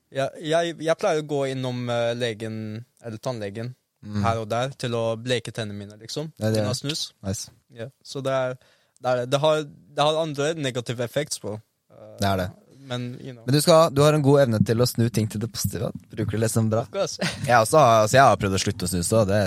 [0.08, 1.82] jeg, jeg, jeg, pleier å gå innom
[2.16, 4.20] legen, eller tannlegen, Mm.
[4.22, 6.28] her og der til å bleke tennene mine, liksom.
[6.38, 7.00] Ja, det er- snus.
[7.26, 7.48] Nice.
[7.74, 7.88] Yeah.
[8.06, 8.52] Så det er,
[9.02, 11.56] det, er det, har, det har andre negative effects på.
[11.90, 12.46] Uh, Det er det.
[12.78, 13.42] Men, you know.
[13.44, 15.90] Men du, skal, du har en god evne til å snu ting til det positive.
[16.14, 16.84] Bruker det liksom bra.
[16.94, 19.42] Jeg, også, har- altså, jeg har prøvd å slutte å snuse, og det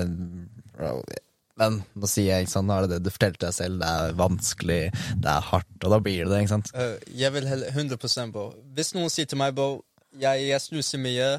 [1.62, 3.80] Men nå sier jeg ikke nå er det det du fortalte deg selv.
[3.82, 4.82] Det er vanskelig,
[5.22, 6.42] det er hardt, og da blir det det.
[6.44, 6.74] ikke sant?
[6.74, 8.50] Uh, jeg vil heller 100 bro.
[8.76, 9.84] Hvis noen sier til meg, bro,
[10.20, 11.32] jeg, jeg snuser mye,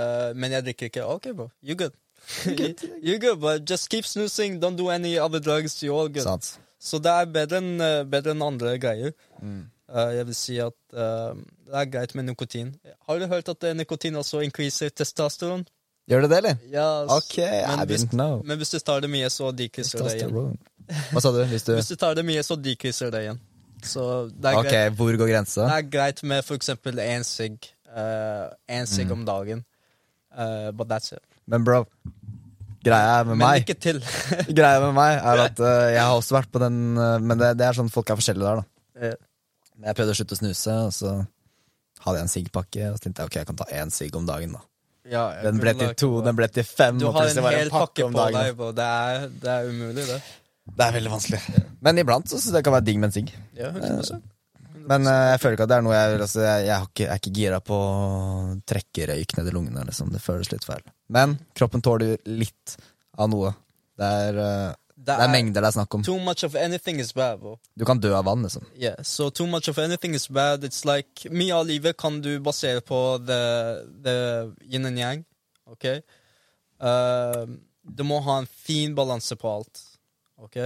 [0.00, 1.92] uh, men jeg drikker ikke, ok, bro, you good.
[3.02, 6.24] you good, but just keep snoozing, don't do any other drugs, you're all good.
[6.24, 6.56] Sant?
[6.80, 9.14] Så det er bedre enn bedre enn andre greier.
[9.42, 9.66] Mm.
[9.88, 12.72] Uh, jeg vil si at det er greit med nikotin.
[13.08, 15.66] Har du hørt at nikotin også increaser testosteron?
[16.08, 16.56] Gjør det det, eller?
[16.72, 17.10] Yes.
[17.12, 18.38] Ok, I hvis, didn't know.
[18.48, 20.58] men hvis du tar det mye, så decreaser det igjen.
[21.12, 21.42] Hva sa du?
[21.50, 23.40] Hvis du Hvis du tar det mye, så decreaser det igjen.
[23.84, 24.94] Så det er Ok, greit.
[24.98, 25.66] hvor går grensa?
[25.68, 27.58] Det er greit med for eksempel én sigg.
[27.92, 28.86] Én Mm.
[28.86, 29.64] sigg om dagen.
[30.32, 31.22] Uh, but that's it.
[31.46, 31.84] Men bro,
[32.84, 34.00] greia med Men meg ikke til.
[34.58, 37.52] Greia med meg er at uh, jeg har også vært på den uh, Men det,
[37.58, 39.06] det er sånn folk er forskjellige der, da.
[39.08, 39.16] Yeah.
[39.86, 41.12] Jeg prøvde å slutte å snuse, og så
[42.04, 44.26] hadde jeg en siggpakke, og så tenkte jeg ok, jeg kan ta én sigg om
[44.26, 44.62] dagen, da.
[45.10, 48.04] Ja, Den ble til to, den ble til fem, Du har en hel en pakke
[48.04, 48.72] pakke på deg, bro.
[48.76, 50.18] Det er, det er umulig, det.
[50.68, 51.62] Det er veldig vanskelig.
[51.84, 53.32] Men iblant så jeg det kan være digg med en sigg.
[53.56, 54.26] Ja, 100%.
[54.88, 57.02] Men uh, jeg føler ikke at det er noe jeg altså, Jeg, jeg, har ikke,
[57.04, 59.86] jeg er ikke gira på å trekke røyk ned i lungene.
[59.88, 60.12] Liksom.
[60.14, 60.84] Det føles litt feil.
[61.12, 62.76] Men kroppen tåler litt
[63.18, 63.52] av noe.
[63.98, 64.76] Det er, eh,
[65.16, 66.04] det er mengder det er snakk om.
[66.04, 67.56] Too much of anything is bad, bro.
[67.78, 68.66] Du kan dø av vann, liksom.
[68.76, 70.64] Yeah, so too much of anything is bad.
[70.64, 73.40] It's like Mye av livet kan du basere på the,
[74.04, 74.16] the
[74.68, 75.24] yin and yang.
[75.66, 75.84] Ok?
[76.80, 77.46] Uh,
[77.82, 79.82] du må ha en fin balanse på alt.
[80.38, 80.56] Ok?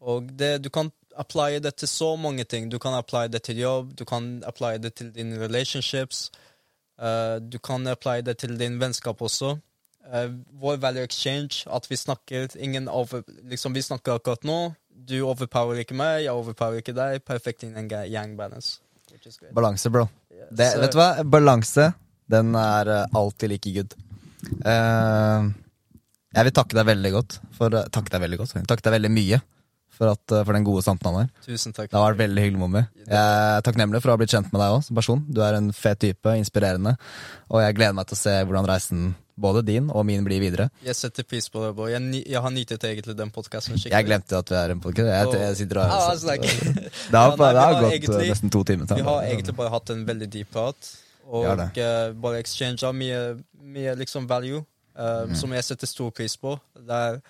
[0.00, 2.68] Og det, du kan apply det til så mange ting.
[2.70, 6.30] Du kan apply det til jobb, du kan apply det til dine relationships.
[6.98, 9.56] Uh, du kan apply det til din vennskap også.
[10.04, 10.28] Uh,
[10.60, 14.74] vår value exchange, at vi snakker ingen over, liksom Vi snakker akkurat nå.
[14.94, 17.22] Du overpower ikke meg, jeg overpower ikke deg.
[17.24, 18.80] Perfect in yang balance.
[19.54, 20.08] Balanse, bro.
[20.30, 20.80] Yeah, Det, so.
[20.82, 21.08] vet du hva?
[21.24, 21.92] Balanse,
[22.30, 23.96] den er eh, alltid like good.
[24.64, 25.50] Uh,
[26.34, 28.56] jeg vil takke deg veldig godt for Takke deg veldig godt.
[28.68, 29.40] Takke deg veldig mye
[29.94, 31.32] for, at, eh, for den gode samtalen her.
[31.46, 31.90] Tusen takk.
[31.92, 32.82] Det har vært veldig hyggelig, Mommy.
[33.04, 35.22] Jeg er takknemlig for å ha blitt kjent med deg òg som person.
[35.30, 36.96] Du er en fet type, inspirerende.
[37.52, 39.04] Og jeg gleder meg til å se hvordan reisen,
[39.36, 40.68] både din og min, blir videre.
[40.84, 41.86] Jeg setter pris på det, bro.
[41.90, 42.00] Jeg,
[42.30, 43.92] jeg har nytet egentlig den podkasten skikkelig.
[43.96, 45.08] Jeg glemte at vi er en podkast.
[45.34, 48.20] Jeg, jeg sitter og Ah, altså, like- Det har, Ja, nei, det har gått egentlig-
[48.26, 48.86] eh, nesten to timer.
[48.94, 50.92] Vi har egentlig bare hatt en veldig deep prat.
[51.26, 54.64] Og Ja, eh, bare exchange mye, mye liksom value,
[54.96, 55.34] uh, Mm.
[55.36, 56.60] som jeg setter stor pris på.
[56.76, 57.22] Det, er,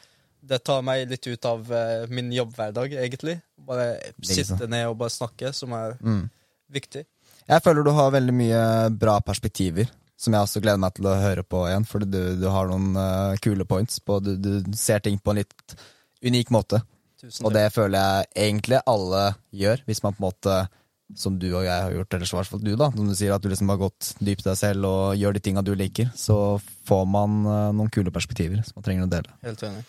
[0.44, 3.40] det tar meg litt ut av uh, min jobbhverdag, egentlig.
[3.64, 6.28] Bare sitte ned og bare snakke, som er Mm.
[6.70, 7.06] viktig.
[7.48, 9.88] Jeg føler du har veldig mye bra perspektiver,
[10.20, 11.86] som jeg også gleder meg til å høre på igjen.
[11.88, 14.00] Fordi du, du har noen uh, kule points.
[14.00, 15.76] På, du, du ser ting på en litt
[16.24, 16.80] unik måte.
[17.20, 20.56] Tusen Og det føler jeg egentlig alle gjør, hvis man på en måte
[21.20, 22.88] som du og jeg har gjort, eller i hvert fall du, da.
[22.94, 25.42] Som du sier at du liksom har gått dypt i deg selv og gjør de
[25.44, 26.08] tinga du liker.
[26.18, 26.36] Så
[26.88, 29.36] får man uh, noen kule perspektiver som man trenger å dele.
[29.44, 29.84] Helt enig.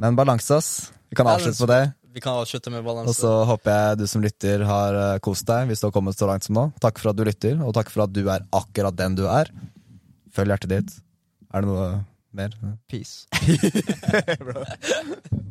[0.00, 0.90] Men balanse, ass.
[1.10, 1.82] Vi kan avslutte på det.
[2.12, 5.68] Vi kan avslutte med Og så håper jeg du som lytter har eh, kost deg,
[5.70, 6.64] hvis du har kommet så langt som nå.
[6.82, 9.46] Takk for at du lytter, og takk for at du er akkurat den du er.
[10.34, 10.90] Følg hjertet ditt.
[11.54, 11.86] Er det noe
[12.34, 12.50] mer?
[12.90, 13.30] Peace.